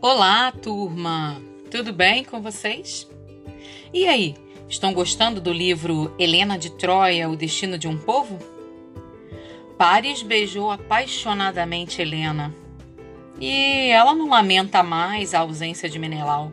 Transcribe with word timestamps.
Olá, 0.00 0.52
turma! 0.52 1.42
Tudo 1.72 1.92
bem 1.92 2.22
com 2.22 2.40
vocês? 2.40 3.08
E 3.92 4.06
aí, 4.06 4.36
estão 4.68 4.92
gostando 4.92 5.40
do 5.40 5.52
livro 5.52 6.14
Helena 6.16 6.56
de 6.56 6.70
Troia, 6.70 7.28
O 7.28 7.34
Destino 7.34 7.76
de 7.76 7.88
um 7.88 7.98
Povo? 7.98 8.38
Paris 9.76 10.22
beijou 10.22 10.70
apaixonadamente 10.70 12.00
Helena 12.00 12.54
e 13.40 13.88
ela 13.88 14.14
não 14.14 14.28
lamenta 14.28 14.84
mais 14.84 15.34
a 15.34 15.40
ausência 15.40 15.88
de 15.88 15.98
Menelau. 15.98 16.52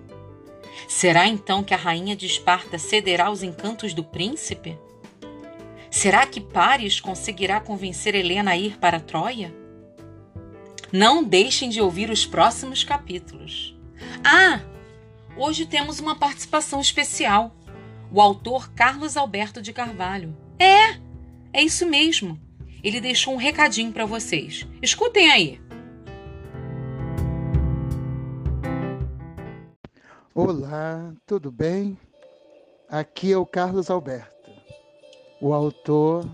Será 0.87 1.27
então 1.27 1.63
que 1.63 1.75
a 1.75 1.77
rainha 1.77 2.15
de 2.15 2.25
Esparta 2.25 2.79
cederá 2.79 3.27
aos 3.27 3.43
encantos 3.43 3.93
do 3.93 4.03
príncipe? 4.03 4.75
Será 5.91 6.25
que 6.25 6.41
Paris 6.41 6.99
conseguirá 6.99 7.59
convencer 7.59 8.15
Helena 8.15 8.51
a 8.51 8.57
ir 8.57 8.79
para 8.79 8.99
Troia? 8.99 9.53
Não 10.91 11.23
deixem 11.23 11.69
de 11.69 11.81
ouvir 11.81 12.09
os 12.09 12.25
próximos 12.25 12.83
capítulos. 12.83 13.75
Ah, 14.23 14.61
hoje 15.35 15.65
temos 15.65 15.99
uma 15.99 16.15
participação 16.15 16.79
especial. 16.79 17.55
O 18.11 18.21
autor 18.21 18.71
Carlos 18.71 19.17
Alberto 19.17 19.61
de 19.61 19.73
Carvalho. 19.73 20.35
É, 20.59 20.99
é 21.51 21.63
isso 21.63 21.85
mesmo. 21.85 22.39
Ele 22.83 23.01
deixou 23.01 23.33
um 23.33 23.37
recadinho 23.37 23.91
para 23.91 24.05
vocês. 24.05 24.67
Escutem 24.81 25.31
aí. 25.31 25.61
Olá, 30.33 31.13
tudo 31.25 31.51
bem? 31.51 31.97
Aqui 32.89 33.31
é 33.31 33.37
o 33.37 33.45
Carlos 33.45 33.89
Alberto, 33.89 34.51
o 35.41 35.53
autor 35.53 36.29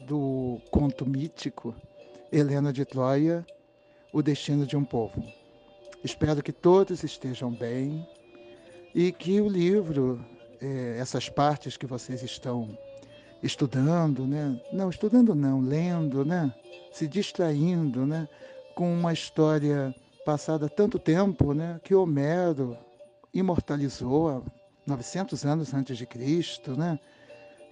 do 0.00 0.60
conto 0.70 1.06
mítico 1.06 1.74
Helena 2.32 2.72
de 2.72 2.84
Troia, 2.84 3.46
O 4.12 4.22
Destino 4.22 4.66
de 4.66 4.76
um 4.76 4.84
Povo. 4.84 5.22
Espero 6.02 6.42
que 6.42 6.52
todos 6.52 7.02
estejam 7.04 7.50
bem 7.50 8.06
e 8.94 9.12
que 9.12 9.40
o 9.40 9.48
livro, 9.48 10.24
é, 10.60 10.96
essas 10.98 11.28
partes 11.28 11.76
que 11.76 11.86
vocês 11.86 12.22
estão 12.22 12.76
estudando, 13.42 14.26
né? 14.26 14.60
Não, 14.72 14.90
estudando 14.90 15.34
não, 15.34 15.60
lendo, 15.60 16.24
né? 16.24 16.52
Se 16.92 17.06
distraindo, 17.06 18.04
né? 18.06 18.28
Com 18.74 18.92
uma 18.92 19.12
história 19.12 19.94
passada 20.24 20.68
tanto 20.68 20.98
tempo, 20.98 21.52
né? 21.52 21.80
Que 21.84 21.94
Homero 21.94 22.76
imortalizou 23.32 24.28
há 24.28 24.42
900 24.86 25.44
anos 25.44 25.74
antes 25.74 25.96
de 25.96 26.06
Cristo, 26.06 26.76
né? 26.76 26.98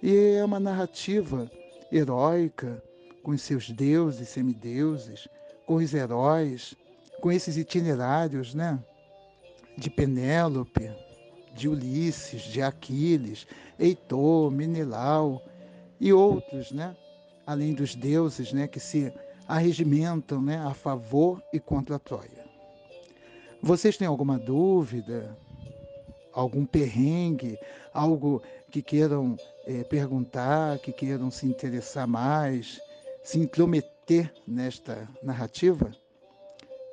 E 0.01 0.35
é 0.37 0.45
uma 0.45 0.59
narrativa 0.59 1.49
heróica, 1.91 2.81
com 3.25 3.31
os 3.31 3.41
seus 3.41 3.71
deuses 3.71 4.29
semideuses, 4.29 5.27
com 5.65 5.77
os 5.77 5.95
heróis, 5.95 6.75
com 7.19 7.31
esses 7.31 7.57
itinerários, 7.57 8.53
né? 8.53 8.79
De 9.75 9.89
Penélope, 9.89 10.91
de 11.55 11.67
Ulisses, 11.67 12.43
de 12.43 12.61
Aquiles, 12.61 13.47
Heitor, 13.79 14.51
Menelau 14.51 15.41
e 15.99 16.13
outros, 16.13 16.71
né? 16.71 16.95
Além 17.47 17.73
dos 17.73 17.95
deuses, 17.95 18.53
né? 18.53 18.67
Que 18.67 18.79
se 18.79 19.11
arregimentam, 19.47 20.39
né? 20.39 20.59
A 20.59 20.75
favor 20.75 21.41
e 21.51 21.59
contra 21.59 21.95
a 21.95 21.99
Troia. 21.99 22.45
Vocês 23.59 23.97
têm 23.97 24.07
alguma 24.07 24.37
dúvida, 24.37 25.35
algum 26.31 26.63
perrengue, 26.63 27.57
algo 27.91 28.43
que 28.69 28.83
queiram 28.83 29.35
é, 29.65 29.83
perguntar, 29.83 30.77
que 30.77 30.93
queiram 30.93 31.31
se 31.31 31.47
interessar 31.47 32.07
mais, 32.07 32.79
se 33.25 33.39
intrometer 33.39 34.31
nesta 34.47 35.09
narrativa, 35.23 35.91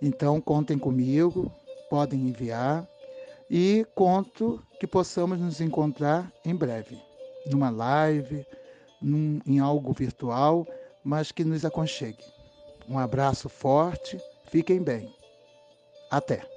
então 0.00 0.41
contem 0.41 0.78
comigo, 0.78 1.52
podem 1.91 2.20
enviar 2.20 2.89
e 3.51 3.86
conto 3.95 4.64
que 4.80 4.86
possamos 4.86 5.39
nos 5.39 5.61
encontrar 5.61 6.33
em 6.42 6.56
breve, 6.56 6.98
numa 7.46 7.68
live, 7.68 8.46
num, 9.01 9.40
em 9.46 9.58
algo 9.58 9.92
virtual, 9.92 10.67
mas 11.05 11.30
que 11.30 11.45
nos 11.45 11.67
aconchegue. 11.67 12.24
Um 12.89 12.98
abraço 12.98 13.51
forte, 13.51 14.18
fiquem 14.51 14.83
bem. 14.83 15.14
Até! 16.11 16.52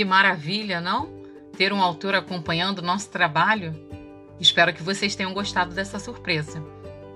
Que 0.00 0.04
maravilha, 0.06 0.80
não? 0.80 1.10
Ter 1.58 1.74
um 1.74 1.82
autor 1.82 2.14
acompanhando 2.14 2.78
o 2.78 2.82
nosso 2.82 3.10
trabalho. 3.10 3.78
Espero 4.40 4.72
que 4.72 4.82
vocês 4.82 5.14
tenham 5.14 5.34
gostado 5.34 5.74
dessa 5.74 5.98
surpresa. 5.98 6.64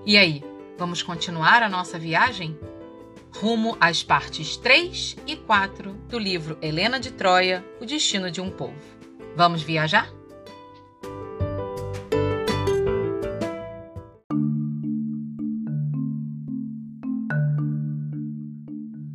E 0.05 0.15
aí, 0.15 0.43
vamos 0.77 1.01
continuar 1.01 1.63
a 1.63 1.67
nossa 1.67 1.97
viagem? 1.97 2.55
Rumo 3.37 3.75
às 3.81 4.03
partes 4.03 4.55
3 4.57 5.17
e 5.25 5.35
4 5.35 5.93
do 6.07 6.19
livro 6.19 6.59
Helena 6.61 6.99
de 6.99 7.11
Troia, 7.11 7.65
O 7.81 7.87
Destino 7.87 8.29
de 8.29 8.39
um 8.39 8.51
Povo. 8.51 8.75
Vamos 9.35 9.63
viajar? 9.63 10.07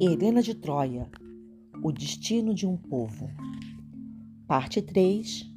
Helena 0.01 0.43
de 0.43 0.57
Troia, 0.57 1.09
O 1.83 1.91
Destino 1.91 2.55
de 2.55 2.67
um 2.67 2.77
Povo. 2.77 3.31
Parte 4.47 4.83
3 4.83 5.51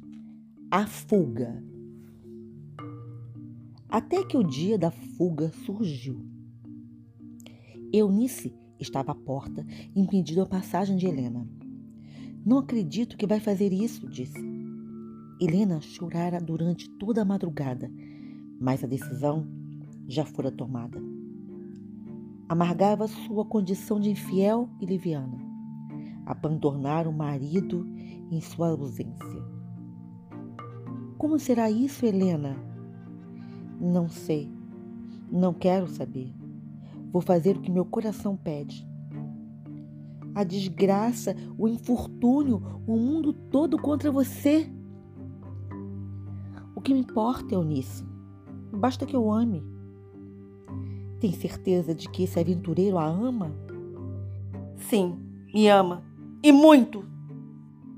A 0.70 0.86
Fuga. 0.86 1.62
Até 3.90 4.24
que 4.24 4.34
o 4.34 4.42
dia 4.42 4.78
da 4.78 4.90
fuga 4.90 5.52
surgiu. 5.66 6.24
Eunice 7.92 8.54
estava 8.80 9.12
à 9.12 9.14
porta, 9.14 9.66
impedindo 9.94 10.40
a 10.40 10.46
passagem 10.46 10.96
de 10.96 11.06
Helena. 11.06 11.46
Não 12.42 12.56
acredito 12.56 13.18
que 13.18 13.26
vai 13.26 13.38
fazer 13.38 13.70
isso, 13.70 14.08
disse. 14.08 14.40
Helena 15.38 15.82
chorara 15.82 16.40
durante 16.40 16.88
toda 16.92 17.20
a 17.20 17.24
madrugada, 17.26 17.92
mas 18.58 18.82
a 18.82 18.86
decisão 18.86 19.46
já 20.08 20.24
fora 20.24 20.50
tomada. 20.50 20.98
Amargava 22.48 23.06
sua 23.08 23.44
condição 23.44 24.00
de 24.00 24.08
infiel 24.08 24.70
e 24.80 24.86
liviana. 24.86 25.53
Abandonar 26.26 27.06
o 27.06 27.12
marido 27.12 27.86
em 28.30 28.40
sua 28.40 28.68
ausência. 28.68 29.42
Como 31.18 31.38
será 31.38 31.70
isso, 31.70 32.04
Helena? 32.04 32.56
Não 33.80 34.08
sei. 34.08 34.50
Não 35.30 35.52
quero 35.52 35.86
saber. 35.88 36.32
Vou 37.12 37.22
fazer 37.22 37.56
o 37.56 37.60
que 37.60 37.70
meu 37.70 37.84
coração 37.84 38.36
pede. 38.36 38.86
A 40.34 40.42
desgraça, 40.42 41.36
o 41.56 41.68
infortúnio, 41.68 42.62
o 42.86 42.96
mundo 42.96 43.32
todo 43.32 43.78
contra 43.78 44.10
você. 44.10 44.68
O 46.74 46.80
que 46.80 46.92
me 46.92 47.00
importa, 47.00 47.54
Eunice? 47.54 48.04
Basta 48.72 49.06
que 49.06 49.14
eu 49.14 49.30
ame. 49.30 49.62
Tem 51.20 51.32
certeza 51.32 51.94
de 51.94 52.08
que 52.08 52.24
esse 52.24 52.38
aventureiro 52.38 52.98
a 52.98 53.06
ama? 53.06 53.52
Sim, 54.76 55.16
me 55.54 55.68
ama. 55.68 56.02
E 56.44 56.52
muito! 56.52 57.02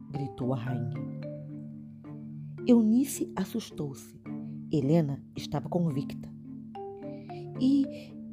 gritou 0.08 0.54
a 0.54 0.56
rainha. 0.56 0.94
Eunice 2.64 3.28
assustou-se. 3.34 4.14
Helena 4.70 5.20
estava 5.34 5.68
convicta. 5.68 6.32
E, 7.60 7.84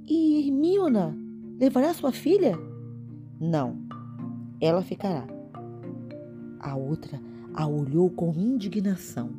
e 0.07 0.46
Hermiona 0.46 1.18
levará 1.59 1.96
sua 1.96 2.12
filha? 2.12 2.56
Não, 3.41 3.88
ela 4.62 4.84
ficará. 4.84 5.25
A 6.59 6.75
outra 6.75 7.19
a 7.56 7.68
olhou 7.68 8.12
com 8.12 8.36
indignação. 8.36 9.31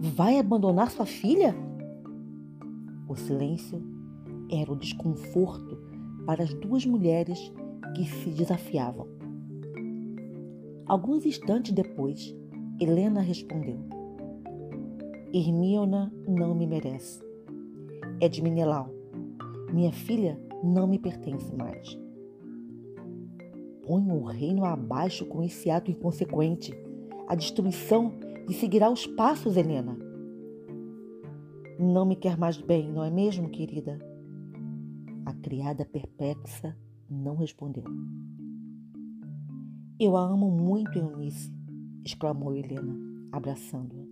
Vai 0.00 0.38
abandonar 0.38 0.90
sua 0.90 1.04
filha? 1.04 1.54
O 3.06 3.14
silêncio 3.14 3.82
era 4.50 4.72
o 4.72 4.76
desconforto 4.76 5.76
para 6.24 6.42
as 6.42 6.54
duas 6.54 6.86
mulheres 6.86 7.52
que 7.94 8.04
se 8.04 8.30
desafiavam. 8.30 9.06
Alguns 10.86 11.24
instantes 11.24 11.72
depois, 11.72 12.34
Helena 12.80 13.20
respondeu: 13.20 13.78
Hermiona 15.32 16.12
não 16.26 16.54
me 16.54 16.66
merece. 16.66 17.22
É 18.20 18.28
de 18.28 18.42
Menelau. 18.42 18.90
Minha 19.72 19.92
filha 19.92 20.40
não 20.64 20.86
me 20.86 20.98
pertence 20.98 21.54
mais. 21.54 21.98
Ponha 23.86 24.14
o 24.14 24.24
reino 24.24 24.64
abaixo 24.64 25.24
com 25.26 25.42
esse 25.42 25.70
ato 25.70 25.90
inconsequente. 25.90 26.72
A 27.28 27.34
destruição 27.34 28.12
lhe 28.48 28.54
seguirá 28.54 28.90
os 28.90 29.06
passos, 29.06 29.56
Helena. 29.56 29.96
Não 31.78 32.04
me 32.04 32.16
quer 32.16 32.36
mais 32.36 32.60
bem, 32.60 32.90
não 32.90 33.04
é 33.04 33.10
mesmo, 33.10 33.48
querida? 33.48 33.98
A 35.24 35.32
criada 35.32 35.84
perplexa 35.84 36.76
não 37.10 37.36
respondeu. 37.36 37.84
Eu 39.98 40.16
a 40.16 40.22
amo 40.22 40.50
muito, 40.50 40.96
Eunice, 40.96 41.52
exclamou 42.04 42.54
Helena, 42.54 42.96
abraçando-a. 43.32 44.04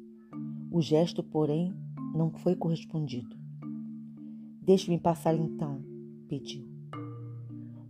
O 0.70 0.82
gesto, 0.82 1.22
porém, 1.22 1.74
não 2.14 2.30
foi 2.30 2.54
correspondido. 2.54 3.36
Deixe-me 4.60 4.98
passar 4.98 5.34
então, 5.34 5.82
pediu. 6.28 6.66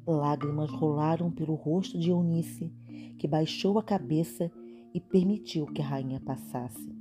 Lágrimas 0.07 0.71
rolaram 0.71 1.31
pelo 1.31 1.55
rosto 1.55 1.99
de 1.99 2.11
Eunice, 2.11 2.73
que 3.19 3.27
baixou 3.27 3.79
a 3.79 3.83
cabeça 3.83 4.51
e 4.95 5.01
permitiu 5.01 5.67
que 5.67 5.83
a 5.83 5.85
rainha 5.85 6.21
passasse. 6.21 6.97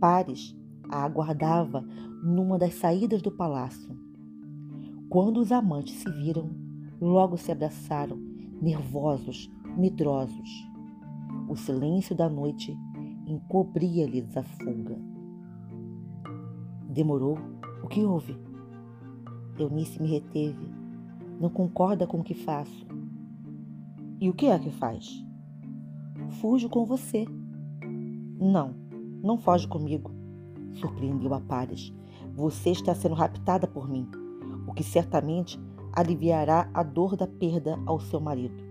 Pares 0.00 0.56
a 0.88 1.04
aguardava 1.04 1.82
numa 2.22 2.58
das 2.58 2.74
saídas 2.74 3.20
do 3.20 3.30
palácio. 3.30 4.07
Quando 5.10 5.40
os 5.40 5.50
amantes 5.50 5.94
se 5.94 6.10
viram, 6.10 6.50
logo 7.00 7.38
se 7.38 7.50
abraçaram, 7.50 8.18
nervosos, 8.60 9.50
medrosos. 9.74 10.68
O 11.48 11.56
silêncio 11.56 12.14
da 12.14 12.28
noite 12.28 12.76
encobria-lhes 13.26 14.36
a 14.36 14.42
fuga. 14.42 14.98
Demorou? 16.90 17.38
O 17.82 17.88
que 17.88 18.04
houve? 18.04 18.36
Eunice 19.58 20.00
me 20.02 20.08
reteve. 20.08 20.68
Não 21.40 21.48
concorda 21.48 22.06
com 22.06 22.20
o 22.20 22.24
que 22.24 22.34
faço. 22.34 22.86
E 24.20 24.28
o 24.28 24.34
que 24.34 24.48
é 24.48 24.58
que 24.58 24.70
faz? 24.70 25.24
Fujo 26.32 26.68
com 26.68 26.84
você. 26.84 27.24
Não, 28.38 28.74
não 29.22 29.38
foge 29.38 29.66
comigo, 29.66 30.10
surpreendeu 30.74 31.32
a 31.32 31.40
Pares. 31.40 31.94
Você 32.34 32.70
está 32.70 32.94
sendo 32.94 33.14
raptada 33.14 33.66
por 33.66 33.88
mim, 33.88 34.06
o 34.68 34.74
que 34.74 34.84
certamente 34.84 35.58
aliviará 35.94 36.70
a 36.74 36.82
dor 36.82 37.16
da 37.16 37.26
perda 37.26 37.78
ao 37.86 37.98
seu 37.98 38.20
marido. 38.20 38.62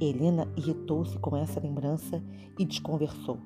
Helena 0.00 0.52
irritou-se 0.56 1.16
com 1.20 1.36
essa 1.36 1.60
lembrança 1.60 2.22
e 2.58 2.64
desconversou. 2.64 3.38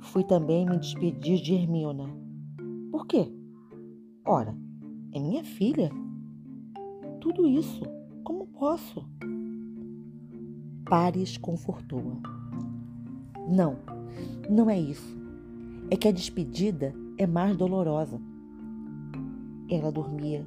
Fui 0.00 0.22
também 0.22 0.64
me 0.64 0.78
despedir 0.78 1.42
de 1.42 1.52
Hermiona. 1.54 2.08
Por 2.92 3.06
quê? 3.08 3.28
Ora, 4.24 4.56
é 5.12 5.18
minha 5.18 5.42
filha. 5.42 5.90
Tudo 7.20 7.46
isso, 7.46 7.82
como 8.22 8.46
posso? 8.46 9.04
Pares 10.88 11.36
confortou-a. 11.36 12.20
Não, 13.48 13.76
não 14.48 14.70
é 14.70 14.78
isso. 14.78 15.18
É 15.90 15.96
que 15.96 16.06
a 16.06 16.12
despedida 16.12 16.94
é 17.18 17.26
mais 17.26 17.56
dolorosa. 17.56 18.20
Ela 19.68 19.90
dormia, 19.90 20.46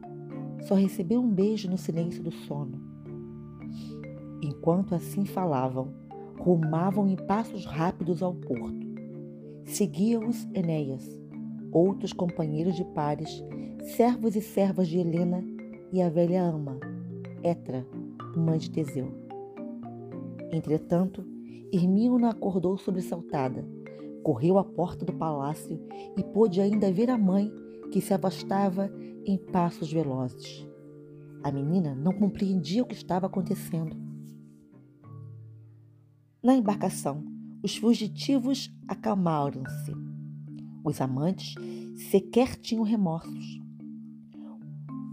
só 0.61 0.75
recebeu 0.75 1.21
um 1.21 1.29
beijo 1.29 1.69
no 1.69 1.77
silêncio 1.77 2.23
do 2.23 2.31
sono. 2.31 2.79
Enquanto 4.41 4.95
assim 4.95 5.25
falavam, 5.25 5.93
rumavam 6.39 7.07
em 7.07 7.15
passos 7.15 7.65
rápidos 7.65 8.23
ao 8.23 8.33
porto. 8.33 8.87
Seguia-os 9.65 10.47
Enéas, 10.53 11.19
outros 11.71 12.13
companheiros 12.13 12.75
de 12.75 12.85
pares, 12.85 13.43
servos 13.95 14.35
e 14.35 14.41
servas 14.41 14.87
de 14.87 14.99
Helena 14.99 15.43
e 15.91 16.01
a 16.01 16.09
velha 16.09 16.43
ama, 16.43 16.79
Etra, 17.43 17.85
mãe 18.35 18.57
de 18.57 18.71
Teseu. 18.71 19.11
Entretanto, 20.51 21.25
Hermíona 21.71 22.29
acordou 22.29 22.77
sobressaltada, 22.77 23.67
correu 24.23 24.57
à 24.57 24.63
porta 24.63 25.05
do 25.05 25.13
palácio 25.13 25.79
e 26.17 26.23
pôde 26.23 26.61
ainda 26.61 26.91
ver 26.91 27.09
a 27.09 27.17
mãe 27.17 27.51
que 27.91 28.01
se 28.01 28.13
afastava 28.13 28.91
em 29.25 29.37
passos 29.37 29.91
velozes. 29.91 30.67
A 31.43 31.51
menina 31.51 31.95
não 31.95 32.11
compreendia 32.11 32.83
o 32.83 32.85
que 32.85 32.95
estava 32.95 33.27
acontecendo. 33.27 33.95
Na 36.43 36.55
embarcação, 36.55 37.23
os 37.63 37.75
fugitivos 37.75 38.71
acalmaram-se. 38.87 39.93
Os 40.83 41.01
amantes 41.01 41.55
sequer 42.09 42.55
tinham 42.55 42.83
remorsos. 42.83 43.59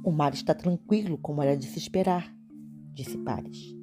O 0.05 0.13
mar 0.13 0.33
está 0.35 0.55
tranquilo, 0.55 1.19
como 1.19 1.43
era 1.43 1.57
de 1.57 1.67
se 1.67 1.79
esperar, 1.79 2.33
disse 2.95 3.19
Paris. 3.19 3.75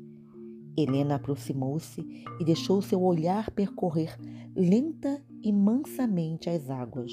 Helena 0.78 1.16
aproximou-se 1.16 2.02
e 2.40 2.46
deixou 2.46 2.82
seu 2.82 3.02
olhar 3.04 3.52
percorrer 3.52 4.18
lenta 4.56 5.24
e 5.42 5.52
mansamente 5.52 6.50
as 6.50 6.70
águas. 6.70 7.12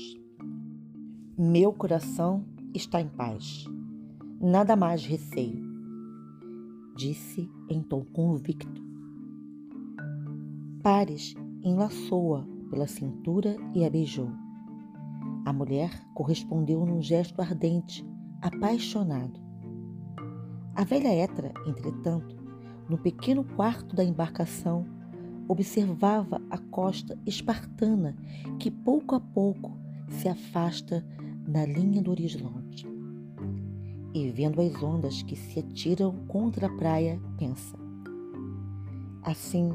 Meu 1.43 1.73
coração 1.73 2.45
está 2.75 3.01
em 3.01 3.09
paz. 3.09 3.65
Nada 4.39 4.77
mais 4.77 5.07
receio, 5.07 5.65
disse 6.95 7.51
em 7.67 7.83
tom 7.83 8.05
convicto. 8.05 8.83
Pares 10.83 11.35
enlaçou-a 11.65 12.45
pela 12.69 12.87
cintura 12.87 13.57
e 13.75 13.87
a 13.87 13.89
beijou. 13.89 14.29
A 15.47 15.51
mulher 15.51 15.91
correspondeu 16.13 16.85
num 16.85 17.01
gesto 17.01 17.41
ardente, 17.41 18.07
apaixonado. 18.43 19.41
A 20.75 20.85
velha 20.85 21.09
Etra, 21.09 21.55
entretanto, 21.67 22.37
no 22.87 22.99
pequeno 22.99 23.45
quarto 23.45 23.97
da 23.97 24.05
embarcação, 24.05 24.85
observava 25.49 26.39
a 26.51 26.59
costa 26.59 27.19
espartana 27.25 28.15
que 28.59 28.71
pouco 28.71 29.15
a 29.15 29.21
pouco 29.21 29.73
se 30.07 30.29
afasta 30.29 31.03
na 31.51 31.67
linha 31.67 32.01
do 32.01 32.13
horizonte. 32.13 32.87
E 34.15 34.31
vendo 34.31 34.61
as 34.61 34.81
ondas 34.81 35.21
que 35.23 35.35
se 35.35 35.59
atiram 35.59 36.15
contra 36.29 36.69
a 36.69 36.77
praia, 36.77 37.21
pensa: 37.37 37.77
Assim 39.23 39.73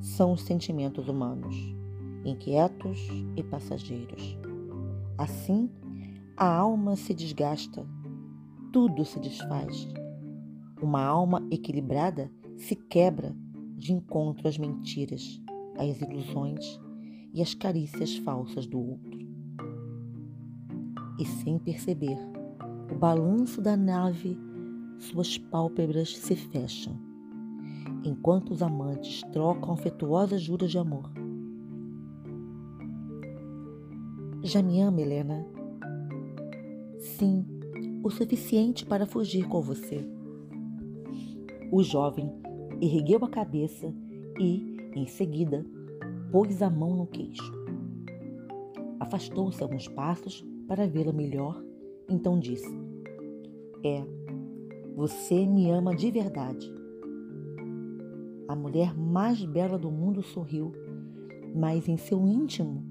são 0.00 0.32
os 0.32 0.42
sentimentos 0.42 1.06
humanos, 1.06 1.54
inquietos 2.24 2.98
e 3.36 3.42
passageiros. 3.42 4.38
Assim, 5.18 5.70
a 6.34 6.46
alma 6.46 6.96
se 6.96 7.12
desgasta, 7.12 7.86
tudo 8.72 9.04
se 9.04 9.20
desfaz. 9.20 9.86
Uma 10.80 11.02
alma 11.02 11.46
equilibrada 11.50 12.30
se 12.56 12.74
quebra 12.74 13.36
de 13.76 13.92
encontro 13.92 14.48
às 14.48 14.56
mentiras, 14.56 15.42
às 15.76 16.00
ilusões 16.00 16.80
e 17.34 17.42
às 17.42 17.54
carícias 17.54 18.16
falsas 18.16 18.66
do 18.66 18.78
outro. 18.78 19.27
E 21.18 21.24
sem 21.26 21.58
perceber, 21.58 22.18
o 22.90 22.94
balanço 22.94 23.60
da 23.60 23.76
nave, 23.76 24.38
suas 24.98 25.36
pálpebras 25.36 26.16
se 26.16 26.36
fecham 26.36 27.08
enquanto 28.04 28.50
os 28.50 28.62
amantes 28.62 29.22
trocam 29.32 29.72
afetuosas 29.72 30.40
juras 30.40 30.70
de 30.70 30.78
amor. 30.78 31.10
Já 34.42 34.62
me 34.62 34.80
ama, 34.80 35.00
Helena? 35.00 35.44
Sim, 36.98 37.44
o 38.02 38.10
suficiente 38.10 38.86
para 38.86 39.06
fugir 39.06 39.46
com 39.48 39.60
você. 39.60 40.08
O 41.70 41.82
jovem 41.82 42.32
ergueu 42.80 43.24
a 43.24 43.28
cabeça 43.28 43.92
e, 44.40 44.76
em 44.94 45.06
seguida, 45.06 45.66
pôs 46.30 46.62
a 46.62 46.70
mão 46.70 46.96
no 46.96 47.06
queixo. 47.06 47.52
Afastou-se 49.00 49.62
alguns 49.62 49.88
passos 49.88 50.46
para 50.68 50.86
vê-la 50.86 51.12
melhor, 51.12 51.64
então 52.08 52.38
disse: 52.38 52.68
É, 53.82 54.04
você 54.94 55.46
me 55.46 55.70
ama 55.70 55.96
de 55.96 56.10
verdade. 56.10 56.70
A 58.46 58.54
mulher 58.54 58.94
mais 58.94 59.42
bela 59.44 59.78
do 59.78 59.90
mundo 59.90 60.22
sorriu, 60.22 60.72
mas 61.56 61.88
em 61.88 61.96
seu 61.96 62.28
íntimo 62.28 62.84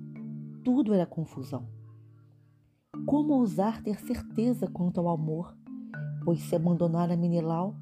tudo 0.64 0.94
era 0.94 1.06
confusão. 1.06 1.66
Como 3.06 3.36
ousar 3.36 3.82
ter 3.82 4.00
certeza 4.00 4.68
quanto 4.68 5.00
ao 5.00 5.10
amor, 5.10 5.56
pois 6.26 6.42
se 6.42 6.56
abandonara 6.56 7.16
Menilau, 7.16 7.76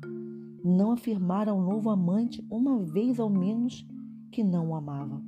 não 0.64 0.92
afirmara 0.92 1.52
ao 1.52 1.62
novo 1.62 1.90
amante 1.90 2.46
uma 2.50 2.80
vez 2.80 3.20
ao 3.20 3.30
menos 3.30 3.88
que 4.32 4.44
não 4.44 4.70
o 4.70 4.76
amava. 4.76 5.22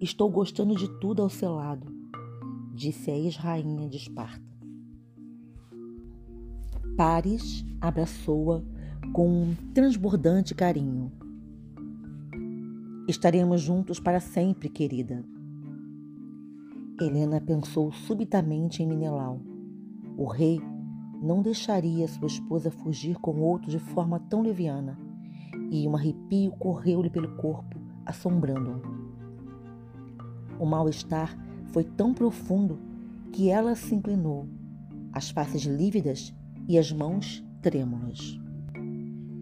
Estou 0.00 0.30
gostando 0.30 0.74
de 0.74 0.88
tudo 0.98 1.22
ao 1.22 1.28
seu 1.28 1.54
lado, 1.54 1.99
disse 2.80 3.10
a 3.10 3.14
ex-rainha 3.14 3.86
de 3.90 3.98
Esparta. 3.98 4.42
Paris 6.96 7.62
abraçou-a 7.78 8.62
com 9.12 9.28
um 9.28 9.54
transbordante 9.74 10.54
carinho. 10.54 11.12
Estaremos 13.06 13.60
juntos 13.60 14.00
para 14.00 14.18
sempre, 14.18 14.70
querida. 14.70 15.22
Helena 16.98 17.38
pensou 17.38 17.92
subitamente 17.92 18.82
em 18.82 18.86
Minelau. 18.86 19.42
O 20.16 20.24
rei 20.24 20.58
não 21.20 21.42
deixaria 21.42 22.08
sua 22.08 22.28
esposa 22.28 22.70
fugir 22.70 23.16
com 23.16 23.42
outro 23.42 23.70
de 23.70 23.78
forma 23.78 24.18
tão 24.18 24.40
leviana, 24.40 24.98
e 25.70 25.86
um 25.86 25.94
arrepio 25.94 26.50
correu-lhe 26.52 27.10
pelo 27.10 27.36
corpo, 27.36 27.78
assombrando-a. 28.06 28.80
O 30.58 30.64
mal-estar 30.64 31.36
foi 31.72 31.84
tão 31.84 32.12
profundo 32.12 32.78
que 33.32 33.48
ela 33.48 33.74
se 33.74 33.94
inclinou, 33.94 34.48
as 35.12 35.30
faces 35.30 35.62
lívidas 35.62 36.34
e 36.68 36.78
as 36.78 36.92
mãos 36.92 37.44
trêmulas. 37.62 38.38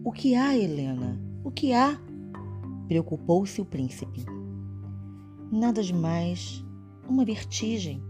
O 0.03 0.11
que 0.11 0.35
há, 0.35 0.57
Helena? 0.57 1.19
O 1.43 1.51
que 1.51 1.73
há? 1.73 1.99
Preocupou-se 2.87 3.61
o 3.61 3.65
príncipe. 3.65 4.25
Nada 5.51 5.83
demais, 5.83 6.63
uma 7.07 7.25
vertigem. 7.25 8.01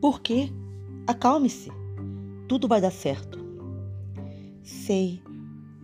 Por 0.00 0.20
quê? 0.20 0.50
Acalme-se. 1.06 1.70
Tudo 2.48 2.68
vai 2.68 2.80
dar 2.80 2.90
certo. 2.90 3.38
Sei. 4.62 5.22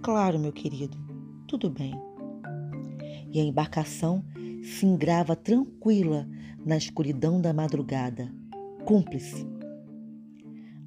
Claro, 0.02 0.38
meu 0.38 0.52
querido. 0.52 0.98
Tudo 1.46 1.70
bem. 1.70 1.94
E 3.30 3.40
a 3.40 3.44
embarcação 3.44 4.24
singrava 4.62 5.36
tranquila 5.36 6.28
na 6.64 6.76
escuridão 6.76 7.40
da 7.40 7.52
madrugada, 7.52 8.32
cúmplice. 8.84 9.46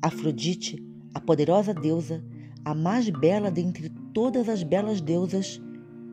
Afrodite, 0.02 0.84
a 1.14 1.20
poderosa 1.20 1.74
deusa, 1.74 2.24
a 2.64 2.74
mais 2.74 3.10
bela 3.10 3.52
dentre 3.52 3.90
todas 4.14 4.48
as 4.48 4.64
belas 4.64 5.02
deusas, 5.02 5.62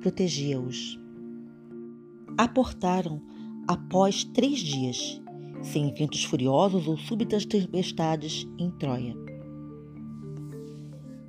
protegia-os. 0.01 0.99
Aportaram 2.37 3.21
após 3.69 4.25
três 4.25 4.59
dias, 4.59 5.21
sem 5.63 5.93
ventos 5.95 6.25
furiosos 6.25 6.89
ou 6.89 6.97
súbitas 6.97 7.47
tempestades 7.47 8.47
em 8.59 8.71
Troia. 8.73 9.15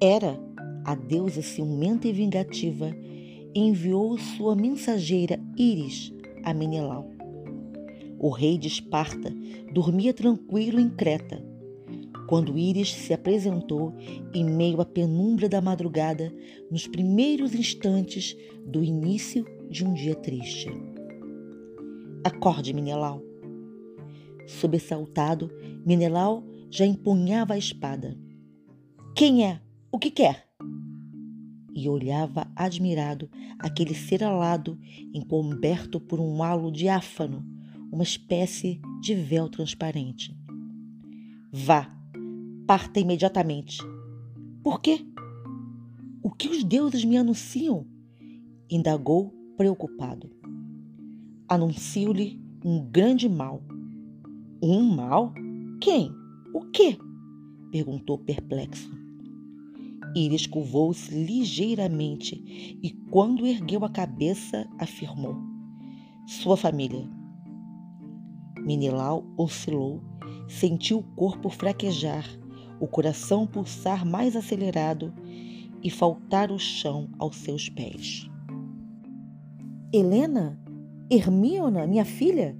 Era 0.01 0.39
a 0.85 0.95
deusa 0.95 1.41
ciumenta 1.41 2.07
e 2.07 2.13
vingativa 2.13 2.93
enviou 3.55 4.17
sua 4.17 4.55
mensageira 4.55 5.39
Íris 5.57 6.11
a 6.43 6.53
Menelau. 6.53 7.12
O 8.23 8.29
rei 8.29 8.57
de 8.57 8.69
Esparta 8.69 9.35
dormia 9.73 10.13
tranquilo 10.13 10.79
em 10.79 10.89
Creta, 10.89 11.45
quando 12.25 12.57
Íris 12.57 12.93
se 12.93 13.13
apresentou 13.13 13.93
em 14.33 14.45
meio 14.45 14.79
à 14.79 14.85
penumbra 14.85 15.49
da 15.49 15.59
madrugada, 15.59 16.33
nos 16.71 16.87
primeiros 16.87 17.53
instantes 17.53 18.33
do 18.65 18.81
início 18.81 19.45
de 19.69 19.85
um 19.85 19.93
dia 19.93 20.15
triste. 20.15 20.69
Acorde, 22.23 22.73
Menelau. 22.73 23.21
Sobressaltado, 24.47 25.51
Menelau 25.85 26.45
já 26.71 26.85
empunhava 26.85 27.55
a 27.55 27.57
espada. 27.57 28.17
Quem 29.17 29.45
é? 29.45 29.59
O 29.91 29.99
que 29.99 30.09
quer? 30.09 30.47
E 31.75 31.89
olhava 31.89 32.49
admirado 32.55 33.29
aquele 33.59 33.93
ser 33.93 34.23
alado 34.23 34.79
encoberto 35.13 35.99
por 35.99 36.21
um 36.21 36.41
halo 36.41 36.71
diáfano, 36.71 37.51
uma 37.93 38.01
espécie 38.01 38.81
de 38.99 39.13
véu 39.13 39.47
transparente. 39.47 40.35
Vá, 41.51 41.95
parta 42.65 42.99
imediatamente. 42.99 43.77
Por 44.63 44.81
quê? 44.81 45.05
O 46.23 46.31
que 46.31 46.49
os 46.49 46.63
deuses 46.63 47.05
me 47.05 47.17
anunciam? 47.17 47.85
indagou 48.67 49.31
preocupado. 49.55 50.31
Anuncio-lhe 51.47 52.41
um 52.65 52.83
grande 52.83 53.29
mal. 53.29 53.61
Um 54.59 54.81
mal? 54.95 55.31
Quem? 55.79 56.11
O 56.51 56.61
quê? 56.71 56.97
perguntou 57.71 58.17
perplexo. 58.17 58.91
Iris 60.15 60.47
curvou-se 60.47 61.13
ligeiramente 61.13 62.79
e, 62.81 62.89
quando 63.11 63.45
ergueu 63.45 63.85
a 63.85 63.89
cabeça, 63.89 64.67
afirmou: 64.79 65.35
Sua 66.25 66.57
família. 66.57 67.22
Minilau 68.63 69.25
oscilou, 69.37 70.01
sentiu 70.47 70.99
o 70.99 71.03
corpo 71.15 71.49
fraquejar, 71.49 72.25
o 72.79 72.87
coração 72.87 73.45
pulsar 73.45 74.05
mais 74.05 74.35
acelerado 74.35 75.13
e 75.83 75.89
faltar 75.89 76.51
o 76.51 76.57
chão 76.57 77.09
aos 77.19 77.35
seus 77.35 77.69
pés. 77.69 78.29
Helena? 79.93 80.59
Hermiona, 81.09 81.85
minha 81.85 82.05
filha? 82.05 82.57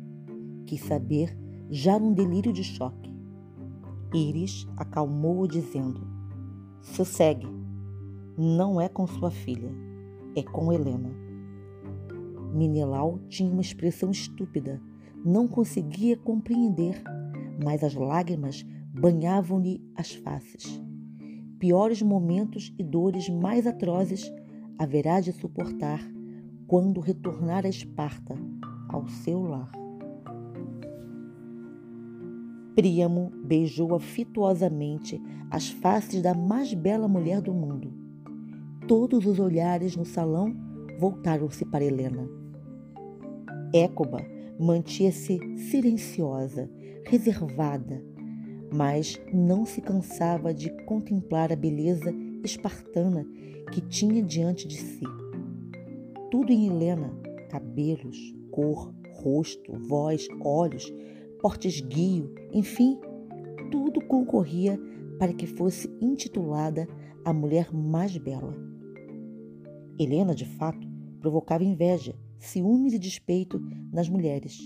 Quis 0.66 0.82
saber, 0.82 1.38
já 1.70 1.98
num 1.98 2.14
delírio 2.14 2.52
de 2.52 2.64
choque. 2.64 3.12
Iris 4.14 4.68
acalmou-o, 4.78 5.48
dizendo: 5.48 6.06
Sossegue. 6.82 7.48
Não 8.38 8.82
é 8.82 8.90
com 8.90 9.08
sua 9.08 9.32
filha, 9.32 9.72
é 10.36 10.44
com 10.44 10.72
Helena. 10.72 11.12
Minelau 12.54 13.20
tinha 13.30 13.52
uma 13.52 13.62
expressão 13.62 14.12
estúpida, 14.12 14.82
não 15.24 15.48
conseguia 15.48 16.18
compreender, 16.18 17.02
mas 17.64 17.84
as 17.84 17.94
lágrimas 17.94 18.66
banhavam-lhe 18.94 19.82
as 19.96 20.14
faces. 20.14 20.82
Piores 21.60 22.02
momentos 22.02 22.74
e 22.78 22.84
dores 22.84 23.30
mais 23.30 23.66
atrozes 23.66 24.32
haverá 24.78 25.22
de 25.22 25.32
suportar 25.32 26.02
quando 26.68 27.00
retornar 27.00 27.66
a 27.66 27.70
Esparta, 27.70 28.36
ao 28.90 29.08
seu 29.08 29.42
lar. 29.42 29.72
Príamo 32.76 33.32
beijou 33.46 33.96
afetuosamente 33.96 35.22
as 35.50 35.70
faces 35.70 36.22
da 36.22 36.34
mais 36.34 36.74
bela 36.74 37.08
mulher 37.08 37.42
do 37.42 37.54
mundo. 37.54 37.94
Todos 38.88 39.26
os 39.26 39.40
olhares 39.40 39.96
no 39.96 40.04
salão 40.04 40.56
voltaram-se 41.00 41.66
para 41.66 41.84
Helena. 41.84 42.28
Écoba 43.74 44.22
mantinha-se 44.64 45.40
silenciosa, 45.58 46.70
reservada, 47.06 48.02
mas 48.74 49.20
não 49.34 49.66
se 49.66 49.82
cansava 49.82 50.54
de 50.54 50.70
contemplar 50.86 51.52
a 51.52 51.56
beleza 51.56 52.14
espartana 52.44 53.28
que 53.72 53.82
tinha 53.82 54.24
diante 54.24 54.68
de 54.68 54.78
si. 54.78 55.04
Tudo 56.32 56.52
em 56.52 56.68
Helena, 56.68 57.14
cabelos, 57.50 58.18
cor, 58.52 58.94
rosto, 59.12 59.74
voz, 59.88 60.28
olhos, 60.42 60.92
porte 61.42 61.68
esguio, 61.68 62.34
enfim, 62.52 62.98
tudo 63.70 64.02
concorria 64.06 64.80
para 65.20 65.34
que 65.34 65.46
fosse 65.46 65.90
intitulada 66.02 66.88
a 67.26 67.34
mulher 67.34 67.72
mais 67.74 68.18
bela. 68.18 68.56
Helena, 70.00 70.34
de 70.34 70.46
fato, 70.46 70.88
provocava 71.20 71.64
inveja, 71.64 72.16
ciúmes 72.44 72.94
e 72.94 73.00
despeito 73.00 73.60
nas 73.92 74.10
mulheres 74.10 74.60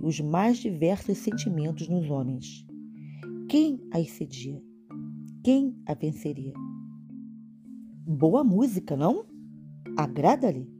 e 0.00 0.06
os 0.06 0.20
mais 0.20 0.58
diversos 0.58 1.18
sentimentos 1.18 1.88
nos 1.88 2.10
homens. 2.10 2.66
Quem 3.48 3.80
a 3.90 4.00
excedia? 4.00 4.62
Quem 5.42 5.74
a 5.86 5.94
venceria? 5.94 6.52
Boa 8.06 8.44
música, 8.44 8.96
não? 8.96 9.24
Agrada-lhe? 9.96 10.70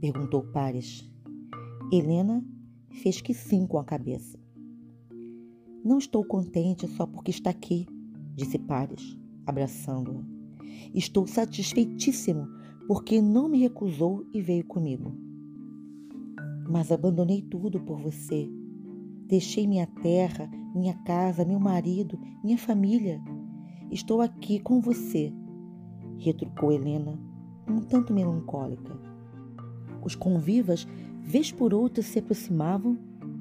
perguntou 0.00 0.42
Paris. 0.52 1.10
Helena 1.90 2.44
fez 3.02 3.20
que 3.20 3.32
sim 3.32 3.66
com 3.66 3.78
a 3.78 3.84
cabeça. 3.84 4.38
Não 5.84 5.98
estou 5.98 6.24
contente 6.24 6.86
só 6.88 7.06
porque 7.06 7.30
está 7.30 7.50
aqui, 7.50 7.86
disse 8.34 8.58
Paris, 8.58 9.18
abraçando-a. 9.46 10.22
Estou 10.94 11.26
satisfeitíssimo 11.26 12.46
porque 12.86 13.22
não 13.22 13.48
me 13.48 13.58
recusou 13.58 14.26
e 14.34 14.42
veio 14.42 14.66
comigo. 14.66 15.27
Mas 16.68 16.92
abandonei 16.92 17.40
tudo 17.40 17.80
por 17.80 17.98
você. 17.98 18.48
Deixei 19.26 19.66
minha 19.66 19.86
terra, 19.86 20.50
minha 20.74 20.94
casa, 21.04 21.44
meu 21.44 21.58
marido, 21.58 22.18
minha 22.44 22.58
família. 22.58 23.20
Estou 23.90 24.20
aqui 24.20 24.58
com 24.60 24.80
você, 24.80 25.32
retrucou 26.18 26.70
Helena, 26.70 27.18
um 27.66 27.80
tanto 27.80 28.12
melancólica. 28.12 28.98
Os 30.04 30.14
convivas, 30.14 30.86
vez 31.20 31.50
por 31.50 31.72
outra, 31.72 32.02
se 32.02 32.18
aproximavam 32.18 32.98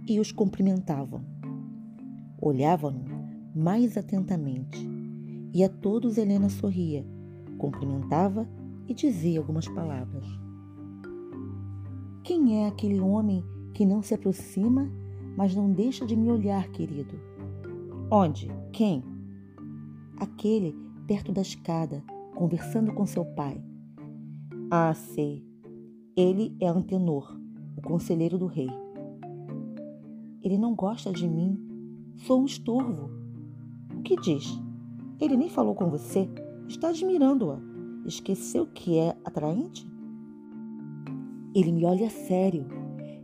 e 0.07 0.19
os 0.19 0.31
cumprimentavam. 0.31 1.21
Olhavam-no 2.41 3.27
mais 3.53 3.97
atentamente 3.97 4.87
e 5.53 5.63
a 5.63 5.69
todos 5.69 6.17
Helena 6.17 6.49
sorria, 6.49 7.05
cumprimentava 7.57 8.47
e 8.87 8.93
dizia 8.93 9.39
algumas 9.39 9.67
palavras. 9.67 10.46
Quem 12.27 12.61
é 12.61 12.67
aquele 12.67 12.99
homem 12.99 13.41
que 13.73 13.85
não 13.85 14.01
se 14.01 14.13
aproxima, 14.13 14.91
mas 15.37 15.55
não 15.55 15.71
deixa 15.71 16.05
de 16.05 16.13
me 16.13 16.29
olhar, 16.29 16.67
querido? 16.71 17.17
Onde? 18.11 18.51
Quem? 18.73 19.01
Aquele 20.17 20.75
perto 21.07 21.31
da 21.31 21.41
escada, 21.41 22.03
conversando 22.35 22.93
com 22.93 23.05
seu 23.05 23.23
pai. 23.23 23.63
Ah, 24.69 24.93
sei. 24.93 25.41
Ele 26.17 26.53
é 26.59 26.67
Antenor, 26.67 27.33
o 27.77 27.81
conselheiro 27.81 28.37
do 28.37 28.45
rei. 28.45 28.67
Ele 30.43 30.57
não 30.57 30.75
gosta 30.75 31.13
de 31.13 31.29
mim 31.29 31.57
Sou 32.17 32.41
um 32.41 32.45
estorvo. 32.45 33.09
O 33.95 34.01
que 34.01 34.17
diz? 34.17 34.59
Ele 35.21 35.37
nem 35.37 35.47
falou 35.47 35.75
com 35.75 35.89
você. 35.89 36.27
Está 36.67 36.89
admirando-a. 36.89 37.57
Esqueceu 38.05 38.65
que 38.65 38.97
é 38.97 39.15
atraente? 39.23 39.87
Ele 41.55 41.71
me 41.71 41.85
olha 41.85 42.09
sério, 42.09 42.65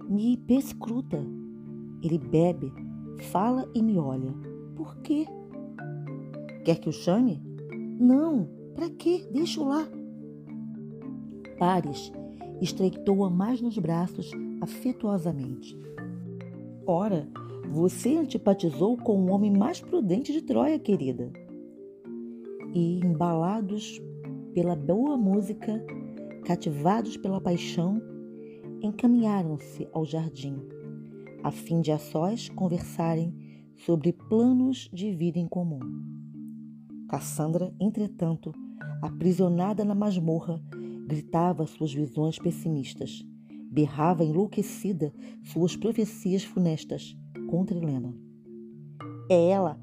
me 0.10 0.38
perscruta. 0.38 1.24
Ele 2.02 2.18
bebe, 2.18 2.72
fala 3.32 3.70
e 3.74 3.82
me 3.82 3.98
olha. 3.98 4.34
Por 4.76 4.98
quê? 4.98 5.26
Quer 6.66 6.80
que 6.80 6.90
o 6.90 6.94
chame? 6.94 7.42
Não, 8.00 8.50
para 8.74 8.90
quê? 8.90 9.28
Deixa-o 9.32 9.68
lá. 9.68 9.88
Pares 11.58 12.12
estreitou-a 12.62 13.30
mais 13.30 13.62
nos 13.62 13.78
braços 13.78 14.32
afetuosamente. 14.62 15.78
Ora, 16.86 17.28
você 17.70 18.16
antipatizou 18.16 18.98
com 18.98 19.24
o 19.24 19.32
homem 19.32 19.52
mais 19.52 19.80
prudente 19.82 20.32
de 20.32 20.42
Troia, 20.42 20.80
querida. 20.80 21.32
E, 22.74 23.00
embalados 23.00 24.02
pela 24.54 24.76
boa 24.76 25.18
música, 25.18 25.84
cativados 26.46 27.18
pela 27.18 27.42
paixão, 27.42 28.02
encaminharam-se 28.84 29.88
ao 29.94 30.06
jardim, 30.06 30.58
a 31.42 31.50
fim 31.50 31.80
de 31.80 31.90
a 31.90 31.98
sós 31.98 32.50
conversarem 32.50 33.34
sobre 33.78 34.12
planos 34.12 34.90
de 34.92 35.10
vida 35.12 35.40
em 35.40 35.48
comum. 35.48 35.80
Cassandra, 37.08 37.74
entretanto, 37.80 38.54
aprisionada 39.02 39.86
na 39.86 39.96
masmorra, 39.96 40.62
gritava 41.08 41.66
suas 41.66 41.94
visões 41.94 42.38
pessimistas, 42.38 43.26
berrava 43.72 44.24
enlouquecida 44.24 45.14
suas 45.44 45.78
profecias 45.78 46.44
funestas 46.44 47.16
contra 47.50 47.78
Helena. 47.78 48.14
É 49.30 49.50
ela, 49.50 49.80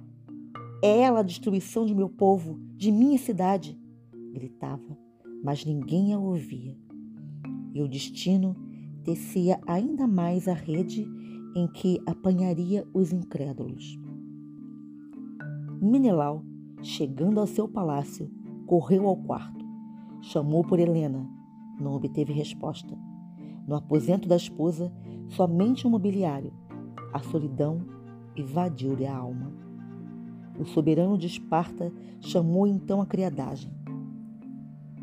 é 0.83 1.01
ela 1.01 1.21
a 1.21 1.25
destruição 1.25 1.87
de 1.87 1.95
meu 1.95 2.09
povo, 2.09 2.61
de 2.77 2.93
minha 2.93 3.19
cidade, 3.19 3.79
gritava, 4.33 4.97
mas 5.43 5.65
ninguém 5.65 6.13
a 6.13 6.19
ouvia. 6.19 6.77
E 7.73 7.83
o 7.83 7.89
destino 7.89 8.70
tecia 9.11 9.59
ainda 9.67 10.07
mais 10.07 10.47
a 10.47 10.53
rede 10.53 11.05
em 11.57 11.67
que 11.67 12.01
apanharia 12.07 12.87
os 12.95 13.13
incrédulos. 13.13 13.99
Menelau, 15.83 16.45
chegando 16.81 17.41
ao 17.41 17.47
seu 17.49 17.67
palácio, 17.67 18.31
correu 18.69 19.09
ao 19.09 19.17
quarto. 19.17 19.65
Chamou 20.21 20.63
por 20.63 20.79
Helena. 20.79 21.29
Não 21.81 21.95
obteve 21.95 22.33
resposta. 22.33 22.97
No 23.67 23.75
aposento 23.75 24.29
da 24.29 24.37
esposa, 24.37 24.93
somente 25.31 25.89
um 25.89 25.91
mobiliário. 25.91 26.53
A 27.13 27.19
solidão 27.19 27.85
invadiu-lhe 28.37 29.07
a 29.09 29.17
alma. 29.17 29.53
O 30.57 30.65
soberano 30.65 31.19
de 31.19 31.27
Esparta 31.27 31.93
chamou 32.21 32.65
então 32.65 33.01
a 33.01 33.07
criadagem. 33.07 33.73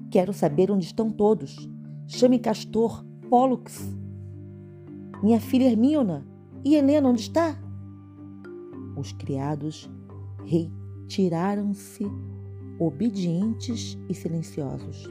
Quero 0.10 0.32
saber 0.32 0.72
onde 0.72 0.86
estão 0.86 1.12
todos. 1.12 1.70
Chame 2.08 2.40
Castor, 2.40 3.06
Pólux. 3.30 3.94
Minha 5.22 5.40
filha 5.40 5.66
Hermíona. 5.66 6.26
E 6.64 6.76
Helena, 6.76 7.10
onde 7.10 7.22
está? 7.22 7.58
Os 8.96 9.12
criados 9.12 9.90
retiraram-se 10.46 12.06
obedientes 12.80 13.98
e 14.10 14.14
silenciosos. 14.14 15.10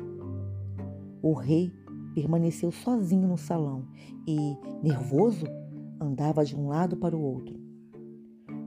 O 1.22 1.34
rei 1.34 1.70
permaneceu 2.14 2.72
sozinho 2.72 3.28
no 3.28 3.36
salão 3.36 3.84
e, 4.26 4.56
nervoso, 4.82 5.46
andava 6.00 6.42
de 6.42 6.56
um 6.56 6.68
lado 6.68 6.96
para 6.96 7.14
o 7.14 7.20
outro. 7.20 7.54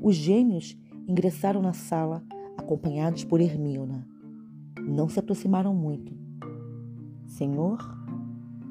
Os 0.02 0.16
gêmeos 0.16 0.78
ingressaram 1.08 1.62
na 1.62 1.74
sala 1.74 2.24
acompanhados 2.56 3.24
por 3.24 3.42
Hermíona. 3.42 4.08
Não 4.80 5.10
se 5.10 5.20
aproximaram 5.20 5.74
muito. 5.74 6.14
Senhor, 7.26 7.99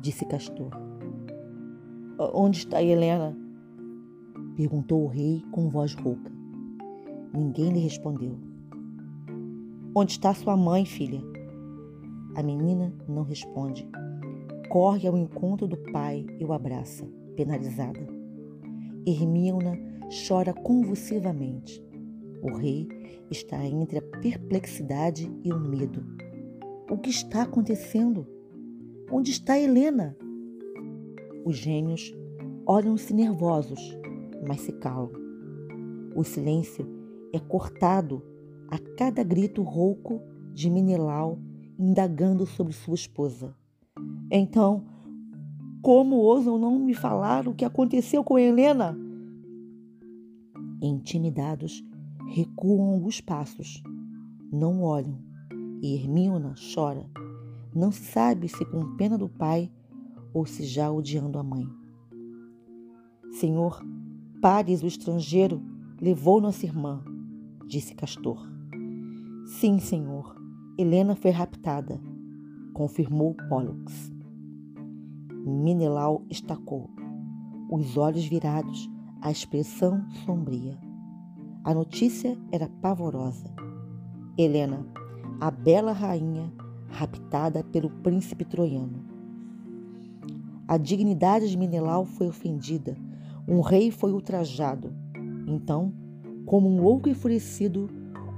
disse 0.08 0.24
Castor. 0.24 0.70
Onde 2.32 2.60
está 2.60 2.82
Helena? 2.82 3.36
perguntou 4.56 5.04
o 5.04 5.06
rei 5.06 5.44
com 5.52 5.68
voz 5.68 5.94
rouca. 5.94 6.32
Ninguém 7.30 7.72
lhe 7.72 7.80
respondeu. 7.80 8.38
Onde 9.94 10.12
está 10.12 10.32
sua 10.32 10.56
mãe, 10.56 10.86
filha? 10.86 11.20
A 12.34 12.42
menina 12.42 12.90
não 13.06 13.22
responde. 13.22 13.86
Corre 14.70 15.06
ao 15.06 15.18
encontro 15.18 15.68
do 15.68 15.76
pai 15.92 16.24
e 16.40 16.44
o 16.44 16.54
abraça, 16.54 17.06
penalizada. 17.36 18.06
Hermíona 19.06 19.78
chora 20.26 20.54
convulsivamente. 20.54 21.84
O 22.42 22.56
rei 22.56 22.88
está 23.30 23.62
entre 23.62 23.98
a 23.98 24.02
perplexidade 24.02 25.30
e 25.44 25.52
o 25.52 25.60
medo. 25.60 26.02
O 26.90 26.96
que 26.96 27.10
está 27.10 27.42
acontecendo? 27.42 28.37
Onde 29.10 29.30
está 29.30 29.58
Helena? 29.58 30.14
Os 31.42 31.56
gêmeos 31.56 32.14
olham-se 32.66 33.14
nervosos, 33.14 33.80
mas 34.46 34.60
se 34.60 34.72
calam. 34.72 35.10
O 36.14 36.22
silêncio 36.22 36.86
é 37.32 37.38
cortado 37.38 38.22
a 38.68 38.78
cada 38.98 39.22
grito 39.22 39.62
rouco 39.62 40.20
de 40.52 40.68
Menelau 40.68 41.38
indagando 41.78 42.44
sobre 42.44 42.74
sua 42.74 42.96
esposa. 42.96 43.54
Então, 44.30 44.84
como 45.80 46.16
ousam 46.16 46.58
não 46.58 46.78
me 46.78 46.92
falar 46.92 47.48
o 47.48 47.54
que 47.54 47.64
aconteceu 47.64 48.22
com 48.22 48.38
Helena? 48.38 48.94
Intimidados, 50.82 51.82
recuam 52.26 52.92
alguns 52.92 53.22
passos. 53.22 53.82
Não 54.52 54.82
olham. 54.82 55.18
E 55.80 55.94
Hermíona 55.94 56.54
chora. 56.74 57.06
Não 57.74 57.92
sabe 57.92 58.48
se 58.48 58.64
com 58.64 58.96
pena 58.96 59.18
do 59.18 59.28
pai 59.28 59.70
ou 60.32 60.46
se 60.46 60.64
já 60.64 60.90
odiando 60.90 61.38
a 61.38 61.42
mãe. 61.42 61.68
Senhor, 63.32 63.82
Pares, 64.40 64.82
o 64.82 64.86
estrangeiro, 64.86 65.60
levou 66.00 66.40
nossa 66.40 66.64
irmã, 66.64 67.02
disse 67.66 67.94
Castor. 67.94 68.40
Sim, 69.46 69.78
senhor. 69.78 70.36
Helena 70.78 71.16
foi 71.16 71.32
raptada, 71.32 72.00
confirmou 72.72 73.34
Pollux. 73.48 74.12
Menelau 75.44 76.24
estacou, 76.30 76.88
os 77.68 77.96
olhos 77.96 78.24
virados, 78.26 78.88
a 79.20 79.30
expressão 79.30 80.08
sombria. 80.24 80.78
A 81.64 81.74
notícia 81.74 82.38
era 82.52 82.68
pavorosa. 82.80 83.52
Helena, 84.36 84.86
a 85.40 85.50
bela 85.50 85.92
rainha, 85.92 86.52
raptada 86.88 87.62
pelo 87.62 87.90
príncipe 87.90 88.44
troiano. 88.44 89.04
A 90.66 90.76
dignidade 90.76 91.48
de 91.48 91.56
Menelau 91.56 92.04
foi 92.04 92.28
ofendida, 92.28 92.96
um 93.46 93.60
rei 93.60 93.90
foi 93.90 94.12
ultrajado. 94.12 94.92
Então, 95.46 95.92
como 96.44 96.68
um 96.68 96.82
louco 96.82 97.08
enfurecido, 97.08 97.88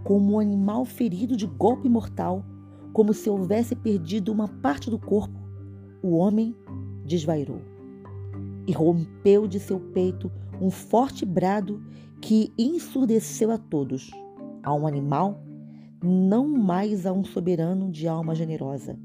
como 0.05 0.35
um 0.35 0.39
animal 0.39 0.85
ferido 0.85 1.37
de 1.37 1.47
golpe 1.47 1.89
mortal, 1.89 2.45
como 2.93 3.15
se 3.15 3.29
houvesse 3.31 3.75
perdido 3.75 4.33
uma 4.33 4.49
parte 4.49 4.91
do 4.91 4.99
corpo, 4.99 5.39
o 6.03 6.17
homem 6.17 6.55
desvairou. 7.05 7.61
E 8.67 8.73
rompeu 8.73 9.47
de 9.47 9.59
seu 9.59 9.81
peito 9.81 10.31
um 10.61 10.71
forte 10.71 11.25
brado 11.25 11.83
que 12.21 12.53
ensurdeceu 12.59 13.51
a 13.51 13.59
todos, 13.59 14.11
a 14.63 14.75
um 14.75 14.87
animal, 14.87 15.43
não 16.03 16.49
mais 16.49 17.07
a 17.07 17.13
um 17.13 17.25
soberano 17.25 17.91
de 17.91 18.09
alma 18.09 18.35
generosa. 18.35 18.99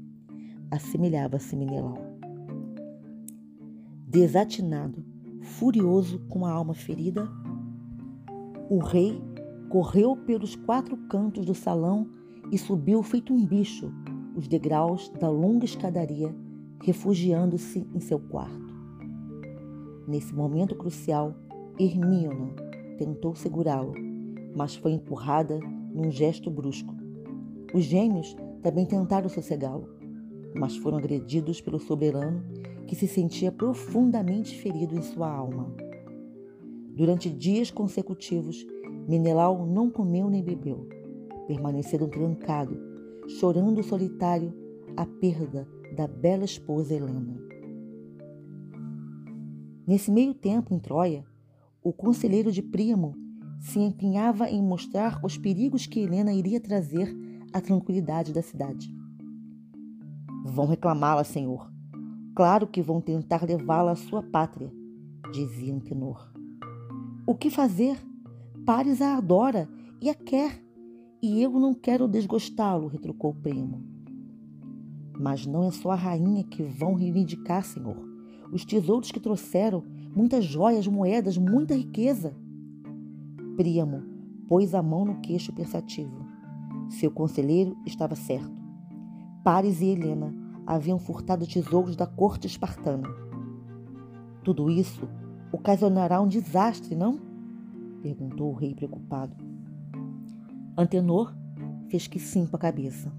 Assemelhava-se 0.70 1.54
Menelau. 1.54 1.98
Desatinado, 4.08 5.04
furioso 5.42 6.18
com 6.28 6.46
a 6.46 6.50
alma 6.50 6.74
ferida, 6.74 7.28
o 8.70 8.78
rei 8.78 9.22
correu 9.68 10.16
pelos 10.16 10.56
quatro 10.56 10.96
cantos 11.08 11.44
do 11.44 11.54
salão 11.54 12.08
e 12.50 12.58
subiu 12.58 13.02
feito 13.02 13.34
um 13.34 13.44
bicho 13.44 13.92
os 14.36 14.46
degraus 14.46 15.08
da 15.18 15.30
longa 15.30 15.64
escadaria, 15.64 16.32
refugiando-se 16.82 17.86
em 17.94 18.00
seu 18.00 18.20
quarto. 18.20 18.76
Nesse 20.06 20.34
momento 20.34 20.74
crucial, 20.74 21.34
Hermíona 21.80 22.50
tentou 22.98 23.34
segurá-lo, 23.34 23.94
mas 24.54 24.76
foi 24.76 24.92
empurrada 24.92 25.58
num 25.96 26.10
gesto 26.10 26.50
brusco. 26.50 26.94
Os 27.72 27.84
gêmeos 27.84 28.36
também 28.62 28.84
tentaram 28.84 29.28
sossegá-lo, 29.28 29.88
mas 30.54 30.76
foram 30.76 30.98
agredidos 30.98 31.60
pelo 31.60 31.78
soberano 31.78 32.44
que 32.86 32.94
se 32.94 33.08
sentia 33.08 33.50
profundamente 33.50 34.56
ferido 34.60 34.94
em 34.94 35.02
sua 35.02 35.28
alma. 35.28 35.74
Durante 36.94 37.30
dias 37.30 37.70
consecutivos, 37.70 38.64
Menelau 39.08 39.66
não 39.66 39.90
comeu 39.90 40.28
nem 40.30 40.42
bebeu, 40.42 40.88
permanecendo 41.46 42.08
trancado, 42.08 42.78
chorando 43.28 43.82
solitário 43.82 44.52
a 44.96 45.04
perda 45.06 45.66
da 45.96 46.06
bela 46.06 46.44
esposa 46.44 46.94
Helena. 46.94 47.40
Nesse 49.86 50.10
meio 50.10 50.34
tempo, 50.34 50.74
em 50.74 50.78
Troia, 50.78 51.24
o 51.82 51.92
conselheiro 51.92 52.50
de 52.50 52.62
Príamo 52.62 53.25
se 53.58 53.78
empenhava 53.78 54.48
em 54.48 54.62
mostrar 54.62 55.20
os 55.24 55.36
perigos 55.36 55.86
que 55.86 56.00
Helena 56.00 56.32
iria 56.32 56.60
trazer 56.60 57.14
à 57.52 57.60
tranquilidade 57.60 58.32
da 58.32 58.42
cidade. 58.42 58.94
Vão 60.44 60.66
reclamá-la, 60.66 61.24
senhor, 61.24 61.70
Claro 62.36 62.66
que 62.66 62.82
vão 62.82 63.00
tentar 63.00 63.42
levá-la 63.44 63.92
à 63.92 63.96
sua 63.96 64.22
pátria, 64.22 64.70
dizia 65.32 65.74
Antenor. 65.74 66.30
O 67.26 67.34
que 67.34 67.48
fazer? 67.48 67.96
Paris 68.66 69.00
a 69.00 69.16
adora 69.16 69.66
e 70.02 70.10
a 70.10 70.14
quer, 70.14 70.62
e 71.22 71.40
eu 71.40 71.52
não 71.52 71.72
quero 71.72 72.06
desgostá-lo, 72.06 72.88
retrucou 72.88 73.30
o 73.30 73.34
primo. 73.34 73.82
Mas 75.18 75.46
não 75.46 75.64
é 75.64 75.70
só 75.70 75.92
a 75.92 75.94
rainha 75.94 76.44
que 76.44 76.62
vão 76.62 76.92
reivindicar, 76.92 77.64
Senhor. 77.64 77.96
Os 78.52 78.66
tesouros 78.66 79.10
que 79.10 79.18
trouxeram, 79.18 79.82
muitas 80.14 80.44
joias, 80.44 80.86
moedas, 80.86 81.38
muita 81.38 81.74
riqueza. 81.74 82.36
Príamo 83.56 84.02
pôs 84.46 84.74
a 84.74 84.82
mão 84.82 85.06
no 85.06 85.20
queixo 85.20 85.52
pensativo. 85.52 86.26
Seu 86.90 87.10
conselheiro 87.10 87.74
estava 87.86 88.14
certo. 88.14 88.62
Paris 89.42 89.80
e 89.80 89.86
Helena 89.86 90.34
haviam 90.66 90.98
furtado 90.98 91.46
tesouros 91.46 91.96
da 91.96 92.06
corte 92.06 92.46
espartana. 92.46 93.08
Tudo 94.44 94.70
isso 94.70 95.08
ocasionará 95.50 96.20
um 96.20 96.28
desastre, 96.28 96.94
não? 96.94 97.18
perguntou 98.02 98.50
o 98.50 98.54
rei 98.54 98.74
preocupado. 98.74 99.34
Antenor 100.76 101.34
fez 101.88 102.06
que 102.06 102.18
sim 102.18 102.46
com 102.46 102.56
a 102.56 102.58
cabeça. 102.58 103.10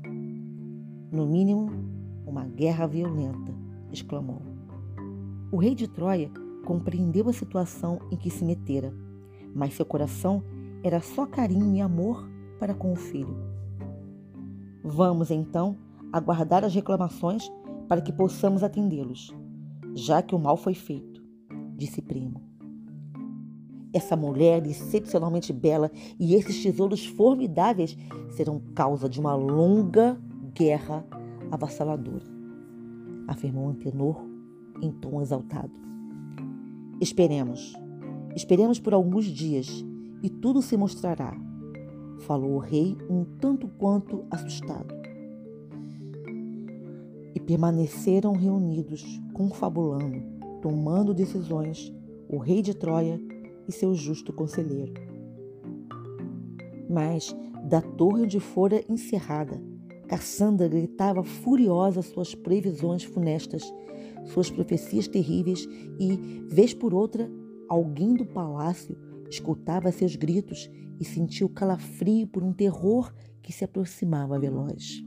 No 1.12 1.26
mínimo, 1.26 1.70
uma 2.26 2.46
guerra 2.46 2.86
violenta, 2.86 3.54
exclamou. 3.92 4.42
O 5.52 5.58
rei 5.58 5.74
de 5.74 5.88
Troia 5.88 6.30
compreendeu 6.64 7.28
a 7.28 7.34
situação 7.34 8.00
em 8.12 8.18
que 8.18 8.30
se 8.30 8.46
metera, 8.46 8.94
mas 9.58 9.74
seu 9.74 9.86
coração 9.86 10.44
era 10.84 11.02
só 11.02 11.26
carinho 11.26 11.76
e 11.76 11.82
amor 11.82 12.30
para 12.60 12.76
com 12.76 12.94
o 12.94 12.96
filho. 12.96 13.36
Vamos 14.84 15.32
então 15.32 15.76
aguardar 16.14 16.64
as 16.64 16.74
reclamações 16.74 17.52
para 17.88 18.00
que 18.00 18.14
possamos 18.14 18.64
atendê-los, 18.64 19.36
já 19.96 20.22
que 20.22 20.36
o 20.36 20.40
mal 20.40 20.56
foi 20.56 20.76
feito, 20.76 21.24
disse 21.76 22.02
Primo. 22.02 22.42
Essa 23.92 24.16
mulher 24.16 24.66
excepcionalmente 24.68 25.52
bela 25.52 25.92
e 26.20 26.36
esses 26.36 26.62
tesouros 26.62 27.06
formidáveis 27.06 27.98
serão 28.30 28.62
causa 28.76 29.10
de 29.10 29.20
uma 29.20 29.34
longa 29.34 30.22
guerra 30.54 31.04
avassaladora, 31.50 32.26
afirmou 33.28 33.70
Antenor 33.70 34.22
em 34.84 34.92
tom 34.92 35.20
exaltado. 35.20 35.72
Esperemos, 37.02 37.74
esperemos 38.38 38.80
por 38.80 38.94
alguns 38.94 39.26
dias 39.26 39.84
e 40.22 40.30
tudo 40.30 40.62
se 40.62 40.78
mostrará, 40.78 41.36
falou 42.20 42.52
o 42.52 42.60
rei 42.60 42.96
um 43.10 43.26
tanto 43.26 43.68
quanto 43.68 44.26
assustado. 44.30 44.94
E 47.34 47.40
permaneceram 47.40 48.34
reunidos, 48.34 49.04
confabulando, 49.34 50.22
tomando 50.62 51.16
decisões, 51.16 51.92
o 52.30 52.38
rei 52.38 52.62
de 52.62 52.76
Troia 52.76 53.20
e 53.68 53.72
seu 53.72 53.96
justo 53.96 54.32
conselheiro. 54.32 54.94
Mas, 56.88 57.36
da 57.64 57.82
torre 57.82 58.22
onde 58.22 58.40
fora 58.40 58.84
encerrada, 58.88 59.60
Cassandra 60.08 60.68
gritava 60.68 61.24
furiosa 61.24 62.04
suas 62.04 62.36
previsões 62.36 63.04
funestas, 63.04 63.64
suas 64.26 64.52
profecias 64.52 65.08
terríveis 65.08 65.68
e, 66.00 66.46
vez 66.48 66.74
por 66.74 66.94
outra, 66.94 67.30
alguém 67.70 68.14
do 68.14 68.26
palácio 68.26 68.98
escutava 69.30 69.92
seus 69.92 70.16
gritos 70.16 70.70
e 71.00 71.06
sentiu 71.06 71.50
calafrio 71.50 72.28
por 72.28 72.44
um 72.44 72.54
terror 72.54 73.14
que 73.42 73.52
se 73.52 73.64
aproximava 73.64 74.40
veloz. 74.40 75.04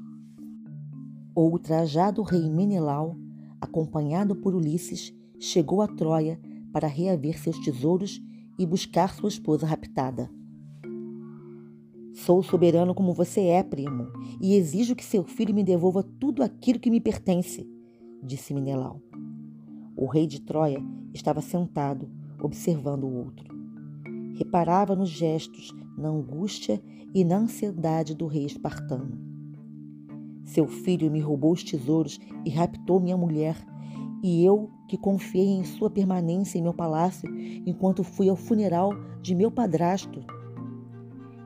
O 1.35 1.43
ultrajado 1.43 2.23
rei 2.23 2.49
Menelau, 2.51 3.17
acompanhado 3.61 4.37
por 4.37 4.55
Ulisses, 4.55 5.15
chegou 5.39 5.83
a 5.83 5.89
Troia 5.89 6.41
para 6.73 6.87
reaver 6.87 7.39
seus 7.39 7.59
tesouros 7.59 8.21
e 8.59 8.67
buscar 8.67 9.15
sua 9.15 9.29
esposa 9.29 9.67
raptada. 9.67 10.31
Sou 12.13 12.43
soberano 12.43 12.95
como 12.95 13.15
você 13.15 13.41
é, 13.47 13.63
primo, 13.63 14.09
e 14.41 14.55
exijo 14.55 14.95
que 14.95 15.05
seu 15.05 15.25
filho 15.25 15.55
me 15.55 15.65
devolva 15.65 16.03
tudo 16.03 16.43
aquilo 16.43 16.79
que 16.79 16.91
me 16.91 17.01
pertence, 17.01 17.67
disse 18.23 18.53
Menelau. 18.53 19.01
O 19.97 20.07
rei 20.07 20.27
de 20.27 20.41
Troia 20.41 20.83
estava 21.15 21.41
sentado, 21.41 22.11
observando 22.43 23.05
o 23.05 23.15
outro. 23.15 23.55
Reparava 24.35 24.97
nos 24.97 25.09
gestos, 25.09 25.73
na 25.97 26.09
angústia 26.09 26.81
e 27.15 27.25
na 27.25 27.39
ansiedade 27.39 28.15
do 28.15 28.27
rei 28.27 28.45
espartano. 28.45 29.19
Seu 30.45 30.67
filho 30.67 31.11
me 31.11 31.21
roubou 31.21 31.53
os 31.53 31.63
tesouros 31.63 32.19
e 32.45 32.51
raptou 32.51 33.01
minha 33.01 33.17
mulher, 33.17 33.57
e 34.23 34.45
eu, 34.45 34.71
que 34.89 34.99
confiei 34.99 35.47
em 35.47 35.65
sua 35.65 35.89
permanência 35.89 36.59
em 36.59 36.63
meu 36.63 36.75
palácio 36.75 37.31
enquanto 37.65 38.03
fui 38.03 38.29
ao 38.29 38.37
funeral 38.37 38.93
de 39.23 39.35
meu 39.35 39.51
padrasto. 39.51 40.25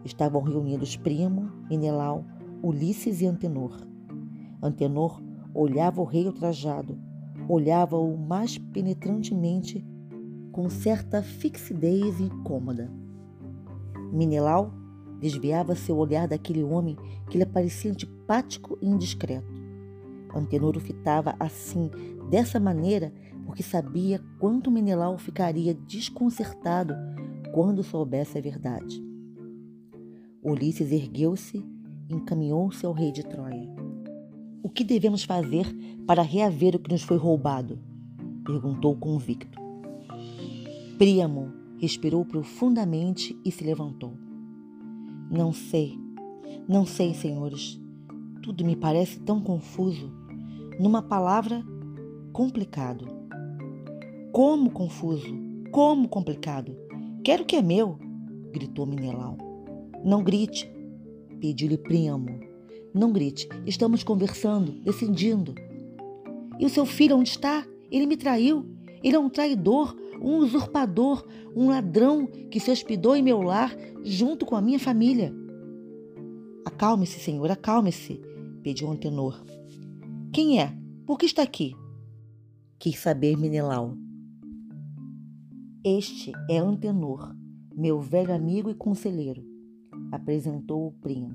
Estavam 0.04 0.42
reunidos 0.42 0.96
Primo, 0.96 1.50
Menelau, 1.68 2.24
Ulisses 2.62 3.20
e 3.20 3.26
Antenor. 3.26 3.86
Antenor 4.62 5.22
olhava 5.52 6.00
o 6.00 6.04
rei 6.04 6.26
ultrajado, 6.26 6.98
olhava-o 7.48 8.16
mais 8.16 8.58
penetrantemente, 8.58 9.84
com 10.54 10.70
certa 10.70 11.20
fixidez 11.20 12.20
incômoda. 12.20 12.88
Menelau 14.12 14.72
desviava 15.20 15.74
seu 15.74 15.96
olhar 15.96 16.28
daquele 16.28 16.62
homem 16.62 16.96
que 17.28 17.36
lhe 17.36 17.44
parecia 17.44 17.90
antipático 17.90 18.78
e 18.80 18.86
indiscreto. 18.86 19.52
Antenor 20.32 20.76
o 20.76 20.80
fitava 20.80 21.34
assim, 21.40 21.90
dessa 22.30 22.60
maneira, 22.60 23.12
porque 23.44 23.64
sabia 23.64 24.20
quanto 24.38 24.70
Menelau 24.70 25.18
ficaria 25.18 25.74
desconcertado 25.74 26.94
quando 27.52 27.82
soubesse 27.82 28.38
a 28.38 28.40
verdade. 28.40 29.02
Ulisses 30.40 30.92
ergueu-se 30.92 31.66
e 32.08 32.14
encaminhou-se 32.14 32.86
ao 32.86 32.92
rei 32.92 33.10
de 33.10 33.24
Troia. 33.24 33.74
O 34.62 34.70
que 34.70 34.84
devemos 34.84 35.24
fazer 35.24 35.66
para 36.06 36.22
reaver 36.22 36.76
o 36.76 36.78
que 36.78 36.92
nos 36.92 37.02
foi 37.02 37.16
roubado? 37.16 37.76
perguntou 38.44 38.94
convicto. 38.94 39.63
Príamo 40.98 41.52
respirou 41.78 42.24
profundamente 42.24 43.36
e 43.44 43.50
se 43.50 43.64
levantou. 43.64 44.14
Não 45.28 45.52
sei, 45.52 45.98
não 46.68 46.86
sei, 46.86 47.12
senhores. 47.12 47.80
Tudo 48.40 48.64
me 48.64 48.76
parece 48.76 49.18
tão 49.18 49.40
confuso. 49.40 50.12
Numa 50.78 51.02
palavra, 51.02 51.64
complicado. 52.32 53.06
Como 54.30 54.70
confuso? 54.70 55.34
Como 55.72 56.08
complicado? 56.08 56.76
Quero 57.24 57.44
que 57.44 57.56
é 57.56 57.62
meu, 57.62 57.98
gritou 58.52 58.86
Minelau. 58.86 59.36
Não 60.04 60.22
grite, 60.22 60.70
pediu-lhe 61.40 61.76
Príamo. 61.76 62.38
Não 62.94 63.12
grite, 63.12 63.48
estamos 63.66 64.04
conversando, 64.04 64.70
decidindo. 64.82 65.54
E 66.60 66.64
o 66.64 66.70
seu 66.70 66.86
filho 66.86 67.16
onde 67.16 67.30
está? 67.30 67.66
Ele 67.90 68.06
me 68.06 68.16
traiu. 68.16 68.64
Ele 69.02 69.16
é 69.16 69.18
um 69.18 69.28
traidor, 69.28 69.96
um 70.20 70.38
usurpador, 70.38 71.26
um 71.54 71.68
ladrão 71.68 72.26
que 72.26 72.60
se 72.60 72.70
hospedou 72.70 73.16
em 73.16 73.22
meu 73.22 73.42
lar 73.42 73.74
junto 74.02 74.46
com 74.46 74.56
a 74.56 74.62
minha 74.62 74.78
família. 74.78 75.34
Acalme-se, 76.64 77.20
senhor, 77.20 77.50
acalme-se, 77.50 78.20
pediu 78.62 78.90
Antenor. 78.90 79.42
Quem 80.32 80.60
é? 80.60 80.76
Por 81.06 81.18
que 81.18 81.26
está 81.26 81.42
aqui? 81.42 81.74
Quis 82.78 82.98
saber 82.98 83.36
Menelau. 83.36 83.96
Este 85.84 86.32
é 86.48 86.58
Antenor, 86.58 87.34
meu 87.74 88.00
velho 88.00 88.34
amigo 88.34 88.70
e 88.70 88.74
conselheiro, 88.74 89.44
apresentou 90.10 90.86
o 90.86 90.92
primo. 90.92 91.34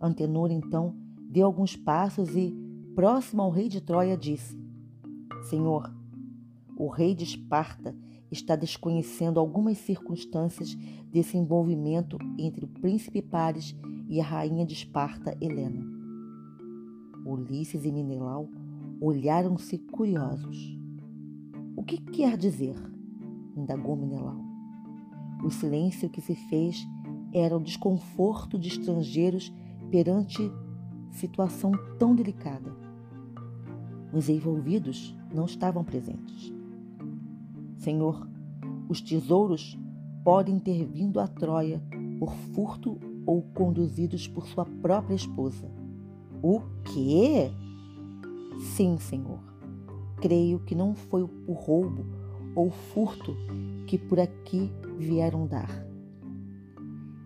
Antenor 0.00 0.50
então 0.50 0.94
deu 1.30 1.46
alguns 1.46 1.74
passos 1.74 2.36
e, 2.36 2.54
próximo 2.94 3.42
ao 3.42 3.50
rei 3.50 3.68
de 3.68 3.80
Troia, 3.80 4.16
disse: 4.16 4.56
Senhor, 5.48 5.90
o 6.76 6.88
rei 6.88 7.14
de 7.14 7.24
Esparta 7.24 7.94
está 8.30 8.56
desconhecendo 8.56 9.38
algumas 9.38 9.78
circunstâncias 9.78 10.74
desse 11.12 11.36
envolvimento 11.36 12.18
entre 12.38 12.64
o 12.64 12.68
príncipe 12.68 13.22
Paris 13.22 13.74
e 14.08 14.20
a 14.20 14.24
rainha 14.24 14.66
de 14.66 14.74
Esparta, 14.74 15.36
Helena. 15.40 15.84
Ulisses 17.24 17.84
e 17.84 17.92
Menelau 17.92 18.48
olharam-se 19.00 19.78
curiosos. 19.78 20.78
O 21.76 21.82
que 21.82 21.98
quer 21.98 22.36
dizer? 22.36 22.76
indagou 23.56 23.96
Menelau. 23.96 24.40
O 25.42 25.50
silêncio 25.50 26.10
que 26.10 26.20
se 26.20 26.34
fez 26.34 26.86
era 27.32 27.56
o 27.56 27.62
desconforto 27.62 28.58
de 28.58 28.68
estrangeiros 28.68 29.52
perante 29.90 30.50
situação 31.10 31.72
tão 31.98 32.14
delicada. 32.14 32.74
Os 34.12 34.28
envolvidos 34.28 35.16
não 35.32 35.44
estavam 35.44 35.84
presentes. 35.84 36.52
Senhor, 37.84 38.26
os 38.88 39.02
tesouros 39.02 39.78
podem 40.24 40.58
ter 40.58 40.86
vindo 40.86 41.20
a 41.20 41.28
Troia 41.28 41.82
por 42.18 42.32
furto 42.54 42.98
ou 43.26 43.42
conduzidos 43.42 44.26
por 44.26 44.46
sua 44.46 44.64
própria 44.64 45.14
esposa. 45.14 45.70
O 46.42 46.62
quê? 46.82 47.50
Sim, 48.74 48.96
Senhor. 48.96 49.38
Creio 50.16 50.60
que 50.60 50.74
não 50.74 50.94
foi 50.94 51.22
o 51.22 51.52
roubo 51.52 52.06
ou 52.56 52.70
furto 52.70 53.36
que 53.86 53.98
por 53.98 54.18
aqui 54.18 54.72
vieram 54.96 55.46
dar. 55.46 55.68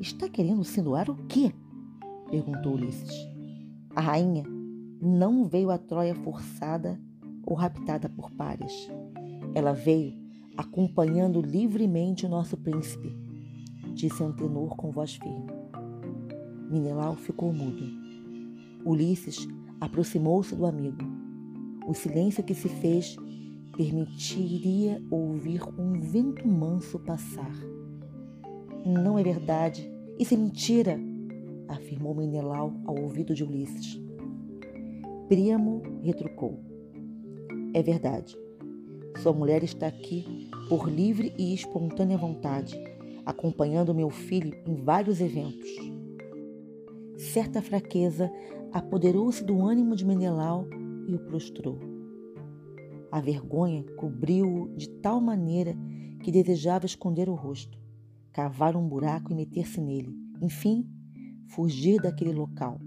Está 0.00 0.28
querendo 0.28 0.62
insinuar 0.62 1.08
o 1.08 1.14
quê? 1.28 1.52
perguntou 2.28 2.74
Ulisses. 2.74 3.14
A 3.94 4.00
rainha, 4.00 4.42
não 5.00 5.44
veio 5.46 5.70
a 5.70 5.78
Troia 5.78 6.16
forçada 6.16 7.00
ou 7.46 7.54
raptada 7.54 8.08
por 8.08 8.32
pares. 8.32 8.90
Ela 9.54 9.72
veio 9.72 10.27
acompanhando 10.58 11.40
livremente 11.40 12.26
o 12.26 12.28
nosso 12.28 12.56
príncipe, 12.56 13.16
disse 13.94 14.24
Antenor 14.24 14.74
com 14.74 14.90
voz 14.90 15.14
firme. 15.14 15.46
Minelau 16.68 17.14
ficou 17.14 17.52
mudo. 17.52 17.84
Ulisses 18.84 19.46
aproximou-se 19.80 20.56
do 20.56 20.66
amigo. 20.66 20.98
O 21.86 21.94
silêncio 21.94 22.42
que 22.42 22.54
se 22.54 22.68
fez 22.68 23.16
permitiria 23.76 25.00
ouvir 25.12 25.62
um 25.78 26.00
vento 26.00 26.46
manso 26.48 26.98
passar. 26.98 27.54
Não 28.84 29.16
é 29.16 29.22
verdade, 29.22 29.88
isso 30.18 30.34
é 30.34 30.36
mentira, 30.36 30.98
afirmou 31.68 32.16
Menelau 32.16 32.74
ao 32.84 32.98
ouvido 32.98 33.32
de 33.32 33.44
Ulisses. 33.44 34.02
Príamo 35.28 35.82
retrucou. 36.02 36.58
É 37.72 37.80
verdade. 37.80 38.36
Sua 39.22 39.32
mulher 39.32 39.62
está 39.62 39.86
aqui 39.86 40.47
por 40.68 40.88
livre 40.88 41.32
e 41.38 41.54
espontânea 41.54 42.18
vontade, 42.18 42.78
acompanhando 43.24 43.94
meu 43.94 44.10
filho 44.10 44.54
em 44.66 44.74
vários 44.76 45.20
eventos. 45.20 45.68
Certa 47.16 47.62
fraqueza 47.62 48.30
apoderou-se 48.70 49.42
do 49.42 49.64
ânimo 49.64 49.96
de 49.96 50.04
Menelau 50.04 50.66
e 51.06 51.14
o 51.14 51.18
prostrou. 51.20 51.78
A 53.10 53.20
vergonha 53.20 53.82
cobriu-o 53.96 54.68
de 54.76 54.90
tal 55.00 55.20
maneira 55.20 55.74
que 56.22 56.30
desejava 56.30 56.84
esconder 56.84 57.30
o 57.30 57.34
rosto, 57.34 57.78
cavar 58.30 58.76
um 58.76 58.86
buraco 58.86 59.32
e 59.32 59.34
meter-se 59.34 59.80
nele. 59.80 60.14
Enfim, 60.42 60.86
fugir 61.46 62.00
daquele 62.02 62.32
local. 62.32 62.78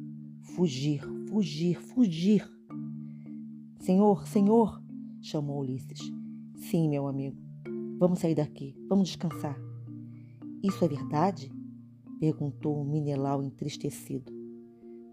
Fugir, 0.55 1.01
fugir, 1.27 1.81
fugir. 1.81 2.47
Senhor, 3.79 4.27
senhor, 4.27 4.81
chamou 5.19 5.61
Ulisses. 5.61 5.99
Sim, 6.55 6.87
meu 6.87 7.07
amigo. 7.07 7.50
Vamos 8.01 8.17
sair 8.17 8.33
daqui. 8.33 8.75
Vamos 8.89 9.09
descansar. 9.09 9.55
Isso 10.63 10.83
é 10.83 10.87
verdade? 10.87 11.53
perguntou 12.19 12.83
Minelau 12.83 13.43
entristecido. 13.43 14.33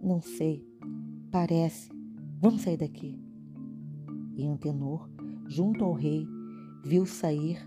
Não 0.02 0.22
sei. 0.22 0.66
Parece. 1.30 1.90
Vamos 2.40 2.62
sair 2.62 2.78
daqui. 2.78 3.22
E 4.34 4.46
Antenor, 4.46 5.06
junto 5.46 5.84
ao 5.84 5.92
rei, 5.92 6.26
viu 6.82 7.04
sair, 7.04 7.58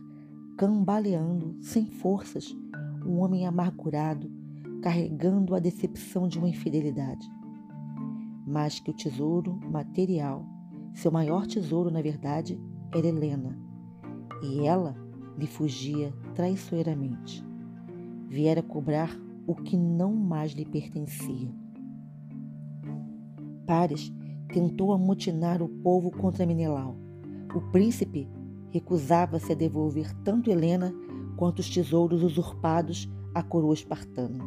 cambaleando, 0.58 1.56
sem 1.62 1.86
forças, 1.86 2.58
um 3.06 3.20
homem 3.20 3.46
amargurado, 3.46 4.28
carregando 4.82 5.54
a 5.54 5.60
decepção 5.60 6.28
de 6.28 6.40
uma 6.40 6.50
infidelidade. 6.50 7.30
Mas 8.48 8.80
que 8.80 8.90
o 8.90 8.96
tesouro 8.96 9.60
material, 9.70 10.44
seu 10.96 11.12
maior 11.12 11.46
tesouro, 11.46 11.92
na 11.92 12.02
verdade, 12.02 12.60
era 12.92 13.06
Helena, 13.06 13.56
e 14.42 14.62
ela 14.66 15.11
lhe 15.42 15.48
fugia 15.48 16.14
traiçoeiramente. 16.36 17.44
Viera 18.30 18.62
cobrar 18.62 19.20
o 19.48 19.56
que 19.56 19.76
não 19.76 20.14
mais 20.14 20.52
lhe 20.52 20.64
pertencia. 20.64 21.50
Pares 23.66 24.14
tentou 24.54 24.94
amotinar 24.94 25.64
o 25.64 25.68
povo 25.68 26.12
contra 26.12 26.46
Menelau. 26.46 26.96
O 27.56 27.62
príncipe 27.72 28.30
recusava-se 28.70 29.52
a 29.52 29.56
devolver 29.56 30.14
tanto 30.24 30.52
Helena 30.52 30.94
quanto 31.36 31.60
os 31.60 31.70
tesouros 31.70 32.22
usurpados 32.22 33.10
à 33.34 33.42
coroa 33.42 33.74
espartana. 33.74 34.38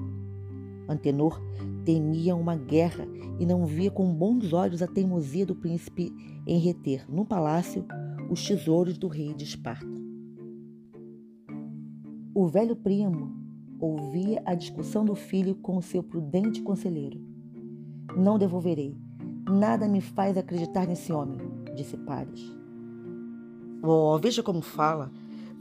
Antenor 0.89 1.41
temia 1.85 2.37
uma 2.37 2.55
guerra 2.55 3.05
e 3.41 3.45
não 3.45 3.67
via 3.67 3.91
com 3.91 4.15
bons 4.15 4.53
olhos 4.53 4.81
a 4.81 4.87
teimosia 4.87 5.45
do 5.45 5.57
príncipe 5.57 6.13
em 6.47 6.59
reter 6.61 7.05
no 7.11 7.25
palácio 7.25 7.85
os 8.31 8.47
tesouros 8.47 8.97
do 8.97 9.09
rei 9.09 9.35
de 9.35 9.45
Esparta. 9.45 10.04
O 12.45 12.47
velho 12.47 12.77
primo 12.77 13.33
ouvia 13.81 14.43
a 14.45 14.55
discussão 14.55 15.03
do 15.03 15.15
filho 15.15 15.55
com 15.55 15.79
o 15.79 15.83
seu 15.83 16.03
prudente 16.03 16.61
conselheiro. 16.61 17.19
Não 18.15 18.39
devolverei. 18.39 18.95
Nada 19.49 19.89
me 19.89 20.03
faz 20.03 20.37
acreditar 20.37 20.87
nesse 20.87 21.11
homem, 21.11 21.39
disse 21.75 21.97
Paris. 21.97 22.55
Oh, 23.83 24.19
veja 24.19 24.43
como 24.43 24.61
fala. 24.61 25.11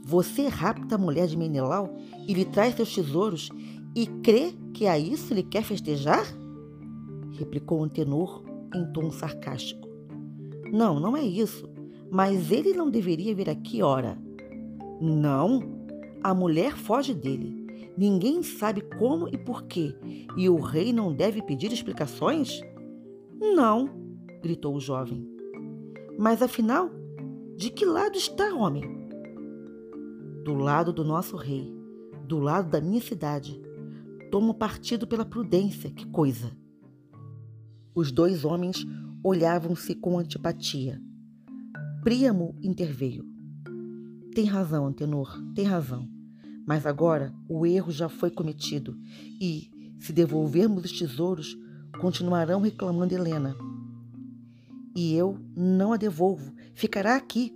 Você 0.04 0.46
rapta 0.46 0.96
a 0.96 0.98
mulher 0.98 1.26
de 1.26 1.38
Menelau 1.38 1.88
e 2.28 2.34
lhe 2.34 2.44
traz 2.44 2.74
seus 2.74 2.94
tesouros 2.94 3.48
e 3.96 4.06
crê 4.06 4.52
que 4.74 4.86
a 4.86 4.98
isso 4.98 5.32
lhe 5.32 5.42
quer 5.42 5.62
festejar? 5.64 6.26
replicou 7.32 7.82
um 7.82 7.88
tenor 7.88 8.44
em 8.74 8.92
tom 8.92 9.10
sarcástico. 9.10 9.88
Não, 10.70 11.00
não 11.00 11.16
é 11.16 11.22
isso. 11.22 11.66
Mas 12.10 12.52
ele 12.52 12.74
não 12.74 12.90
deveria 12.90 13.34
vir 13.34 13.48
aqui, 13.48 13.82
ora. 13.82 14.18
Não, 15.00 15.73
a 16.24 16.34
mulher 16.34 16.76
foge 16.76 17.14
dele. 17.14 17.64
Ninguém 17.96 18.42
sabe 18.42 18.80
como 18.98 19.28
e 19.28 19.38
por 19.38 19.64
quê, 19.64 19.94
e 20.36 20.48
o 20.48 20.56
rei 20.56 20.92
não 20.92 21.14
deve 21.14 21.40
pedir 21.42 21.72
explicações? 21.72 22.60
Não, 23.40 23.88
gritou 24.42 24.74
o 24.74 24.80
jovem. 24.80 25.28
Mas 26.18 26.42
afinal, 26.42 26.90
de 27.56 27.70
que 27.70 27.84
lado 27.84 28.16
está, 28.16 28.52
homem? 28.52 28.82
Do 30.42 30.54
lado 30.54 30.92
do 30.92 31.04
nosso 31.04 31.36
rei, 31.36 31.72
do 32.26 32.40
lado 32.40 32.70
da 32.70 32.80
minha 32.80 33.00
cidade, 33.00 33.62
Tomo 34.34 34.52
partido 34.52 35.06
pela 35.06 35.24
prudência, 35.24 35.92
que 35.92 36.08
coisa! 36.08 36.50
Os 37.94 38.10
dois 38.10 38.44
homens 38.44 38.84
olhavam-se 39.22 39.94
com 39.94 40.18
antipatia. 40.18 41.00
Príamo 42.02 42.52
interveio. 42.60 43.24
Tem 44.34 44.44
razão, 44.44 44.88
Antenor, 44.88 45.40
tem 45.54 45.64
razão. 45.64 46.13
Mas 46.66 46.86
agora 46.86 47.34
o 47.48 47.66
erro 47.66 47.90
já 47.90 48.08
foi 48.08 48.30
cometido 48.30 48.98
e, 49.40 49.70
se 49.98 50.12
devolvermos 50.12 50.84
os 50.84 50.92
tesouros, 50.92 51.56
continuarão 52.00 52.60
reclamando 52.60 53.14
Helena. 53.14 53.54
E 54.96 55.14
eu 55.14 55.38
não 55.56 55.92
a 55.92 55.96
devolvo, 55.96 56.54
ficará 56.74 57.16
aqui, 57.16 57.52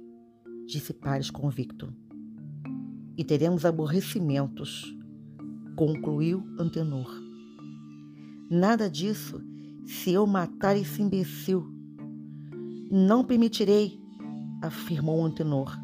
disse 0.66 0.92
Pares 0.92 1.30
convicto. 1.30 1.92
E 3.16 3.24
teremos 3.24 3.64
aborrecimentos 3.64 4.98
concluiu 5.78 6.44
Antenor. 6.58 7.08
Nada 8.50 8.90
disso 8.90 9.40
se 9.86 10.10
eu 10.10 10.26
matar 10.26 10.76
esse 10.76 11.00
imbecil. 11.00 11.72
Não 12.90 13.24
permitirei, 13.24 13.96
afirmou 14.60 15.24
Antenor. 15.24 15.78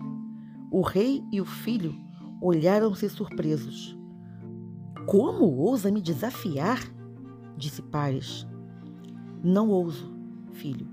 O 0.72 0.82
rei 0.82 1.22
e 1.30 1.40
o 1.40 1.44
filho 1.44 1.94
olharam-se 2.44 3.08
surpresos. 3.08 3.96
Como 5.06 5.46
ousa 5.46 5.90
me 5.90 6.02
desafiar? 6.02 6.78
disse 7.56 7.80
Paris. 7.80 8.46
Não 9.42 9.70
ouso, 9.70 10.12
filho. 10.52 10.86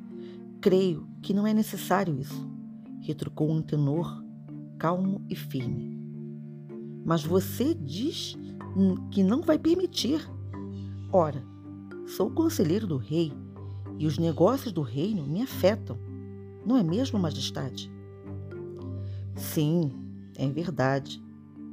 Creio 0.61 1.05
que 1.21 1.33
não 1.33 1.45
é 1.45 1.53
necessário 1.53 2.17
isso, 2.17 2.49
retrucou 3.01 3.51
Antenor, 3.51 4.23
calmo 4.77 5.21
e 5.27 5.35
firme. 5.35 5.99
Mas 7.03 7.23
você 7.23 7.73
diz 7.73 8.37
que 9.11 9.21
não 9.21 9.41
vai 9.41 9.59
permitir. 9.59 10.21
Ora, 11.11 11.43
sou 12.07 12.31
conselheiro 12.31 12.87
do 12.87 12.97
rei 12.97 13.33
e 13.99 14.07
os 14.07 14.17
negócios 14.17 14.71
do 14.71 14.81
reino 14.81 15.27
me 15.27 15.41
afetam, 15.41 15.97
não 16.65 16.77
é 16.77 16.83
mesmo, 16.83 17.19
majestade? 17.19 17.91
Sim, 19.35 19.91
é 20.37 20.47
verdade, 20.47 21.21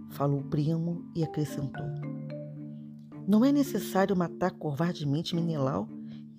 falou 0.09 0.41
o 0.41 0.45
primo 0.45 1.11
e 1.15 1.23
acrescentou. 1.25 1.87
Não 3.27 3.45
é 3.45 3.53
necessário 3.53 4.17
matar 4.17 4.53
covardemente 4.53 5.35
Menelau 5.35 5.89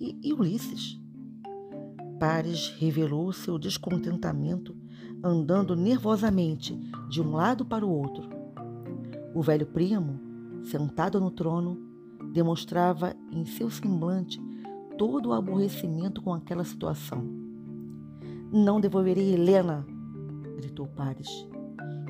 e, 0.00 0.18
e 0.22 0.32
Ulisses. 0.32 1.00
Pares 2.18 2.74
revelou 2.78 3.32
seu 3.32 3.58
descontentamento 3.58 4.76
andando 5.22 5.76
nervosamente 5.76 6.76
de 7.08 7.20
um 7.20 7.32
lado 7.32 7.64
para 7.64 7.86
o 7.86 7.90
outro. 7.90 8.28
O 9.34 9.42
velho 9.42 9.66
primo 9.66 10.30
sentado 10.64 11.20
no 11.20 11.30
trono, 11.30 11.78
demonstrava 12.32 13.14
em 13.30 13.44
seu 13.44 13.70
semblante 13.70 14.40
todo 14.96 15.30
o 15.30 15.32
aborrecimento 15.32 16.22
com 16.22 16.32
aquela 16.32 16.64
situação. 16.64 17.24
Não 18.52 18.80
devolverei 18.80 19.32
Helena, 19.32 19.86
gritou 20.56 20.86
Paris, 20.88 21.46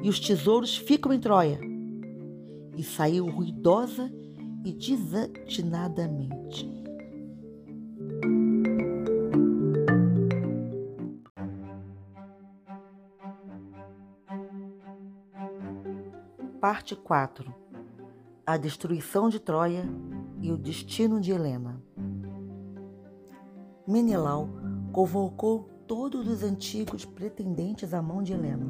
e 0.02 0.08
os 0.08 0.18
tesouros 0.20 0.76
ficam 0.76 1.12
em 1.12 1.20
Troia. 1.20 1.60
E 2.76 2.82
saiu 2.82 3.26
ruidosa 3.26 4.10
e 4.64 4.72
desatinadamente. 4.72 6.68
Parte 16.60 16.94
4 16.94 17.60
a 18.50 18.56
destruição 18.56 19.28
de 19.28 19.38
Troia 19.38 19.88
e 20.40 20.50
o 20.50 20.58
destino 20.58 21.20
de 21.20 21.30
Helena. 21.30 21.80
Menelau 23.86 24.48
convocou 24.92 25.70
todos 25.86 26.26
os 26.26 26.42
antigos 26.42 27.04
pretendentes 27.04 27.94
à 27.94 28.02
mão 28.02 28.24
de 28.24 28.32
Helena. 28.32 28.66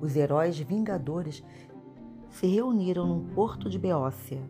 Os 0.00 0.16
heróis 0.16 0.58
vingadores 0.58 1.42
se 2.30 2.46
reuniram 2.46 3.06
no 3.06 3.34
porto 3.34 3.70
de 3.70 3.78
Beócia. 3.78 4.40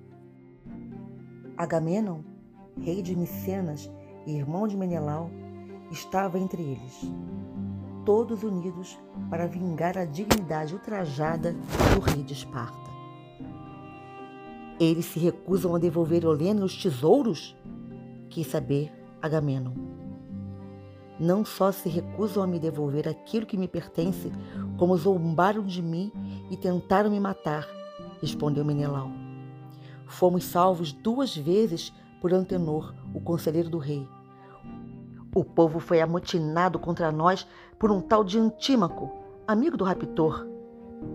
Agamenon, 1.56 2.20
rei 2.80 3.02
de 3.02 3.14
Micenas 3.14 3.90
e 4.26 4.36
irmão 4.36 4.66
de 4.66 4.76
Menelau, 4.76 5.30
estava 5.90 6.38
entre 6.38 6.62
eles, 6.62 7.12
todos 8.04 8.42
unidos 8.42 8.98
para 9.30 9.46
vingar 9.46 9.96
a 9.96 10.04
dignidade 10.04 10.74
ultrajada 10.74 11.52
do 11.52 12.00
rei 12.00 12.22
de 12.22 12.32
Esparta. 12.32 12.90
Eles 14.80 15.04
se 15.04 15.20
recusam 15.20 15.74
a 15.74 15.78
devolver 15.78 16.24
Helena 16.24 16.64
os 16.64 16.82
tesouros? 16.82 17.56
Quis 18.28 18.48
saber 18.48 18.92
Agamenon. 19.22 19.93
Não 21.18 21.44
só 21.44 21.70
se 21.70 21.88
recusam 21.88 22.42
a 22.42 22.46
me 22.46 22.58
devolver 22.58 23.08
aquilo 23.08 23.46
que 23.46 23.56
me 23.56 23.68
pertence, 23.68 24.32
como 24.76 24.96
zombaram 24.96 25.64
de 25.64 25.80
mim 25.80 26.10
e 26.50 26.56
tentaram 26.56 27.10
me 27.10 27.20
matar, 27.20 27.66
respondeu 28.20 28.64
Menelau. 28.64 29.10
Fomos 30.06 30.44
salvos 30.44 30.92
duas 30.92 31.36
vezes 31.36 31.92
por 32.20 32.32
Antenor, 32.32 32.94
o 33.14 33.20
conselheiro 33.20 33.70
do 33.70 33.78
rei. 33.78 34.08
O 35.34 35.44
povo 35.44 35.78
foi 35.78 36.00
amotinado 36.00 36.78
contra 36.78 37.12
nós 37.12 37.46
por 37.78 37.90
um 37.90 38.00
tal 38.00 38.24
de 38.24 38.38
Antímaco, 38.38 39.10
amigo 39.46 39.76
do 39.76 39.84
raptor, 39.84 40.46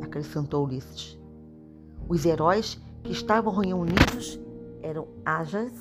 acrescentou 0.01 0.65
Ulisses. 0.65 1.17
Os 2.07 2.25
heróis 2.25 2.81
que 3.03 3.11
estavam 3.11 3.53
reunidos 3.53 4.39
eram 4.81 5.07
Ajas, 5.25 5.73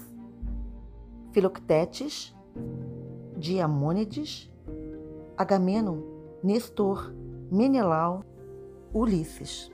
Filoctetes, 1.33 2.35
Diamônides, 3.39 4.51
Agamenon, 5.37 6.01
Nestor, 6.43 7.15
Menelau, 7.51 8.25
Ulisses. 8.93 9.71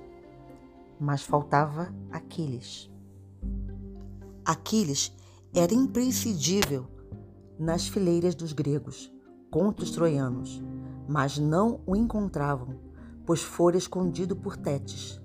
Mas 1.00 1.22
faltava 1.22 1.92
Aquiles. 2.12 2.90
Aquiles 4.44 5.16
era 5.54 5.72
imprescindível 5.72 6.86
nas 7.58 7.88
fileiras 7.88 8.34
dos 8.34 8.52
gregos 8.52 9.10
contra 9.50 9.84
os 9.84 9.90
troianos, 9.92 10.62
mas 11.08 11.38
não 11.38 11.80
o 11.86 11.96
encontravam, 11.96 12.74
pois 13.24 13.42
fora 13.42 13.76
escondido 13.78 14.36
por 14.36 14.56
Tétis. 14.56 15.20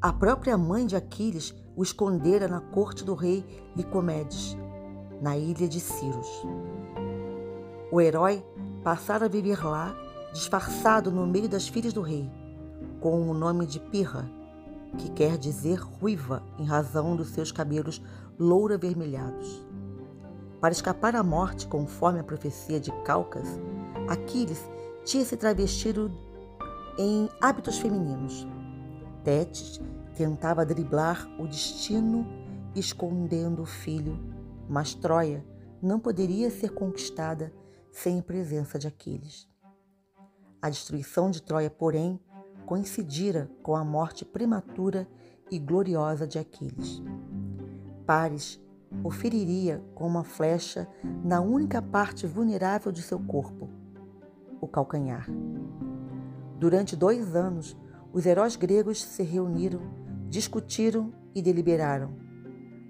A 0.00 0.12
própria 0.12 0.58
mãe 0.58 0.86
de 0.86 0.96
Aquiles 0.96 1.54
o 1.76 1.82
escondera 1.82 2.48
na 2.48 2.60
corte 2.60 3.04
do 3.04 3.14
rei 3.14 3.44
Licomedes, 3.76 4.56
na 5.20 5.36
ilha 5.36 5.68
de 5.68 5.80
Ciros. 5.80 6.44
O 7.94 8.00
herói 8.00 8.44
passara 8.82 9.26
a 9.26 9.28
viver 9.28 9.64
lá, 9.64 9.94
disfarçado 10.32 11.12
no 11.12 11.24
meio 11.28 11.48
das 11.48 11.68
filhas 11.68 11.92
do 11.92 12.02
rei, 12.02 12.28
com 13.00 13.30
o 13.30 13.32
nome 13.32 13.66
de 13.66 13.78
Pirra, 13.78 14.28
que 14.98 15.08
quer 15.10 15.38
dizer 15.38 15.78
ruiva 15.78 16.42
em 16.58 16.64
razão 16.64 17.14
dos 17.14 17.28
seus 17.28 17.52
cabelos 17.52 18.02
loura-vermelhados. 18.36 19.64
Para 20.60 20.72
escapar 20.72 21.14
à 21.14 21.22
morte, 21.22 21.68
conforme 21.68 22.18
a 22.18 22.24
profecia 22.24 22.80
de 22.80 22.90
Calcas, 23.04 23.46
Aquiles 24.08 24.68
tinha 25.04 25.24
se 25.24 25.36
travestido 25.36 26.10
em 26.98 27.28
hábitos 27.40 27.78
femininos. 27.78 28.44
Tétis 29.22 29.80
tentava 30.16 30.66
driblar 30.66 31.30
o 31.38 31.46
destino 31.46 32.26
escondendo 32.74 33.62
o 33.62 33.66
filho, 33.66 34.18
mas 34.68 34.94
Troia 34.94 35.46
não 35.80 36.00
poderia 36.00 36.50
ser 36.50 36.70
conquistada 36.70 37.52
sem 37.94 38.18
a 38.18 38.22
presença 38.22 38.76
de 38.76 38.88
Aquiles. 38.88 39.48
A 40.60 40.68
destruição 40.68 41.30
de 41.30 41.40
Troia, 41.40 41.70
porém, 41.70 42.20
coincidira 42.66 43.48
com 43.62 43.76
a 43.76 43.84
morte 43.84 44.24
prematura 44.24 45.08
e 45.50 45.58
gloriosa 45.60 46.26
de 46.26 46.38
Aquiles. 46.38 47.00
Paris 48.04 48.60
o 49.02 49.10
feriria 49.10 49.82
com 49.94 50.06
uma 50.06 50.24
flecha 50.24 50.88
na 51.24 51.40
única 51.40 51.80
parte 51.80 52.26
vulnerável 52.26 52.90
de 52.92 53.00
seu 53.00 53.18
corpo, 53.18 53.68
o 54.60 54.66
calcanhar. 54.68 55.26
Durante 56.58 56.96
dois 56.96 57.34
anos, 57.34 57.76
os 58.12 58.26
heróis 58.26 58.56
gregos 58.56 59.02
se 59.02 59.22
reuniram, 59.22 59.80
discutiram 60.28 61.12
e 61.34 61.40
deliberaram. 61.40 62.14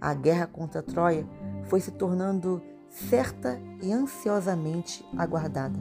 A 0.00 0.14
guerra 0.14 0.46
contra 0.46 0.82
Troia 0.82 1.26
foi 1.64 1.80
se 1.80 1.90
tornando 1.90 2.62
certa 2.94 3.60
e 3.82 3.92
ansiosamente 3.92 5.04
aguardada. 5.18 5.78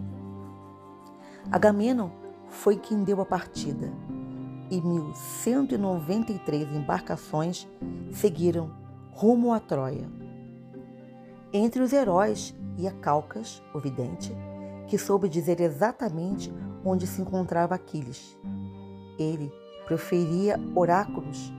Agamenon 1.51 2.09
foi 2.49 2.75
quem 2.75 3.03
deu 3.03 3.21
a 3.21 3.25
partida, 3.25 3.91
e 4.71 4.81
1193 4.81 6.71
embarcações 6.73 7.67
seguiram 8.11 8.71
rumo 9.11 9.53
a 9.53 9.59
Troia. 9.59 10.09
Entre 11.53 11.83
os 11.83 11.93
heróis 11.93 12.55
ia 12.77 12.91
Calcas, 12.91 13.61
o 13.75 13.79
vidente, 13.79 14.35
que 14.87 14.97
soube 14.97 15.29
dizer 15.29 15.61
exatamente 15.61 16.51
onde 16.83 17.05
se 17.05 17.21
encontrava 17.21 17.75
Aquiles. 17.75 18.35
Ele 19.19 19.51
proferia 19.85 20.59
oráculos, 20.73 21.53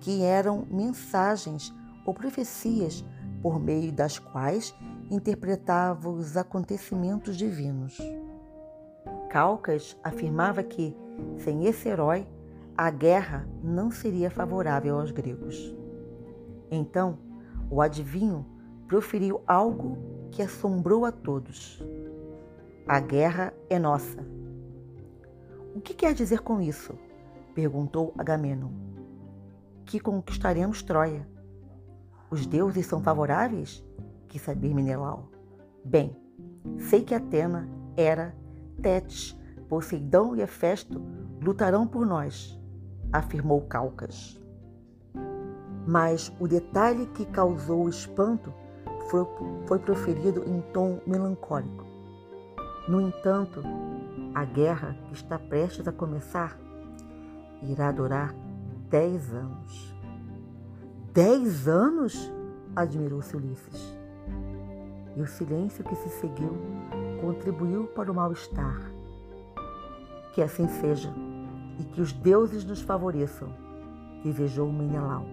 que 0.00 0.22
eram 0.22 0.66
mensagens 0.70 1.72
ou 2.04 2.12
profecias 2.12 3.02
por 3.42 3.58
meio 3.58 3.90
das 3.92 4.18
quais 4.18 4.74
interpretava 5.10 6.08
os 6.08 6.36
acontecimentos 6.36 7.36
divinos. 7.36 7.98
Calcas 9.28 9.98
afirmava 10.02 10.62
que, 10.62 10.96
sem 11.38 11.66
esse 11.66 11.88
herói, 11.88 12.26
a 12.76 12.90
guerra 12.90 13.46
não 13.62 13.90
seria 13.90 14.30
favorável 14.30 14.98
aos 14.98 15.10
gregos. 15.10 15.74
Então, 16.70 17.18
o 17.68 17.82
adivinho 17.82 18.46
proferiu 18.86 19.42
algo 19.46 19.98
que 20.30 20.42
assombrou 20.42 21.04
a 21.04 21.12
todos. 21.12 21.82
A 22.86 23.00
guerra 23.00 23.52
é 23.68 23.78
nossa. 23.78 24.24
O 25.74 25.80
que 25.80 25.94
quer 25.94 26.14
dizer 26.14 26.40
com 26.40 26.60
isso? 26.60 26.94
perguntou 27.54 28.14
Agamenon. 28.16 28.70
Que 29.84 30.00
conquistaremos 30.00 30.82
Troia. 30.82 31.28
Os 32.30 32.46
deuses 32.46 32.86
são 32.86 33.02
favoráveis? 33.02 33.84
Quis 34.30 34.42
saber 34.42 34.72
Menelau. 34.72 35.28
Bem, 35.84 36.16
sei 36.78 37.02
que 37.02 37.16
Atena, 37.16 37.68
Hera, 37.96 38.32
Tétis, 38.80 39.36
Poseidão 39.68 40.36
e 40.36 40.40
Hefesto 40.40 41.02
lutarão 41.42 41.84
por 41.84 42.06
nós, 42.06 42.56
afirmou 43.12 43.62
Calcas. 43.62 44.40
Mas 45.84 46.32
o 46.38 46.46
detalhe 46.46 47.06
que 47.06 47.26
causou 47.26 47.88
espanto 47.88 48.54
foi, 49.08 49.26
foi 49.66 49.80
proferido 49.80 50.44
em 50.46 50.60
tom 50.72 51.00
melancólico. 51.04 51.84
No 52.88 53.00
entanto, 53.00 53.64
a 54.32 54.44
guerra 54.44 54.96
que 55.08 55.14
está 55.14 55.40
prestes 55.40 55.88
a 55.88 55.92
começar 55.92 56.56
irá 57.62 57.90
durar 57.90 58.32
dez 58.88 59.34
anos. 59.34 59.96
Dez 61.12 61.66
anos? 61.66 62.32
admirou-se 62.76 63.36
Ulisses. 63.36 63.99
E 65.16 65.22
o 65.22 65.26
silêncio 65.26 65.84
que 65.84 65.94
se 65.96 66.08
seguiu 66.08 66.56
contribuiu 67.20 67.86
para 67.88 68.10
o 68.10 68.14
mal-estar. 68.14 68.80
Que 70.32 70.42
assim 70.42 70.68
seja 70.68 71.12
e 71.78 71.84
que 71.84 72.00
os 72.00 72.12
deuses 72.12 72.64
nos 72.64 72.82
favoreçam, 72.82 73.52
desejou 74.22 74.70
Menelau. 74.70 75.24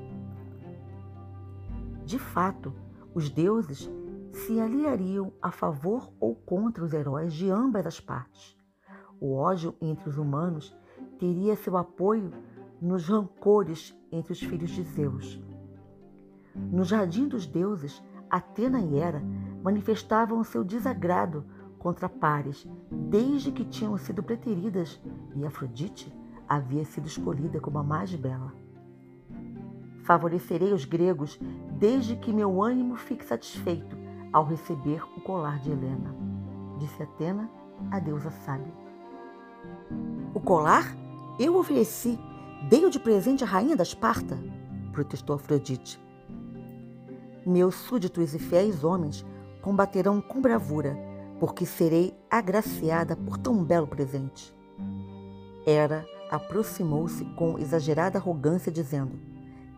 De 2.06 2.18
fato, 2.18 2.74
os 3.14 3.30
deuses 3.30 3.90
se 4.32 4.60
aliariam 4.60 5.34
a 5.42 5.52
favor 5.52 6.10
ou 6.20 6.36
contra 6.36 6.84
os 6.84 6.94
heróis 6.94 7.34
de 7.34 7.50
ambas 7.50 7.86
as 7.86 8.00
partes. 8.00 8.56
O 9.20 9.36
ódio 9.36 9.76
entre 9.82 10.08
os 10.08 10.18
humanos 10.18 10.76
teria 11.20 11.56
seu 11.56 11.76
apoio 11.76 12.32
nos 12.80 13.08
rancores 13.08 13.94
entre 14.12 14.32
os 14.32 14.40
filhos 14.40 14.70
de 14.70 14.84
Zeus. 14.84 15.42
No 16.56 16.84
jardim 16.84 17.28
dos 17.28 17.46
deuses, 17.46 18.02
Atena 18.30 18.80
e 18.80 18.98
Hera 18.98 19.22
manifestavam 19.68 20.46
seu 20.46 20.64
desagrado 20.64 21.44
contra 21.78 22.08
Pares 22.08 22.66
desde 22.90 23.52
que 23.52 23.66
tinham 23.66 23.98
sido 23.98 24.24
preteridas 24.24 24.98
e 25.36 25.46
Afrodite 25.46 26.10
havia 26.48 26.86
sido 26.86 27.06
escolhida 27.06 27.60
como 27.60 27.78
a 27.78 27.84
mais 27.84 28.16
bela. 28.16 28.54
Favorecerei 30.06 30.72
os 30.72 30.86
gregos 30.86 31.38
desde 31.78 32.16
que 32.16 32.32
meu 32.32 32.64
ânimo 32.64 32.96
fique 32.96 33.26
satisfeito 33.26 33.98
ao 34.32 34.46
receber 34.46 35.04
o 35.18 35.20
colar 35.20 35.60
de 35.60 35.70
Helena, 35.70 36.16
disse 36.80 37.04
Atena, 37.04 37.50
a 37.92 38.00
deusa 38.00 38.32
sábia. 38.32 38.74
O 40.34 40.40
colar? 40.40 40.96
Eu 41.38 41.58
ofereci, 41.58 42.18
dei-o 42.70 42.90
de 42.90 43.02
presente 43.02 43.44
à 43.44 43.48
rainha 43.48 43.76
da 43.76 43.84
Esparta, 43.84 44.40
protestou 44.94 45.36
Afrodite. 45.36 46.00
Meus 47.46 47.76
súditos 47.76 48.34
e 48.34 48.40
fiéis 48.40 48.86
homens 48.86 49.26
combaterão 49.68 50.22
com 50.22 50.40
bravura, 50.40 50.98
porque 51.42 51.66
serei 51.66 52.18
agraciada 52.32 53.18
por 53.18 53.38
tão 53.38 53.66
belo 53.66 53.86
presente. 53.86 54.56
Hera 55.66 56.06
aproximou-se 56.32 57.26
com 57.36 57.60
exagerada 57.60 58.18
arrogância, 58.18 58.72
dizendo: 58.72 59.20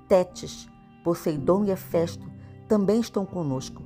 Tétis, 0.08 0.70
Poseidon 1.04 1.66
e 1.66 1.72
Hefesto 1.72 2.24
também 2.68 3.00
estão 3.00 3.26
conosco. 3.26 3.82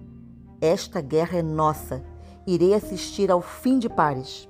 Esta 0.59 0.99
guerra 0.99 1.37
é 1.37 1.41
nossa. 1.41 2.03
Irei 2.45 2.73
assistir 2.73 3.31
ao 3.31 3.41
fim 3.41 3.79
de 3.79 3.87
pares. 3.87 4.49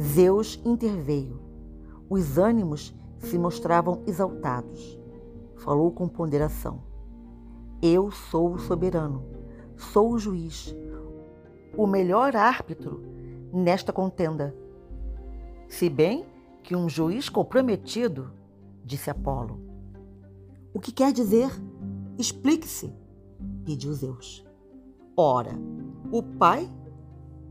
Zeus 0.00 0.60
interveio. 0.64 1.40
Os 2.08 2.38
ânimos 2.38 2.94
se 3.18 3.36
mostravam 3.36 4.04
exaltados. 4.06 5.00
Falou 5.56 5.90
com 5.90 6.06
ponderação. 6.06 6.78
Eu 7.82 8.12
sou 8.12 8.54
o 8.54 8.58
soberano, 8.60 9.35
sou 9.76 10.12
o 10.12 10.18
juiz, 10.18 10.74
o 11.76 11.86
melhor 11.86 12.34
árbitro 12.34 13.02
nesta 13.52 13.92
contenda. 13.92 14.54
Se 15.68 15.88
bem 15.88 16.24
que 16.62 16.74
um 16.74 16.88
juiz 16.88 17.28
comprometido, 17.28 18.32
disse 18.84 19.10
Apolo. 19.10 19.60
O 20.72 20.80
que 20.80 20.92
quer 20.92 21.12
dizer? 21.12 21.50
Explique-se, 22.18 22.92
pediu 23.64 23.92
Zeus. 23.92 24.44
Ora, 25.16 25.52
o 26.10 26.22
pai 26.22 26.70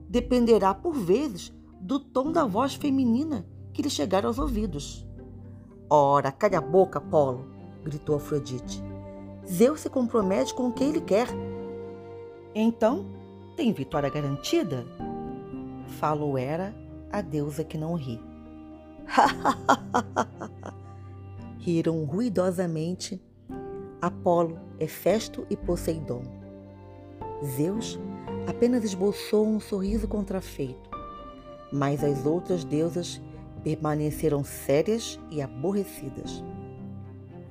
dependerá 0.09 0.73
por 0.73 0.93
vezes 0.93 1.53
do 1.81 1.99
tom 1.99 2.31
da 2.31 2.45
voz 2.45 2.75
feminina 2.75 3.45
que 3.73 3.81
lhe 3.81 3.89
chegar 3.89 4.25
aos 4.25 4.39
ouvidos. 4.39 5.05
Ora, 5.89 6.31
calha 6.31 6.57
a 6.57 6.61
boca, 6.61 6.99
Apolo, 6.99 7.45
gritou 7.83 8.15
Afrodite. 8.15 8.83
Zeus 9.47 9.81
se 9.81 9.89
compromete 9.89 10.53
com 10.53 10.67
o 10.67 10.73
que 10.73 10.83
ele 10.83 11.01
quer. 11.01 11.27
Então, 12.57 13.05
tem 13.57 13.73
vitória 13.73 14.09
garantida? 14.09 14.85
Falou 15.99 16.37
Hera, 16.37 16.73
a 17.11 17.19
deusa 17.19 17.65
que 17.65 17.77
não 17.77 17.95
ri. 17.95 18.17
Riram 21.59 22.05
ruidosamente 22.05 23.21
Apolo, 24.01 24.57
Hefesto 24.79 25.45
e 25.49 25.57
Poseidon. 25.57 26.23
Zeus 27.43 27.99
apenas 28.47 28.85
esboçou 28.85 29.45
um 29.45 29.59
sorriso 29.59 30.07
contrafeito, 30.07 30.89
mas 31.73 32.05
as 32.05 32.25
outras 32.25 32.63
deusas 32.63 33.21
permaneceram 33.65 34.45
sérias 34.45 35.19
e 35.29 35.41
aborrecidas. 35.41 36.41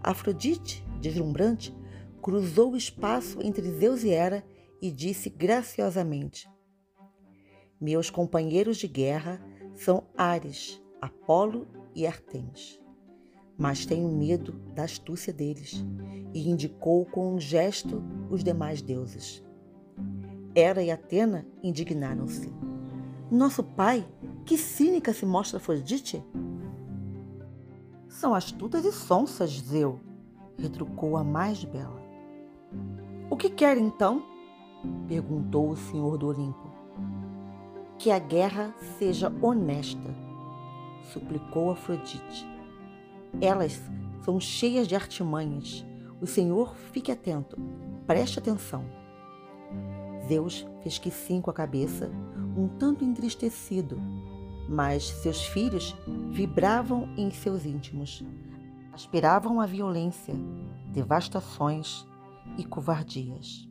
Afrodite, 0.03 0.83
deslumbrante, 0.99 1.77
cruzou 2.23 2.73
o 2.73 2.77
espaço 2.77 3.43
entre 3.43 3.71
Zeus 3.71 4.03
e 4.03 4.09
Hera 4.09 4.43
e 4.85 4.91
disse 4.91 5.31
graciosamente: 5.31 6.47
Meus 7.81 8.11
companheiros 8.11 8.77
de 8.77 8.87
guerra 8.87 9.41
são 9.75 10.05
Ares, 10.15 10.79
Apolo 11.01 11.67
e 11.95 12.07
Artemis. 12.07 12.79
Mas 13.57 13.87
tenho 13.87 14.11
medo 14.11 14.53
da 14.75 14.85
astúcia 14.85 15.33
deles, 15.33 15.83
e 16.35 16.51
indicou 16.51 17.07
com 17.07 17.35
um 17.35 17.41
gesto 17.41 18.03
os 18.31 18.45
demais 18.45 18.83
deuses. 18.83 19.43
Hera 20.55 20.83
e 20.83 20.91
Atena 20.91 21.47
indignaram-se. 21.63 22.53
Nosso 23.31 23.65
pai, 23.65 24.07
que 24.45 24.59
cínica 24.59 25.15
se 25.15 25.25
mostra 25.25 25.57
Afrodite? 25.57 26.23
São 28.07 28.35
astutas 28.35 28.85
e 28.85 28.93
sonsas, 28.93 29.51
Zeu, 29.51 29.99
retrucou 30.59 31.17
a 31.17 31.25
mais 31.25 31.65
bela. 31.65 32.03
O 33.31 33.37
que 33.37 33.49
quer 33.49 33.79
então? 33.79 34.34
Perguntou 35.07 35.71
o 35.71 35.77
senhor 35.77 36.17
do 36.19 36.29
Olimpo. 36.29 36.73
Que 37.99 38.11
a 38.11 38.19
guerra 38.19 38.75
seja 38.99 39.33
honesta, 39.41 40.15
suplicou 41.13 41.71
Afrodite. 41.71 42.47
Elas 43.41 43.81
são 44.25 44.41
cheias 44.41 44.89
de 44.89 44.95
artimanhas. 44.95 45.85
O 46.21 46.27
Senhor 46.27 46.75
fique 46.93 47.13
atento, 47.13 47.57
preste 48.07 48.39
atenção. 48.39 48.85
Zeus 50.27 50.67
fez 50.83 50.99
que 50.99 51.11
sim 51.11 51.41
com 51.41 51.51
a 51.51 51.55
cabeça, 51.55 52.11
um 52.57 52.69
tanto 52.69 53.05
entristecido, 53.05 54.01
mas 54.69 55.05
seus 55.05 55.45
filhos 55.45 55.95
vibravam 56.31 57.09
em 57.17 57.31
seus 57.31 57.67
íntimos. 57.67 58.25
Aspiravam 58.93 59.61
a 59.61 59.67
violência, 59.67 60.35
devastações 60.93 62.07
e 62.57 62.65
covardias. 62.65 63.69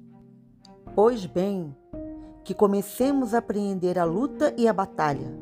Pois 0.96 1.26
bem, 1.26 1.76
que 2.44 2.54
comecemos 2.54 3.34
a 3.34 3.39
apreender 3.39 3.98
a 3.98 4.04
luta 4.04 4.54
e 4.56 4.68
a 4.68 4.74
batalha 4.74 5.34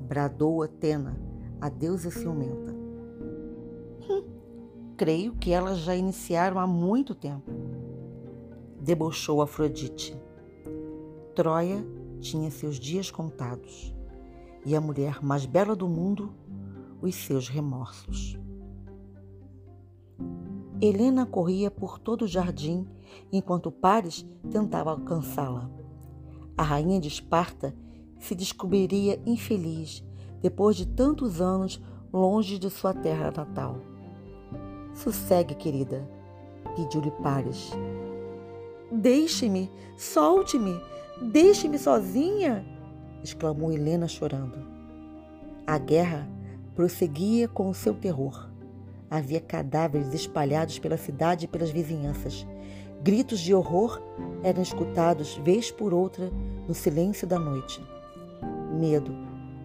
bradou 0.00 0.62
Atena, 0.62 1.20
a 1.60 1.68
deusa 1.68 2.12
ciumenta. 2.12 2.72
Hum, 4.08 4.22
creio 4.96 5.34
que 5.34 5.50
elas 5.50 5.78
já 5.78 5.96
iniciaram 5.96 6.60
há 6.60 6.66
muito 6.66 7.12
tempo. 7.12 7.50
Debochou 8.80 9.42
Afrodite. 9.42 10.16
Troia 11.34 11.84
tinha 12.20 12.48
seus 12.48 12.78
dias 12.78 13.10
contados, 13.10 13.92
e 14.64 14.76
a 14.76 14.80
mulher 14.80 15.24
mais 15.24 15.44
bela 15.44 15.74
do 15.74 15.88
mundo, 15.88 16.32
os 17.02 17.16
seus 17.16 17.48
remorsos. 17.48 18.38
Helena 20.80 21.26
corria 21.26 21.68
por 21.68 21.98
todo 21.98 22.22
o 22.22 22.28
jardim 22.28 22.86
enquanto 23.32 23.70
Paris 23.70 24.26
tentava 24.50 24.90
alcançá-la. 24.90 25.70
A 26.56 26.62
rainha 26.62 27.00
de 27.00 27.08
Esparta 27.08 27.74
se 28.18 28.34
descobriria 28.34 29.20
infeliz 29.24 30.04
depois 30.40 30.76
de 30.76 30.86
tantos 30.86 31.40
anos 31.40 31.80
longe 32.12 32.58
de 32.58 32.70
sua 32.70 32.94
terra 32.94 33.30
natal. 33.30 33.76
Sossegue, 34.94 35.54
querida, 35.54 36.08
pediu-lhe 36.74 37.10
Paris. 37.22 37.72
Deixe-me, 38.90 39.70
solte-me, 39.96 40.80
deixe-me 41.20 41.78
sozinha, 41.78 42.64
exclamou 43.22 43.72
Helena 43.72 44.08
chorando. 44.08 44.58
A 45.66 45.76
guerra 45.78 46.28
prosseguia 46.74 47.46
com 47.46 47.68
o 47.68 47.74
seu 47.74 47.94
terror. 47.94 48.48
Havia 49.10 49.40
cadáveres 49.40 50.14
espalhados 50.14 50.78
pela 50.78 50.96
cidade 50.96 51.44
e 51.44 51.48
pelas 51.48 51.70
vizinhanças. 51.70 52.46
Gritos 53.02 53.40
de 53.40 53.54
horror 53.54 54.00
eram 54.42 54.62
escutados 54.62 55.36
vez 55.36 55.70
por 55.70 55.94
outra 55.94 56.30
no 56.66 56.74
silêncio 56.74 57.26
da 57.26 57.38
noite 57.38 57.80
medo, 58.78 59.12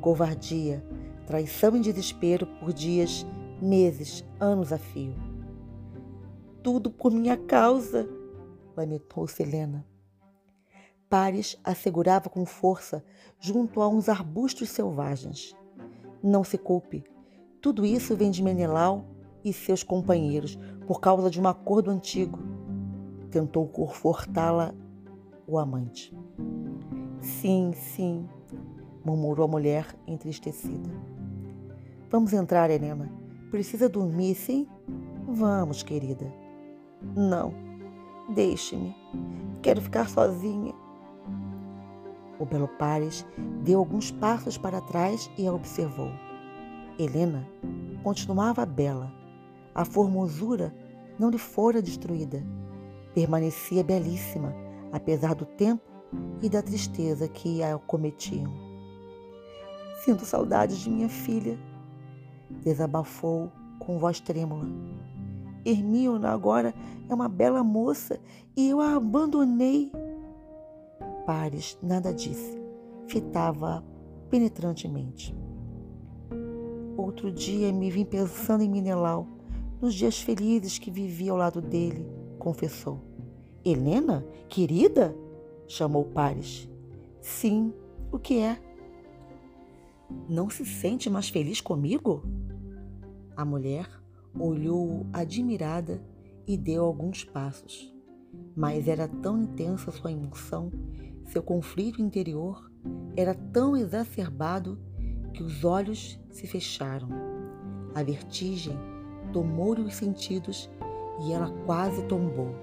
covardia, 0.02 0.84
traição 1.28 1.76
e 1.76 1.82
desespero 1.82 2.48
por 2.60 2.74
dias, 2.74 3.26
meses, 3.62 4.26
anos 4.40 4.74
a 4.74 4.78
fio. 4.78 5.16
Tudo 6.62 6.90
por 6.90 7.12
minha 7.12 7.38
causa, 7.38 8.10
lamentou-se 8.76 9.42
Helena. 9.42 9.86
Pares 11.10 11.58
assegurava 11.64 12.30
com 12.30 12.46
força 12.46 13.06
junto 13.40 13.82
a 13.82 13.88
uns 13.88 14.10
arbustos 14.10 14.70
selvagens. 14.70 15.56
Não 16.24 16.44
se 16.44 16.58
culpe, 16.58 17.04
tudo 17.62 17.86
isso 17.86 18.16
vem 18.16 18.32
de 18.32 18.42
Menelau 18.42 19.06
e 19.44 19.54
seus 19.54 19.84
companheiros 19.84 20.58
por 20.88 21.00
causa 21.00 21.30
de 21.30 21.40
um 21.40 21.48
acordo 21.48 21.92
antigo. 21.92 22.40
Tentou 23.34 23.68
confortá-la 23.68 24.76
o 25.48 25.58
amante. 25.58 26.16
Sim, 27.20 27.72
sim, 27.74 28.30
murmurou 29.04 29.46
a 29.46 29.48
mulher 29.48 29.88
entristecida. 30.06 30.92
Vamos 32.12 32.32
entrar, 32.32 32.70
Helena. 32.70 33.12
Precisa 33.50 33.90
dormir, 33.90 34.36
sim? 34.36 34.68
Vamos, 35.28 35.82
querida. 35.82 36.32
Não, 37.16 37.52
deixe-me. 38.36 38.96
Quero 39.64 39.82
ficar 39.82 40.08
sozinha. 40.08 40.76
O 42.38 42.46
Belo 42.46 42.68
Pares 42.68 43.26
deu 43.64 43.80
alguns 43.80 44.12
passos 44.12 44.60
para 44.60 44.80
trás 44.80 45.28
e 45.40 45.48
a 45.48 45.54
observou. 45.54 46.12
Helena 47.00 47.50
continuava 48.04 48.64
bela. 48.64 49.12
A 49.74 49.84
formosura 49.84 50.72
não 51.18 51.32
lhe 51.32 51.40
fora 51.40 51.82
destruída. 51.82 52.46
Permanecia 53.14 53.84
belíssima, 53.84 54.54
apesar 54.92 55.36
do 55.36 55.46
tempo 55.46 55.84
e 56.42 56.50
da 56.50 56.62
tristeza 56.62 57.28
que 57.28 57.64
a 57.64 57.78
cometiam. 57.78 58.52
Sinto 60.04 60.26
saudades 60.26 60.80
de 60.80 60.90
minha 60.90 61.10
filha, 61.10 61.58
desabafou 62.64 63.52
com 63.80 63.98
voz 63.98 64.20
trêmula. 64.20 64.66
Hermíona 65.66 66.30
agora 66.30 66.74
é 67.08 67.14
uma 67.14 67.30
bela 67.30 67.64
moça 67.64 68.20
e 68.56 68.70
eu 68.70 68.82
a 68.82 68.96
abandonei. 68.96 69.92
Pares 71.26 71.78
nada 71.82 72.14
disse, 72.14 72.62
fitava 73.08 73.84
penetrantemente. 74.30 75.34
Outro 76.98 77.32
dia 77.32 77.72
me 77.72 77.90
vim 77.90 78.06
pensando 78.06 78.64
em 78.64 78.70
Minelau, 78.70 79.28
nos 79.82 79.94
dias 79.94 80.22
felizes 80.22 80.78
que 80.78 80.92
vivi 80.92 81.30
ao 81.30 81.38
lado 81.38 81.62
dele, 81.62 82.06
confessou. 82.44 83.00
Helena, 83.64 84.26
querida? 84.50 85.16
chamou 85.66 86.04
Pares. 86.04 86.70
Sim, 87.22 87.74
o 88.12 88.20
que 88.20 88.40
é? 88.40 88.60
Não 90.28 90.50
se 90.50 90.66
sente 90.66 91.10
mais 91.10 91.30
feliz 91.30 91.62
comigo? 91.62 92.22
A 93.36 93.46
mulher 93.46 93.90
olhou 94.38 95.08
admirada 95.14 96.04
e 96.46 96.58
deu 96.58 96.84
alguns 96.84 97.24
passos. 97.24 97.92
Mas 98.54 98.90
era 98.90 99.08
tão 99.08 99.42
intensa 99.42 99.90
sua 99.90 100.12
emoção, 100.12 100.70
seu 101.28 101.42
conflito 101.42 102.02
interior 102.02 102.70
era 103.16 103.34
tão 103.34 103.78
exacerbado 103.78 104.78
que 105.34 105.42
os 105.42 105.64
olhos 105.64 106.20
se 106.30 106.46
fecharam. 106.46 107.08
A 107.96 108.04
vertigem 108.04 108.78
tomou-lhe 109.32 109.84
os 109.84 109.96
sentidos 109.96 110.70
e 111.22 111.34
ela 111.34 111.50
quase 111.66 112.04
tombou. 112.04 112.56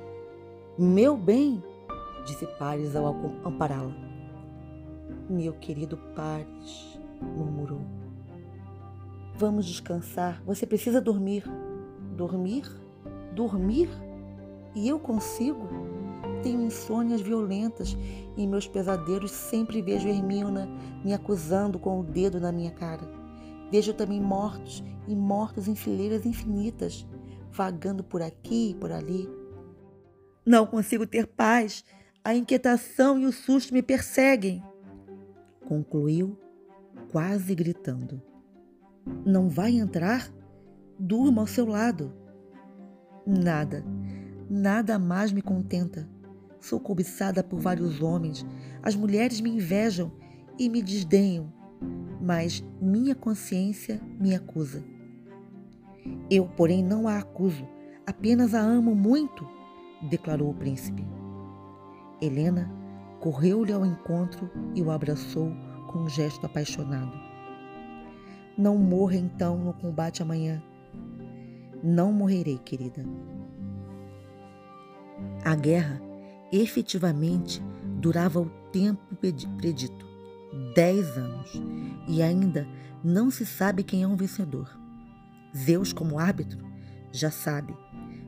Meu 0.79 1.17
bem, 1.17 1.63
disse 2.25 2.47
Pares 2.59 2.97
ao 2.97 3.07
ampará-la. 3.45 3.95
Meu 5.29 5.53
querido 5.55 5.97
Pares, 6.15 6.99
murmurou. 7.21 7.83
Vamos 9.37 9.65
descansar. 9.67 10.43
Você 10.45 10.67
precisa 10.67 11.01
dormir. 11.01 11.45
Dormir? 12.17 12.65
Dormir? 13.35 13.89
E 14.75 14.89
eu 14.89 14.99
consigo? 14.99 15.69
Tenho 16.43 16.63
insônias 16.63 17.21
violentas 17.21 17.97
e 18.37 18.43
em 18.43 18.49
meus 18.49 18.67
pesadelos 18.67 19.31
sempre 19.31 19.83
vejo 19.83 20.09
Hermíona 20.09 20.69
me 21.05 21.13
acusando 21.13 21.79
com 21.79 22.01
o 22.01 22.05
dedo 22.05 22.41
na 22.41 22.53
minha 22.53 22.71
cara. 22.71 23.03
Vejo 23.71 23.95
também 23.95 24.21
mortos 24.21 24.83
e 25.07 25.15
mortos 25.15 25.69
em 25.69 25.75
fileiras 25.75 26.25
infinitas, 26.25 27.07
vagando 27.61 28.03
por 28.03 28.23
aqui 28.23 28.71
e 28.71 28.75
por 28.75 28.91
ali. 28.91 29.29
Não 30.47 30.67
consigo 30.67 31.07
ter 31.07 31.27
paz. 31.27 31.85
A 32.25 32.35
inquietação 32.35 33.19
e 33.19 33.27
o 33.27 33.33
susto 33.33 33.75
me 33.75 33.83
perseguem. 33.83 34.65
Concluiu, 35.69 36.39
quase 37.13 37.55
gritando. 37.55 38.23
Não 39.27 39.51
vai 39.51 39.73
entrar? 39.73 40.33
Durma 40.99 41.43
ao 41.43 41.47
seu 41.47 41.67
lado. 41.67 42.15
Nada, 43.27 43.85
nada 44.49 44.99
mais 44.99 45.31
me 45.31 45.43
contenta. 45.43 46.09
Sou 46.61 46.81
cobiçada 46.81 47.45
por 47.45 47.61
vários 47.61 48.01
homens. 48.01 48.47
As 48.83 48.97
mulheres 48.97 49.39
me 49.39 49.51
invejam 49.51 50.11
e 50.59 50.67
me 50.71 50.81
desdenham, 50.83 51.53
mas 52.23 52.65
minha 52.81 53.15
consciência 53.15 54.01
me 54.19 54.35
acusa. 54.35 54.83
Eu, 56.31 56.47
porém, 56.47 56.83
não 56.83 57.07
a 57.09 57.19
acuso, 57.19 57.67
apenas 58.07 58.55
a 58.55 58.61
amo 58.61 58.95
muito, 58.95 59.47
declarou 60.03 60.51
o 60.51 60.55
príncipe. 60.55 61.07
Helena 62.21 62.71
correu-lhe 63.21 63.73
ao 63.73 63.85
encontro 63.85 64.51
e 64.75 64.83
o 64.83 64.91
abraçou 64.91 65.53
com 65.89 66.01
um 66.01 66.09
gesto 66.09 66.45
apaixonado. 66.47 67.13
Não 68.57 68.77
morra 68.79 69.17
então 69.17 69.59
no 69.59 69.73
combate 69.73 70.23
amanhã. 70.23 70.63
Não 71.83 72.13
morrerei, 72.13 72.59
querida. 72.59 73.05
A 75.45 75.55
guerra 75.55 76.01
efetivamente 76.53 77.63
durava 78.01 78.41
o 78.41 78.51
tempo 78.73 79.03
predito 79.57 80.11
dez 80.75 81.17
anos 81.17 81.53
e 82.09 82.23
ainda 82.23 82.67
não 83.05 83.31
se 83.31 83.47
sabe 83.47 83.83
quem 83.83 84.03
é 84.03 84.07
um 84.07 84.17
vencedor. 84.17 84.80
Zeus, 85.57 85.93
como 85.93 86.19
árbitro, 86.19 86.65
já 87.13 87.31
sabe, 87.31 87.77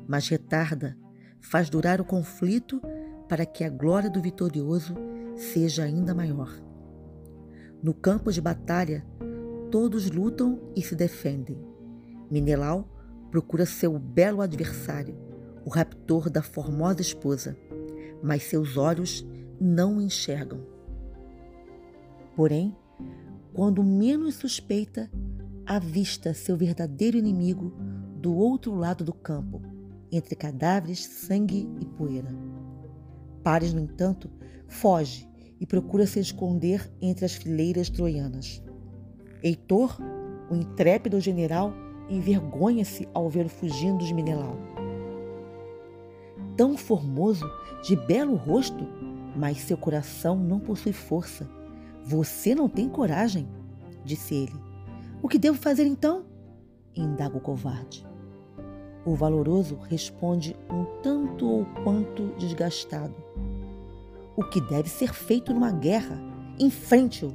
mas 0.06 0.28
retarda, 0.28 0.96
faz 1.40 1.70
durar 1.70 2.00
o 2.00 2.04
conflito 2.04 2.80
para 3.28 3.46
que 3.46 3.64
a 3.64 3.70
glória 3.70 4.10
do 4.10 4.20
vitorioso 4.20 4.94
seja 5.36 5.84
ainda 5.84 6.14
maior. 6.14 6.50
No 7.82 7.94
campo 7.94 8.30
de 8.30 8.40
batalha, 8.40 9.04
todos 9.70 10.10
lutam 10.10 10.60
e 10.76 10.82
se 10.82 10.94
defendem. 10.94 11.58
Menelau 12.30 12.88
procura 13.30 13.64
seu 13.64 13.98
belo 13.98 14.42
adversário, 14.42 15.16
o 15.64 15.70
raptor 15.70 16.28
da 16.28 16.42
formosa 16.42 17.00
esposa, 17.00 17.56
mas 18.22 18.42
seus 18.44 18.76
olhos 18.76 19.26
não 19.60 19.96
o 19.96 20.02
enxergam. 20.02 20.60
Porém, 22.36 22.76
quando 23.52 23.82
menos 23.82 24.34
suspeita, 24.34 25.10
avista 25.66 26.34
seu 26.34 26.56
verdadeiro 26.56 27.16
inimigo 27.16 27.72
do 28.16 28.34
outro 28.34 28.74
lado 28.74 29.04
do 29.04 29.12
campo, 29.12 29.62
entre 30.10 30.34
cadáveres, 30.34 31.04
sangue 31.04 31.68
e 31.80 31.86
poeira. 31.86 32.28
Pares, 33.42 33.72
no 33.72 33.80
entanto, 33.80 34.30
foge 34.68 35.28
e 35.60 35.66
procura 35.66 36.06
se 36.06 36.20
esconder 36.20 36.90
entre 37.00 37.24
as 37.24 37.34
fileiras 37.34 37.88
troianas. 37.88 38.62
Heitor, 39.42 39.98
o 40.50 40.54
intrépido 40.54 41.20
general, 41.20 41.72
envergonha-se 42.08 43.08
ao 43.14 43.28
vê-lo 43.28 43.48
fugindo 43.48 44.04
de 44.04 44.12
Menelau. 44.12 44.56
Tão 46.56 46.76
formoso, 46.76 47.48
de 47.82 47.96
belo 47.96 48.36
rosto, 48.36 48.86
mas 49.34 49.58
seu 49.58 49.76
coração 49.76 50.36
não 50.36 50.60
possui 50.60 50.92
força. 50.92 51.48
Você 52.04 52.54
não 52.54 52.68
tem 52.68 52.88
coragem, 52.88 53.48
disse 54.04 54.34
ele. 54.34 54.71
O 55.22 55.28
que 55.28 55.38
devo 55.38 55.56
fazer 55.56 55.86
então? 55.86 56.26
indaga 56.94 57.36
o 57.36 57.40
covarde. 57.40 58.04
O 59.06 59.14
valoroso 59.14 59.76
responde 59.76 60.56
um 60.68 60.84
tanto 61.00 61.48
ou 61.48 61.64
quanto 61.84 62.34
desgastado. 62.36 63.14
O 64.36 64.42
que 64.42 64.60
deve 64.60 64.88
ser 64.88 65.14
feito 65.14 65.54
numa 65.54 65.70
guerra? 65.70 66.18
Enfrente-o! 66.58 67.34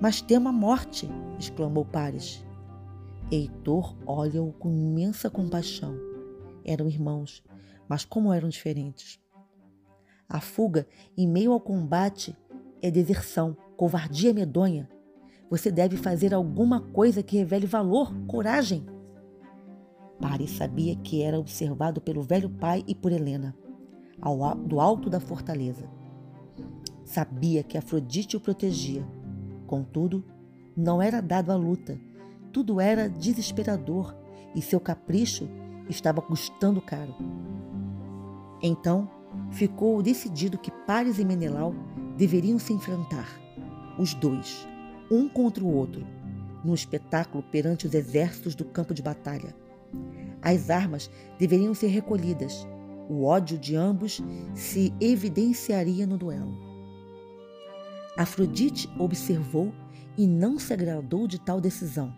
Mas 0.00 0.20
temo 0.20 0.48
a 0.48 0.52
morte, 0.52 1.08
exclamou 1.38 1.84
Pares. 1.84 2.44
Heitor 3.30 3.96
olha-o 4.04 4.52
com 4.52 4.70
imensa 4.70 5.30
compaixão. 5.30 5.96
Eram 6.64 6.88
irmãos, 6.88 7.42
mas 7.88 8.04
como 8.04 8.32
eram 8.32 8.48
diferentes. 8.48 9.20
A 10.28 10.40
fuga 10.40 10.86
em 11.16 11.26
meio 11.26 11.52
ao 11.52 11.60
combate 11.60 12.36
é 12.82 12.90
deserção, 12.90 13.56
covardia 13.76 14.34
medonha. 14.34 14.88
Você 15.50 15.70
deve 15.70 15.96
fazer 15.96 16.34
alguma 16.34 16.80
coisa 16.80 17.22
que 17.22 17.38
revele 17.38 17.66
valor, 17.66 18.14
coragem. 18.26 18.86
Paris 20.20 20.50
sabia 20.50 20.96
que 20.96 21.22
era 21.22 21.38
observado 21.38 22.00
pelo 22.00 22.22
velho 22.22 22.50
pai 22.50 22.84
e 22.86 22.94
por 22.94 23.12
Helena, 23.12 23.56
ao, 24.20 24.54
do 24.54 24.80
alto 24.80 25.08
da 25.08 25.20
fortaleza. 25.20 25.88
Sabia 27.04 27.62
que 27.62 27.78
Afrodite 27.78 28.36
o 28.36 28.40
protegia. 28.40 29.06
Contudo, 29.66 30.24
não 30.76 31.00
era 31.00 31.20
dado 31.20 31.50
à 31.50 31.56
luta 31.56 31.98
tudo 32.52 32.80
era 32.80 33.08
desesperador 33.08 34.14
e 34.54 34.62
seu 34.62 34.80
capricho 34.80 35.48
estava 35.88 36.20
custando 36.20 36.80
caro. 36.80 37.14
Então, 38.62 39.08
ficou 39.50 40.02
decidido 40.02 40.58
que 40.58 40.70
Paris 40.86 41.18
e 41.18 41.24
Menelau 41.24 41.74
deveriam 42.16 42.58
se 42.58 42.72
enfrentar, 42.72 43.28
os 43.98 44.14
dois, 44.14 44.66
um 45.10 45.28
contra 45.28 45.64
o 45.64 45.72
outro, 45.72 46.06
num 46.64 46.74
espetáculo 46.74 47.42
perante 47.44 47.86
os 47.86 47.94
exércitos 47.94 48.54
do 48.54 48.64
campo 48.64 48.92
de 48.92 49.02
batalha. 49.02 49.54
As 50.42 50.70
armas 50.70 51.10
deveriam 51.38 51.74
ser 51.74 51.88
recolhidas, 51.88 52.66
o 53.08 53.24
ódio 53.24 53.58
de 53.58 53.74
ambos 53.74 54.22
se 54.54 54.92
evidenciaria 55.00 56.06
no 56.06 56.18
duelo. 56.18 56.56
Afrodite 58.16 58.88
observou 58.98 59.72
e 60.16 60.26
não 60.26 60.58
se 60.58 60.72
agradou 60.72 61.26
de 61.26 61.40
tal 61.40 61.60
decisão 61.60 62.12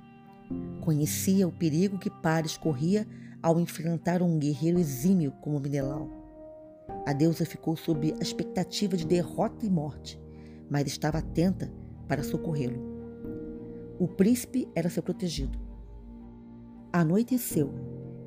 Conhecia 0.80 1.46
o 1.46 1.52
perigo 1.52 1.98
que 1.98 2.10
Paris 2.10 2.56
corria 2.56 3.06
ao 3.42 3.60
enfrentar 3.60 4.22
um 4.22 4.38
guerreiro 4.38 4.78
exímio 4.78 5.32
como 5.40 5.60
Menelau. 5.60 6.08
A 7.06 7.12
deusa 7.12 7.44
ficou 7.44 7.76
sob 7.76 8.12
a 8.18 8.22
expectativa 8.22 8.96
de 8.96 9.06
derrota 9.06 9.64
e 9.64 9.70
morte, 9.70 10.20
mas 10.68 10.86
estava 10.86 11.18
atenta 11.18 11.72
para 12.10 12.24
socorrê-lo. 12.24 12.82
O 13.96 14.08
príncipe 14.08 14.66
era 14.74 14.90
seu 14.90 15.00
protegido. 15.00 15.56
Anoiteceu 16.92 17.72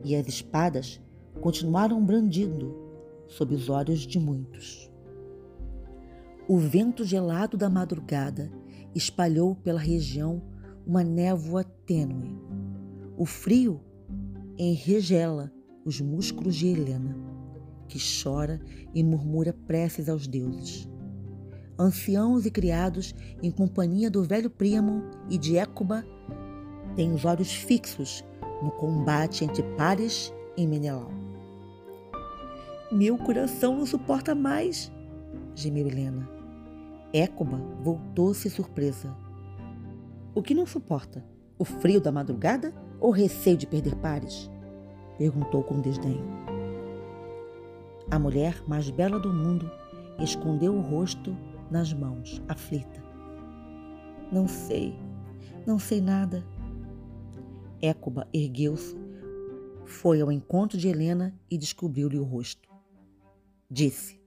e 0.05 0.15
as 0.15 0.25
espadas 0.25 1.01
continuaram 1.41 2.01
brandindo 2.01 2.73
sob 3.27 3.53
os 3.53 3.67
olhos 3.67 4.07
de 4.07 4.17
muitos. 4.17 4.89
O 6.47 6.57
vento 6.57 7.03
gelado 7.03 7.57
da 7.57 7.69
madrugada 7.69 8.49
espalhou 8.95 9.53
pela 9.53 9.81
região 9.81 10.41
uma 10.87 11.03
névoa 11.03 11.65
tênue. 11.65 12.39
O 13.17 13.25
frio 13.25 13.81
enregela 14.57 15.51
os 15.83 15.99
músculos 15.99 16.55
de 16.55 16.67
Helena, 16.67 17.17
que 17.89 17.99
chora 17.99 18.61
e 18.93 19.03
murmura 19.03 19.51
preces 19.51 20.07
aos 20.07 20.25
deuses. 20.25 20.87
Anciãos 21.77 22.45
e 22.45 22.51
criados, 22.51 23.15
em 23.41 23.49
companhia 23.49 24.09
do 24.09 24.23
velho 24.23 24.49
Príamo 24.49 25.03
e 25.29 25.37
de 25.37 25.57
Écuba, 25.57 26.05
têm 26.95 27.11
os 27.11 27.25
olhos 27.25 27.51
fixos 27.51 28.23
no 28.61 28.69
combate 28.71 29.43
entre 29.43 29.63
Pares 29.75 30.31
e 30.55 30.67
Menelau. 30.67 31.11
Meu 32.91 33.17
coração 33.17 33.75
não 33.75 33.87
suporta 33.87 34.35
mais, 34.35 34.91
gemeu 35.55 35.87
Helena. 35.87 36.29
Écoba 37.11 37.59
voltou-se 37.81 38.49
surpresa. 38.51 39.15
O 40.35 40.43
que 40.43 40.53
não 40.53 40.65
suporta? 40.65 41.25
O 41.57 41.65
frio 41.65 41.99
da 41.99 42.11
madrugada 42.11 42.73
ou 42.99 43.09
receio 43.09 43.57
de 43.57 43.65
perder 43.65 43.95
pares? 43.95 44.49
Perguntou 45.17 45.63
com 45.63 45.81
desdém. 45.81 46.21
A 48.11 48.19
mulher 48.19 48.63
mais 48.67 48.89
bela 48.91 49.19
do 49.19 49.33
mundo 49.33 49.71
escondeu 50.19 50.75
o 50.75 50.81
rosto 50.81 51.35
nas 51.73 51.91
mãos, 51.91 52.39
aflita. 52.47 53.03
Não 54.31 54.47
sei, 54.47 54.95
não 55.65 55.79
sei 55.79 55.99
nada. 55.99 56.45
Écoba 57.81 58.27
ergueu-se, 58.31 58.95
foi 59.83 60.21
ao 60.21 60.31
encontro 60.31 60.77
de 60.77 60.87
Helena 60.87 61.33
e 61.49 61.57
descobriu-lhe 61.57 62.19
o 62.19 62.23
rosto. 62.23 62.69
Disse: 63.69 64.21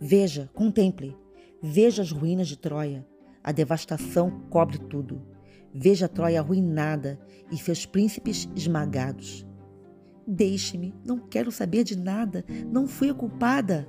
Veja, 0.00 0.50
contemple, 0.52 1.16
veja 1.62 2.02
as 2.02 2.10
ruínas 2.10 2.48
de 2.48 2.58
Troia. 2.58 3.06
A 3.44 3.52
devastação 3.52 4.42
cobre 4.50 4.78
tudo. 4.78 5.22
Veja 5.72 6.08
Troia 6.08 6.40
arruinada 6.40 7.20
e 7.52 7.56
seus 7.56 7.86
príncipes 7.86 8.48
esmagados. 8.56 9.46
Deixe-me, 10.26 10.92
não 11.04 11.20
quero 11.20 11.52
saber 11.52 11.84
de 11.84 11.96
nada, 11.96 12.44
não 12.70 12.88
fui 12.88 13.10
a 13.10 13.14
culpada. 13.14 13.88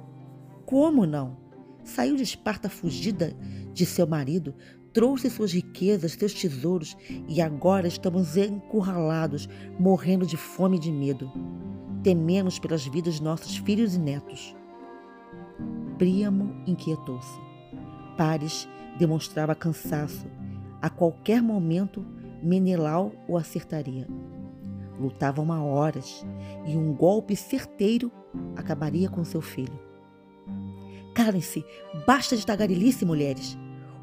Como 0.65 1.05
não? 1.05 1.42
Saiu 1.83 2.15
de 2.15 2.23
Esparta 2.23 2.69
fugida 2.69 3.35
de 3.73 3.85
seu 3.85 4.07
marido, 4.07 4.55
trouxe 4.93 5.29
suas 5.29 5.51
riquezas, 5.51 6.13
seus 6.13 6.33
tesouros, 6.33 6.95
e 7.27 7.41
agora 7.41 7.87
estamos 7.87 8.37
encurralados, 8.37 9.49
morrendo 9.79 10.25
de 10.25 10.37
fome 10.37 10.77
e 10.77 10.79
de 10.79 10.91
medo. 10.91 11.31
Tememos 12.03 12.59
pelas 12.59 12.85
vidas 12.85 13.15
de 13.15 13.23
nossos 13.23 13.57
filhos 13.57 13.95
e 13.95 13.99
netos. 13.99 14.55
Príamo 15.97 16.55
inquietou-se. 16.67 17.39
Pares 18.17 18.67
demonstrava 18.97 19.55
cansaço. 19.55 20.27
A 20.81 20.89
qualquer 20.89 21.41
momento, 21.41 22.05
Menelau 22.41 23.13
o 23.27 23.37
acertaria. 23.37 24.05
Lutavam 24.99 25.51
há 25.51 25.63
horas 25.63 26.25
e 26.67 26.75
um 26.75 26.93
golpe 26.93 27.35
certeiro 27.35 28.11
acabaria 28.55 29.09
com 29.09 29.23
seu 29.23 29.41
filho. 29.41 29.92
Calem-se, 31.13 31.63
basta 32.07 32.35
de 32.35 32.45
tagarelice, 32.45 33.05
mulheres. 33.05 33.57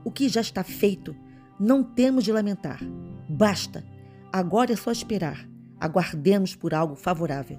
O 0.04 0.11
que 0.11 0.28
já 0.28 0.40
está 0.40 0.62
feito, 0.62 1.14
não 1.58 1.82
temos 1.82 2.24
de 2.24 2.32
lamentar. 2.32 2.80
Basta, 3.28 3.84
agora 4.32 4.72
é 4.72 4.76
só 4.76 4.92
esperar. 4.92 5.48
Aguardemos 5.78 6.54
por 6.54 6.72
algo 6.72 6.94
favorável. 6.94 7.58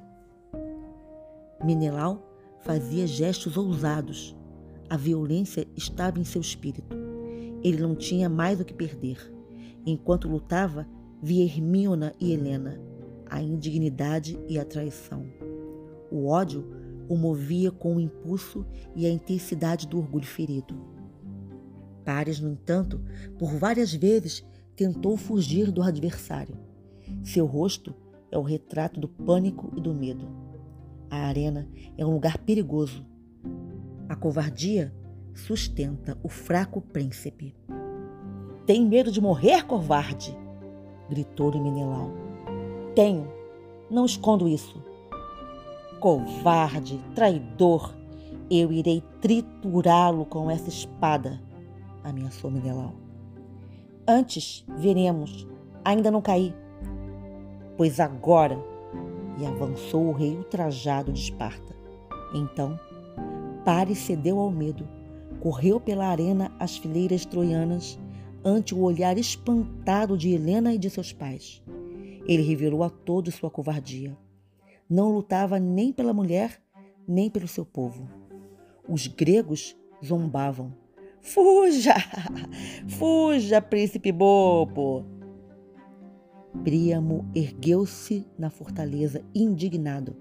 Menelau 1.64 2.28
fazia 2.62 3.06
gestos 3.06 3.58
ousados. 3.58 4.36
A 4.90 4.98
violência 4.98 5.68
estava 5.76 6.20
em 6.20 6.24
seu 6.24 6.42
espírito. 6.42 6.96
Ele 7.64 7.82
não 7.82 7.96
tinha 7.96 8.30
mais 8.30 8.60
o 8.60 8.66
que 8.66 8.74
perder. 8.74 9.18
Enquanto 9.86 10.28
lutava, 10.28 10.88
via 11.22 11.44
Hermíona 11.44 12.14
e 12.20 12.32
Helena, 12.34 12.80
a 13.30 13.42
indignidade 13.42 14.40
e 14.48 14.58
a 14.58 14.66
traição. 14.66 15.26
O 16.12 16.28
ódio 16.28 16.81
o 17.12 17.18
movia 17.18 17.70
com 17.72 17.98
o 17.98 18.00
impulso 18.00 18.66
e 18.96 19.06
a 19.06 19.10
intensidade 19.10 19.86
do 19.86 19.98
orgulho 19.98 20.26
ferido. 20.26 20.74
Pares, 22.06 22.40
no 22.40 22.50
entanto, 22.50 23.02
por 23.38 23.54
várias 23.54 23.94
vezes 23.94 24.46
tentou 24.78 25.18
fugir 25.18 25.72
do 25.72 25.82
adversário. 25.82 26.58
Seu 27.22 27.46
rosto 27.46 27.94
é 28.32 28.38
o 28.38 28.42
retrato 28.42 28.98
do 28.98 29.10
pânico 29.10 29.74
e 29.76 29.82
do 29.82 29.94
medo. 29.94 30.26
A 31.10 31.18
arena 31.26 31.68
é 31.98 32.06
um 32.06 32.14
lugar 32.14 32.38
perigoso. 32.38 33.06
A 34.08 34.16
covardia 34.16 34.96
sustenta 35.34 36.18
o 36.24 36.30
fraco 36.30 36.80
príncipe. 36.80 37.54
Tem 38.66 38.88
medo 38.88 39.12
de 39.12 39.20
morrer, 39.20 39.66
covarde? 39.66 40.34
gritou-lhe 41.10 41.60
Menelau. 41.60 42.10
Tenho, 42.96 43.28
não 43.90 44.06
escondo 44.06 44.48
isso. 44.48 44.82
Covarde, 46.02 47.00
traidor, 47.16 47.96
eu 48.50 48.74
irei 48.74 49.02
triturá-lo 49.22 50.26
com 50.26 50.52
essa 50.52 50.68
espada 50.68 51.40
ameaçou 52.04 52.52
Menelau. 52.52 52.94
Antes 54.08 54.66
veremos, 54.78 55.48
ainda 55.86 56.10
não 56.12 56.22
caí. 56.22 56.54
Pois 57.78 58.00
agora, 58.00 58.58
e 59.40 59.46
avançou 59.46 60.08
o 60.08 60.12
rei 60.12 60.36
ultrajado 60.36 61.12
de 61.14 61.20
Esparta. 61.20 61.76
Então, 62.34 62.80
Paris 63.64 64.00
cedeu 64.00 64.40
ao 64.40 64.52
medo, 64.52 64.88
correu 65.40 65.80
pela 65.80 66.08
arena 66.08 66.52
às 66.60 66.78
fileiras 66.78 67.26
troianas 67.26 68.00
ante 68.44 68.74
o 68.74 68.82
olhar 68.82 69.18
espantado 69.18 70.18
de 70.18 70.32
Helena 70.32 70.74
e 70.74 70.78
de 70.78 70.90
seus 70.90 71.14
pais. 71.14 71.62
Ele 72.28 72.42
revelou 72.42 72.84
a 72.84 72.90
todos 72.90 73.36
sua 73.36 73.50
covardia. 73.50 74.18
Não 74.92 75.10
lutava 75.10 75.58
nem 75.58 75.94
pela 75.94 76.12
mulher, 76.12 76.62
nem 77.08 77.30
pelo 77.30 77.48
seu 77.48 77.66
povo. 77.66 78.10
Os 78.90 79.08
gregos 79.08 79.74
zombavam. 80.04 80.74
Fuja! 81.22 81.94
Fuja, 82.90 83.62
príncipe 83.62 84.12
bobo! 84.12 85.06
Príamo 86.62 87.26
ergueu-se 87.34 88.28
na 88.38 88.50
fortaleza, 88.50 89.24
indignado. 89.34 90.18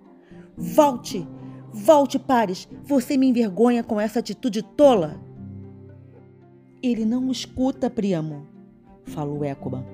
Volte! 0.56 1.26
Volte, 1.72 2.16
Pares! 2.16 2.68
Você 2.84 3.16
me 3.16 3.26
envergonha 3.26 3.82
com 3.82 3.98
essa 4.00 4.20
atitude 4.20 4.62
tola! 4.62 5.20
Ele 6.80 7.04
não 7.04 7.28
escuta, 7.32 7.90
Príamo, 7.90 8.46
falou 9.02 9.44
Écoba. 9.44 9.84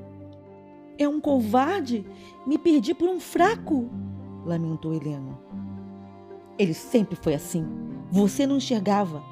É 0.98 1.08
um 1.08 1.18
covarde! 1.18 2.04
Me 2.46 2.58
perdi 2.58 2.92
por 2.92 3.08
um 3.08 3.18
fraco! 3.18 3.88
Lamentou 4.46 4.94
Helena. 4.94 5.38
Ele 6.58 6.72
sempre 6.72 7.16
foi 7.16 7.34
assim. 7.34 7.66
Você 8.10 8.46
não 8.46 8.56
enxergava. 8.56 9.22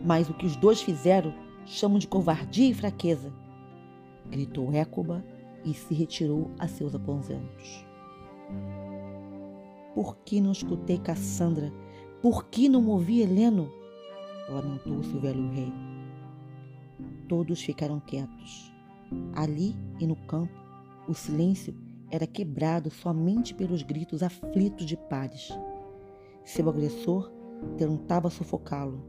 Mas 0.00 0.30
o 0.30 0.34
que 0.34 0.46
os 0.46 0.56
dois 0.56 0.80
fizeram 0.80 1.34
chamam 1.66 1.98
de 1.98 2.08
covardia 2.08 2.70
e 2.70 2.74
fraqueza. 2.74 3.30
Gritou 4.30 4.72
Écoba 4.72 5.22
e 5.64 5.74
se 5.74 5.92
retirou 5.92 6.50
a 6.58 6.66
seus 6.66 6.94
aposentos. 6.94 7.84
Por 9.94 10.16
que 10.18 10.40
não 10.40 10.52
escutei 10.52 10.98
Cassandra? 10.98 11.70
Por 12.22 12.46
que 12.46 12.68
não 12.68 12.80
movi 12.80 13.20
Heleno? 13.20 13.70
Lamentou-se 14.48 15.14
o 15.14 15.20
velho 15.20 15.50
rei. 15.50 15.72
Todos 17.28 17.60
ficaram 17.60 18.00
quietos. 18.00 18.72
Ali 19.34 19.76
e 19.98 20.06
no 20.06 20.16
campo, 20.16 20.54
o 21.08 21.14
silêncio 21.14 21.74
era 22.10 22.26
quebrado 22.26 22.90
somente 22.90 23.54
pelos 23.54 23.82
gritos 23.82 24.22
aflitos 24.22 24.84
de 24.84 24.96
Pares. 24.96 25.50
Seu 26.44 26.68
agressor 26.68 27.30
tentava 27.76 28.30
sufocá-lo, 28.30 29.02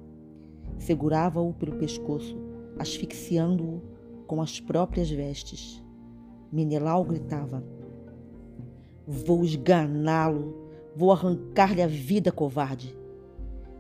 segurava-o 0.78 1.54
pelo 1.54 1.78
pescoço, 1.78 2.38
asfixiando-o 2.78 3.82
com 4.28 4.42
as 4.42 4.60
próprias 4.60 5.10
vestes. 5.10 5.84
Menelau 6.52 7.04
gritava: 7.04 7.64
Vou 9.08 9.44
esganá-lo, 9.44 10.70
vou 10.96 11.12
arrancar-lhe 11.12 11.82
a 11.82 11.88
vida, 11.88 12.32
covarde. 12.32 12.96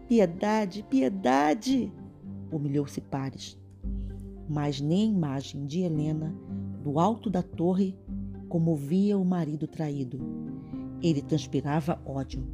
Piedade, 0.07 0.83
piedade! 0.89 1.93
humilhou-se 2.51 2.99
Pares. 2.99 3.57
Mas 4.49 4.81
nem 4.81 5.03
a 5.03 5.13
imagem 5.13 5.65
de 5.65 5.81
Helena, 5.81 6.35
do 6.83 6.99
alto 6.99 7.29
da 7.29 7.41
torre, 7.41 7.95
comovia 8.51 9.17
o 9.17 9.23
marido 9.23 9.65
traído. 9.65 10.19
Ele 11.01 11.21
transpirava 11.21 11.97
ódio. 12.05 12.45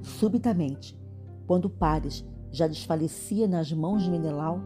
Subitamente, 0.00 0.96
quando 1.44 1.68
Pares 1.68 2.24
já 2.52 2.68
desfalecia 2.68 3.48
nas 3.48 3.72
mãos 3.72 4.04
de 4.04 4.10
Menelau, 4.12 4.60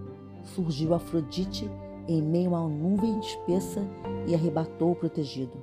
surgiu 0.45 0.93
Afrodite 0.93 1.71
em 2.07 2.21
meio 2.21 2.55
a 2.55 2.61
uma 2.61 2.69
nuvem 2.69 3.19
espessa 3.19 3.81
e 4.27 4.35
arrebatou 4.35 4.93
o 4.93 4.97
protegido. 4.97 5.57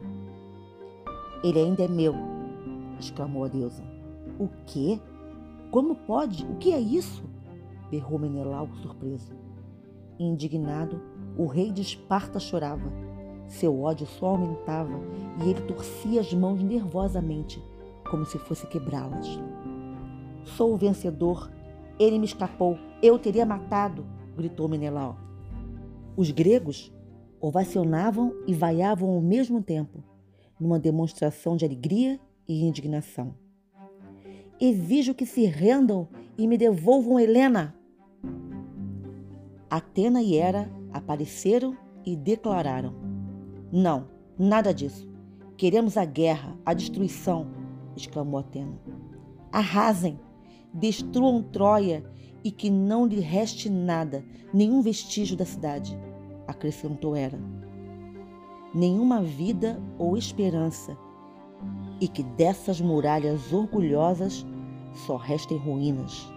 Ele 1.44 1.60
ainda 1.60 1.84
é 1.84 1.88
meu, 1.88 2.16
exclamou 3.00 3.44
a 3.44 3.48
deusa. 3.48 3.84
O 4.40 4.50
quê? 4.66 5.00
Como 5.70 5.94
pode? 5.94 6.44
O 6.46 6.56
que 6.56 6.74
é 6.74 6.80
isso? 6.80 7.24
berrou 7.92 8.18
Menelau 8.18 8.68
surpreso. 8.82 9.34
Indignado, 10.18 11.00
o 11.38 11.46
rei 11.46 11.72
de 11.72 11.84
Esparta 11.84 12.40
chorava. 12.40 13.15
Seu 13.48 13.82
ódio 13.82 14.08
só 14.08 14.28
aumentava 14.28 15.00
e 15.44 15.50
ele 15.50 15.62
torcia 15.62 16.22
as 16.22 16.34
mãos 16.34 16.62
nervosamente, 16.62 17.62
como 18.10 18.26
se 18.26 18.38
fosse 18.40 18.68
quebrá-las. 18.68 19.28
Sou 20.44 20.74
o 20.74 20.78
vencedor. 20.78 21.52
Ele 22.00 22.20
me 22.20 22.26
escapou. 22.26 22.78
Eu 23.02 23.18
teria 23.18 23.46
matado, 23.46 24.06
gritou 24.36 24.68
Menelau. 24.68 25.18
Os 26.18 26.32
gregos 26.32 26.94
ovacionavam 27.40 28.34
e 28.48 28.54
vaiavam 28.54 29.10
ao 29.10 29.22
mesmo 29.22 29.62
tempo, 29.62 30.04
numa 30.60 30.80
demonstração 30.80 31.56
de 31.56 31.66
alegria 31.66 32.20
e 32.48 32.66
indignação. 32.66 33.36
Exijo 34.60 35.14
que 35.14 35.26
se 35.26 35.46
rendam 35.46 36.08
e 36.38 36.48
me 36.48 36.58
devolvam 36.58 37.20
Helena, 37.20 37.76
Atena 39.70 40.22
e 40.22 40.38
Hera 40.38 40.70
apareceram 40.94 41.76
e 42.06 42.16
declararam: 42.16 42.94
Não, 43.72 44.08
nada 44.38 44.74
disso. 44.74 45.08
Queremos 45.58 45.98
a 45.98 46.06
guerra, 46.06 46.58
a 46.66 46.74
destruição, 46.74 47.48
exclamou 47.96 48.40
Atena. 48.40 48.78
Arrasem, 49.52 50.20
destruam 50.74 51.42
Troia 51.42 52.04
e 52.44 52.52
que 52.52 52.70
não 52.70 53.06
lhe 53.06 53.20
reste 53.20 53.70
nada, 53.70 54.24
nenhum 54.54 54.82
vestígio 54.82 55.36
da 55.36 55.46
cidade, 55.46 55.98
acrescentou 56.48 57.16
Hera. 57.16 57.40
Nenhuma 58.74 59.22
vida 59.22 59.82
ou 59.98 60.18
esperança, 60.18 60.98
e 62.00 62.08
que 62.08 62.22
dessas 62.22 62.82
muralhas 62.82 63.54
orgulhosas 63.54 64.46
só 64.94 65.16
restem 65.16 65.58
ruínas, 65.58 66.28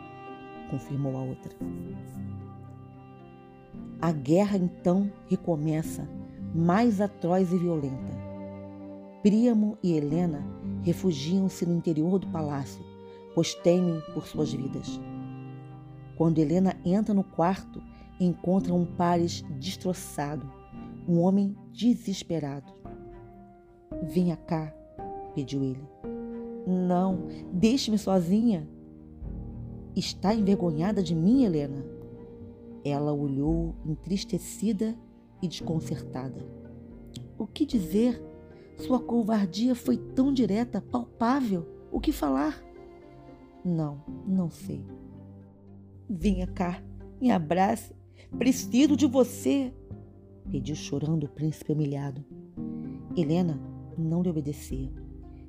confirmou 0.71 1.17
a 1.17 1.23
outra. 1.23 1.53
A 4.01 4.13
guerra 4.13 4.57
então 4.57 5.11
recomeça, 5.29 6.09
mais 6.55 7.01
atroz 7.01 7.53
e 7.53 7.59
violenta. 7.59 8.13
Príamo 9.23 9.77
e 9.83 9.93
Helena 9.93 10.45
refugiam-se 10.83 11.67
no 11.67 11.75
interior 11.75 12.19
do 12.19 12.29
palácio, 12.29 12.83
pois 13.35 13.55
temem 13.55 14.01
por 14.15 14.27
suas 14.27 14.53
vidas. 14.53 15.01
Quando 16.17 16.39
Helena 16.39 16.77
entra 16.85 17.13
no 17.13 17.25
quarto, 17.25 17.83
encontra 18.21 18.75
um 18.75 18.85
Pares 18.85 19.45
destroçado, 19.59 20.51
um 21.07 21.21
homem 21.21 21.57
desesperado. 21.73 22.73
Venha 24.03 24.37
cá, 24.37 24.73
pediu 25.35 25.63
ele. 25.63 25.83
Não, 26.67 27.27
deixe-me 27.53 27.99
sozinha. 27.99 28.69
Está 29.95 30.35
envergonhada 30.35 31.03
de 31.03 31.15
mim, 31.15 31.45
Helena? 31.45 31.85
Ela 32.85 33.13
olhou 33.13 33.75
entristecida 33.85 34.95
e 35.43 35.49
desconcertada. 35.49 36.45
O 37.39 37.47
que 37.47 37.65
dizer? 37.65 38.23
Sua 38.77 39.01
covardia 39.01 39.75
foi 39.75 39.97
tão 39.97 40.33
direta, 40.33 40.81
palpável. 40.81 41.67
O 41.91 42.01
que 42.01 42.13
falar? 42.13 42.63
Não, 43.65 44.03
não 44.27 44.51
sei. 44.51 44.85
Venha 46.09 46.47
cá, 46.47 46.83
me 47.21 47.31
abrace. 47.31 47.95
Preciso 48.39 48.97
de 48.97 49.07
você, 49.07 49.73
pediu 50.51 50.77
chorando 50.77 51.25
o 51.25 51.29
príncipe 51.29 51.73
humilhado. 51.73 52.25
Helena 53.17 53.61
não 53.97 54.23
lhe 54.23 54.31
obedecia. 54.31 54.91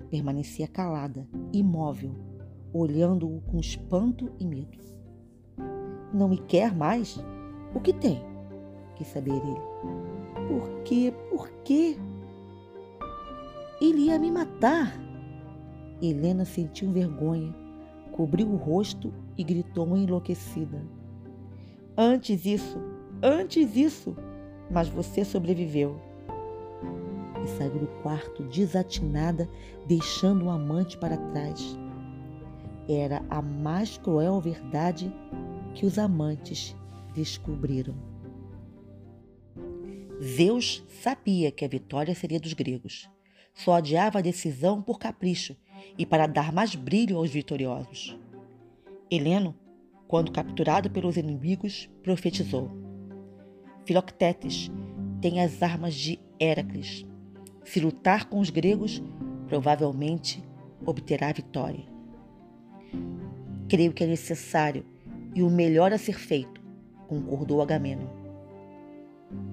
Permanecia 0.10 0.68
calada, 0.68 1.28
imóvel, 1.54 2.16
olhando-o 2.74 3.42
com 3.42 3.60
espanto 3.60 4.32
e 4.40 4.46
medo. 4.46 4.80
Não 6.12 6.28
me 6.28 6.38
quer 6.38 6.76
mais? 6.76 7.24
O 7.76 7.80
que 7.80 7.94
tem? 7.94 8.29
Quis 9.00 9.08
saber 9.08 9.32
ele. 9.32 9.62
Por 10.50 10.84
quê? 10.84 11.14
Por 11.30 11.50
quê? 11.64 11.98
Ele 13.82 14.08
ia 14.08 14.20
me 14.20 14.30
matar. 14.30 14.94
Helena 16.02 16.44
sentiu 16.44 16.92
vergonha, 16.92 17.56
cobriu 18.12 18.46
o 18.50 18.58
rosto 18.58 19.14
e 19.38 19.44
gritou 19.44 19.96
enlouquecida. 19.96 20.86
Antes 21.98 22.46
isso, 22.46 22.78
antes 23.24 23.78
isso, 23.78 24.18
mas 24.70 24.90
você 24.90 25.24
sobreviveu. 25.24 25.96
E 27.42 27.48
saiu 27.58 27.80
do 27.80 27.88
quarto 28.04 28.44
desatinada, 28.44 29.48
deixando 29.88 30.48
o 30.48 30.50
amante 30.50 30.98
para 30.98 31.16
trás. 31.16 31.80
Era 32.90 33.24
a 33.30 33.42
mais 33.42 33.98
cruel 33.98 34.42
verdade 34.42 35.10
que 35.74 35.86
os 35.86 35.98
amantes 35.98 36.76
descobriram. 37.16 38.09
Zeus 40.22 40.84
sabia 41.02 41.50
que 41.50 41.64
a 41.64 41.68
vitória 41.68 42.14
seria 42.14 42.40
dos 42.40 42.54
gregos. 42.54 43.10
Só 43.54 43.74
adiava 43.74 44.20
a 44.20 44.22
decisão 44.22 44.82
por 44.82 45.00
capricho 45.00 45.56
e 45.98 46.06
para 46.06 46.28
dar 46.28 46.52
mais 46.52 46.76
brilho 46.76 47.18
aos 47.18 47.30
vitoriosos. 47.30 48.18
Heleno, 49.10 49.56
quando 50.08 50.32
capturado 50.32 50.90
pelos 50.90 51.16
inimigos, 51.16 51.90
profetizou: 52.04 52.70
Filoctetes 53.86 54.70
tem 55.22 55.42
as 55.42 55.64
armas 55.64 55.96
de 55.96 56.20
Heracles. 56.38 57.06
Se 57.64 57.80
lutar 57.80 58.26
com 58.26 58.40
os 58.40 58.50
gregos, 58.50 59.02
provavelmente 59.48 60.44
obterá 60.86 61.30
a 61.30 61.34
vitória. 61.34 61.86
Creio 63.70 63.94
que 63.94 64.04
é 64.04 64.08
necessário 64.08 64.86
e 65.34 65.44
o 65.44 65.50
melhor 65.50 65.94
a 65.94 65.98
ser 65.98 66.18
feito, 66.20 66.62
concordou 67.08 67.62
Agamenon. 67.62 68.19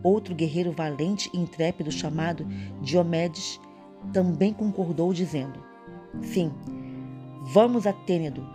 Outro 0.02 0.34
guerreiro 0.34 0.72
valente 0.72 1.30
e 1.34 1.38
intrépido 1.38 1.90
chamado 1.90 2.46
Diomedes 2.80 3.60
também 4.12 4.52
concordou, 4.52 5.12
dizendo: 5.12 5.62
Sim, 6.22 6.52
vamos 7.52 7.86
a 7.86 7.92
Tênedo 7.92 8.46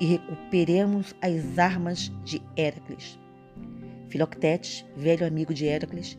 e 0.00 0.06
recuperemos 0.06 1.14
as 1.20 1.58
armas 1.58 2.10
de 2.24 2.40
Heracles. 2.56 3.18
Filoctetes, 4.08 4.84
velho 4.96 5.26
amigo 5.26 5.52
de 5.52 5.66
Heracles, 5.66 6.18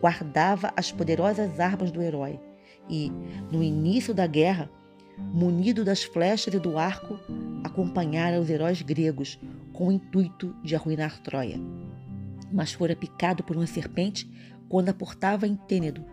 guardava 0.00 0.72
as 0.76 0.90
poderosas 0.90 1.60
armas 1.60 1.92
do 1.92 2.02
herói 2.02 2.40
e, 2.88 3.12
no 3.50 3.62
início 3.62 4.12
da 4.12 4.26
guerra, 4.26 4.68
munido 5.18 5.84
das 5.84 6.02
flechas 6.02 6.52
e 6.52 6.58
do 6.58 6.78
arco, 6.78 7.18
acompanhara 7.62 8.40
os 8.40 8.50
heróis 8.50 8.82
gregos 8.82 9.38
com 9.72 9.88
o 9.88 9.92
intuito 9.92 10.54
de 10.64 10.74
arruinar 10.74 11.20
Troia. 11.22 11.60
Mas 12.52 12.72
fora 12.72 12.94
picado 12.94 13.42
por 13.42 13.56
uma 13.56 13.66
serpente 13.66 14.30
quando 14.68 14.88
aportava 14.88 15.46
em 15.46 15.56
Tênedo. 15.56 16.04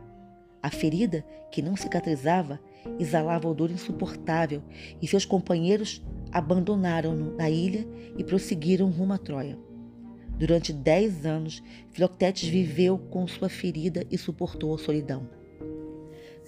A 0.61 0.69
ferida, 0.69 1.25
que 1.51 1.61
não 1.61 1.75
cicatrizava, 1.75 2.59
exalava 2.99 3.47
odor 3.47 3.71
insuportável 3.71 4.61
e 5.01 5.07
seus 5.07 5.25
companheiros 5.25 6.01
abandonaram-no 6.31 7.35
na 7.35 7.49
ilha 7.49 7.87
e 8.17 8.23
prosseguiram 8.23 8.89
rumo 8.89 9.13
a 9.13 9.17
Troia. 9.17 9.57
Durante 10.37 10.71
dez 10.71 11.25
anos, 11.25 11.61
Filoctetes 11.91 12.47
viveu 12.47 12.97
com 12.97 13.27
sua 13.27 13.49
ferida 13.49 14.05
e 14.09 14.17
suportou 14.17 14.73
a 14.73 14.77
solidão. 14.77 15.29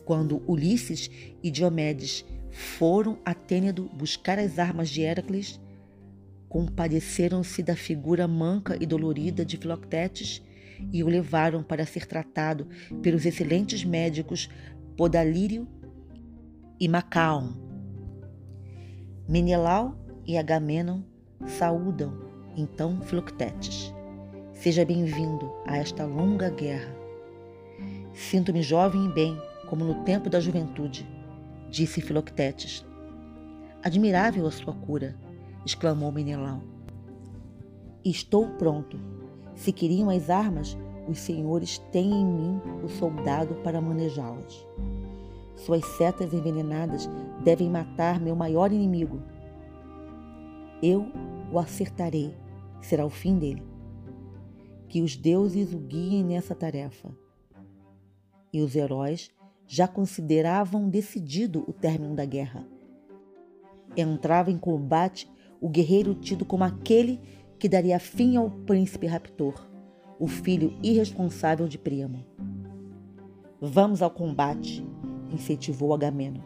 Quando 0.06 0.42
Ulisses 0.48 1.10
e 1.42 1.52
Diomedes 1.52 2.26
foram 2.50 3.18
a 3.24 3.34
Tênedo 3.34 3.90
buscar 3.94 4.38
as 4.38 4.60
armas 4.60 4.90
de 4.90 5.02
Heracles, 5.02 5.60
compadeceram-se 6.52 7.64
da 7.64 7.78
figura 7.78 8.28
manca 8.28 8.76
e 8.78 8.86
dolorida 8.86 9.46
de 9.46 9.56
Filoctetes 9.56 10.44
e 10.92 11.02
o 11.02 11.08
levaram 11.08 11.64
para 11.64 11.86
ser 11.86 12.06
tratado 12.06 12.68
pelos 13.02 13.26
excelentes 13.26 13.86
médicos 13.86 14.50
Podalírio 14.98 15.66
e 16.78 16.90
Macaon. 16.90 17.54
Menelau 19.30 19.96
e 20.28 20.38
Agamenon 20.38 21.04
saúdam 21.48 22.20
então 22.58 23.00
Filoctetes. 23.00 23.94
Seja 24.52 24.84
bem-vindo 24.84 25.50
a 25.66 25.78
esta 25.78 26.06
longa 26.06 26.50
guerra. 26.50 26.94
Sinto-me 28.14 28.62
jovem 28.62 29.06
e 29.06 29.14
bem, 29.14 29.42
como 29.70 29.86
no 29.86 30.04
tempo 30.04 30.30
da 30.30 30.42
juventude, 30.42 31.08
disse 31.70 32.02
Filoctetes. 32.02 32.86
Admirável 33.82 34.46
a 34.46 34.52
sua 34.52 34.74
cura 34.74 35.16
exclamou 35.66 36.12
Menelau. 36.12 36.62
Estou 38.04 38.48
pronto. 38.58 39.00
Se 39.56 39.72
queriam 39.72 40.10
as 40.10 40.30
armas, 40.30 40.78
os 41.08 41.20
senhores 41.20 41.78
têm 41.92 42.12
em 42.12 42.26
mim 42.26 42.62
o 42.84 42.90
soldado 42.90 43.56
para 43.64 43.82
manejá-las. 43.82 44.66
Suas 45.56 45.86
setas 45.86 46.34
envenenadas 46.34 47.08
devem 47.44 47.70
matar 47.70 48.20
meu 48.20 48.36
maior 48.36 48.72
inimigo. 48.72 49.22
Eu 50.82 51.06
o 51.52 51.60
acertarei, 51.60 52.36
será 52.82 53.06
o 53.06 53.10
fim 53.10 53.38
dele. 53.38 53.64
Que 54.88 55.02
os 55.02 55.16
deuses 55.16 55.74
o 55.74 55.78
guiem 55.78 56.24
nessa 56.24 56.56
tarefa. 56.56 57.10
E 58.52 58.62
os 58.62 58.76
heróis 58.76 59.32
já 59.68 59.88
consideravam 59.88 60.90
decidido 60.90 61.64
o 61.68 61.72
término 61.72 62.16
da 62.16 62.26
guerra. 62.26 62.66
Entrava 63.96 64.50
em 64.50 64.58
combate 64.58 65.30
o 65.62 65.70
guerreiro 65.70 66.16
tido 66.16 66.44
como 66.44 66.64
aquele 66.64 67.22
que 67.60 67.70
daria 67.70 68.00
fim 68.00 68.36
ao 68.36 68.50
príncipe 68.50 69.06
raptor, 69.06 69.54
o 70.20 70.28
filho 70.28 70.76
irresponsável 70.82 71.68
de 71.68 71.78
Príamo. 71.78 72.26
Vamos 73.62 74.02
ao 74.02 74.10
combate, 74.10 74.84
incentivou 75.32 75.94
Agamemnon. 75.94 76.42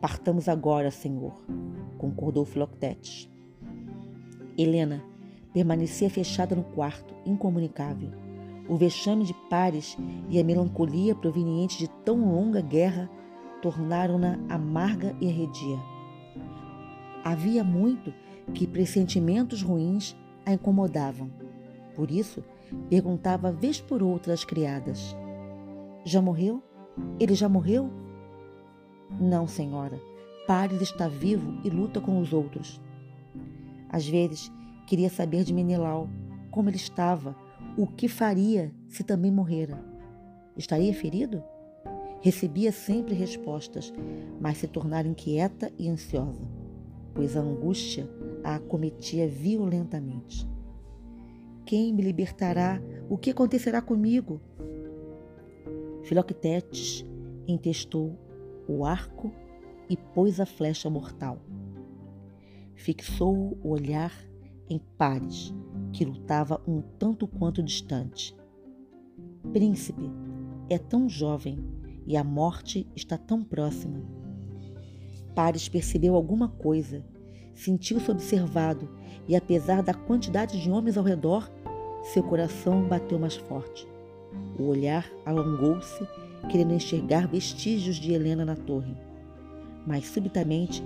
Partamos 0.00 0.48
agora, 0.48 0.90
senhor, 0.90 1.40
concordou 1.96 2.44
Filoctetes. 2.44 3.30
Helena 4.58 5.00
permanecia 5.52 6.10
fechada 6.10 6.56
no 6.56 6.64
quarto, 6.64 7.14
incomunicável. 7.24 8.10
O 8.68 8.74
vexame 8.74 9.24
de 9.24 9.34
Pares 9.48 9.96
e 10.28 10.40
a 10.40 10.44
melancolia 10.44 11.14
proveniente 11.14 11.78
de 11.78 11.88
tão 12.04 12.34
longa 12.34 12.60
guerra 12.60 13.08
tornaram-na 13.62 14.40
amarga 14.48 15.14
e 15.20 15.28
arredia. 15.28 15.78
Havia 17.22 17.62
muito 17.62 18.12
que 18.52 18.66
pressentimentos 18.66 19.62
ruins 19.62 20.16
a 20.44 20.52
incomodavam. 20.52 21.30
Por 21.94 22.10
isso, 22.10 22.42
perguntava 22.90 23.52
vez 23.52 23.80
por 23.80 24.02
outra 24.02 24.32
às 24.32 24.44
criadas: 24.44 25.16
Já 26.04 26.20
morreu? 26.20 26.62
Ele 27.18 27.34
já 27.34 27.48
morreu? 27.48 27.90
Não, 29.20 29.46
senhora. 29.46 29.98
Paris 30.46 30.82
está 30.82 31.08
vivo 31.08 31.58
e 31.64 31.70
luta 31.70 32.00
com 32.00 32.20
os 32.20 32.32
outros. 32.32 32.80
Às 33.88 34.06
vezes, 34.06 34.52
queria 34.86 35.08
saber 35.08 35.44
de 35.44 35.52
Menelau 35.52 36.08
como 36.50 36.68
ele 36.68 36.76
estava, 36.76 37.34
o 37.76 37.84
que 37.84 38.06
faria 38.06 38.72
se 38.88 39.02
também 39.02 39.32
morrera. 39.32 39.84
Estaria 40.56 40.94
ferido? 40.94 41.42
Recebia 42.20 42.70
sempre 42.70 43.12
respostas, 43.12 43.92
mas 44.40 44.58
se 44.58 44.68
tornara 44.68 45.08
inquieta 45.08 45.72
e 45.76 45.88
ansiosa, 45.88 46.46
pois 47.12 47.36
a 47.36 47.40
angústia 47.40 48.08
a 48.44 48.56
acometia 48.56 49.26
violentamente. 49.26 50.46
Quem 51.64 51.92
me 51.94 52.02
libertará? 52.02 52.80
O 53.08 53.16
que 53.16 53.30
acontecerá 53.30 53.80
comigo? 53.80 54.40
Filoctetes 56.02 57.04
entestou 57.48 58.18
o 58.68 58.84
arco 58.84 59.32
e 59.88 59.96
pôs 59.96 60.38
a 60.40 60.46
flecha 60.46 60.90
mortal. 60.90 61.38
Fixou 62.74 63.58
o 63.62 63.70
olhar 63.70 64.12
em 64.68 64.78
Pares, 64.98 65.54
que 65.92 66.04
lutava 66.04 66.62
um 66.68 66.82
tanto 66.98 67.26
quanto 67.26 67.62
distante. 67.62 68.36
Príncipe, 69.52 70.10
é 70.68 70.78
tão 70.78 71.08
jovem 71.08 71.64
e 72.06 72.16
a 72.16 72.24
morte 72.24 72.86
está 72.94 73.16
tão 73.16 73.42
próxima. 73.42 74.02
Pares 75.34 75.68
percebeu 75.68 76.14
alguma 76.14 76.48
coisa, 76.48 77.04
sentiu-se 77.54 78.10
observado 78.10 78.88
e, 79.28 79.36
apesar 79.36 79.82
da 79.82 79.94
quantidade 79.94 80.60
de 80.60 80.70
homens 80.70 80.96
ao 80.96 81.04
redor, 81.04 81.50
seu 82.12 82.22
coração 82.22 82.82
bateu 82.82 83.18
mais 83.18 83.36
forte. 83.36 83.88
O 84.58 84.64
olhar 84.64 85.10
alongou-se, 85.24 86.06
querendo 86.50 86.74
enxergar 86.74 87.26
vestígios 87.26 87.96
de 87.96 88.12
Helena 88.12 88.44
na 88.44 88.56
torre. 88.56 88.94
Mas 89.86 90.06
subitamente 90.08 90.82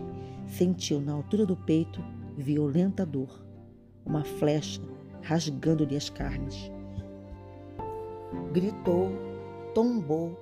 sentiu 0.46 1.00
na 1.00 1.12
altura 1.12 1.44
do 1.44 1.56
peito 1.56 2.02
violenta 2.36 3.04
dor, 3.04 3.28
uma 4.06 4.22
flecha 4.22 4.80
rasgando-lhe 5.22 5.96
as 5.96 6.08
carnes. 6.08 6.70
Gritou, 8.52 9.10
tombou, 9.74 10.38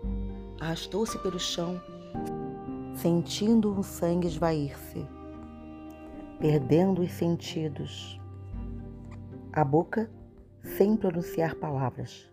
arrastou-se 0.60 1.18
pelo 1.18 1.38
chão, 1.38 1.80
sentindo 2.94 3.78
o 3.78 3.82
sangue 3.82 4.26
esvair-se, 4.26 5.06
perdendo 6.38 7.00
os 7.00 7.12
sentidos. 7.12 8.20
A 9.52 9.64
boca 9.64 10.10
sem 10.62 10.96
pronunciar 10.96 11.54
palavras. 11.54 12.30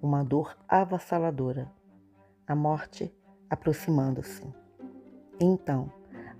Uma 0.00 0.22
dor 0.22 0.56
avassaladora. 0.68 1.70
A 2.46 2.54
morte 2.54 3.12
aproximando-se. 3.50 4.46
Então, 5.40 5.90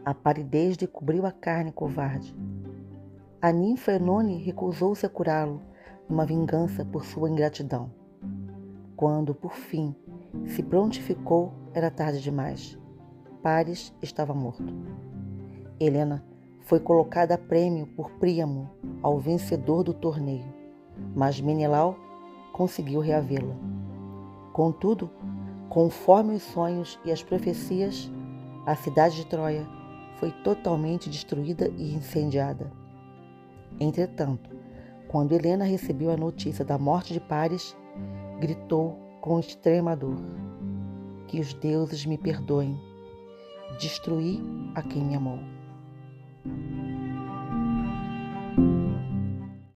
a 0.05 0.15
paridez 0.15 0.77
cobriu 0.93 1.27
a 1.27 1.33
carne 1.33 1.73
covarde. 1.73 2.37
A 3.43 3.51
ninfa 3.51 3.93
Enone 3.93 4.39
recusou-se 4.43 5.05
a 5.05 5.09
curá-lo, 5.09 5.61
numa 6.09 6.25
vingança 6.25 6.85
por 6.85 7.05
sua 7.05 7.29
ingratidão. 7.29 7.91
Quando, 8.97 9.35
por 9.35 9.55
fim, 9.55 9.95
se 10.47 10.63
prontificou, 10.63 11.53
era 11.73 11.91
tarde 11.91 12.23
demais. 12.23 12.79
Paris 13.43 13.93
estava 14.01 14.33
morto. 14.33 14.73
Helena 15.81 16.25
foi 16.65 16.81
colocada 16.81 17.35
a 17.35 17.39
prêmio 17.39 17.87
por 17.87 18.11
Príamo 18.19 18.71
ao 19.03 19.19
vencedor 19.19 19.83
do 19.83 19.95
torneio 19.95 20.65
mas 21.15 21.41
Menelau 21.41 21.97
conseguiu 22.53 23.01
reavê-la. 23.01 23.55
Contudo, 24.53 25.11
conforme 25.69 26.35
os 26.35 26.43
sonhos 26.43 26.99
e 27.05 27.11
as 27.11 27.23
profecias, 27.23 28.11
a 28.67 28.75
cidade 28.75 29.17
de 29.17 29.27
Troia 29.27 29.67
foi 30.19 30.31
totalmente 30.31 31.11
destruída 31.11 31.69
e 31.77 31.95
incendiada. 31.95 32.71
Entretanto, 33.81 34.51
quando 35.09 35.33
Helena 35.33 35.65
recebeu 35.65 36.11
a 36.11 36.17
notícia 36.17 36.65
da 36.65 36.79
morte 36.79 37.13
de 37.13 37.21
Paris, 37.21 37.77
gritou 38.41 38.97
com 39.21 39.41
extrema 39.41 39.97
dor: 39.97 40.17
Que 41.27 41.41
os 41.41 41.53
deuses 41.55 42.07
me 42.07 42.17
perdoem. 42.17 42.79
Destruí 43.81 44.41
a 44.75 44.83
quem 44.83 45.05
me 45.05 45.17
amou. 45.17 45.41
Thank 46.45 46.59
you. 46.59 47.04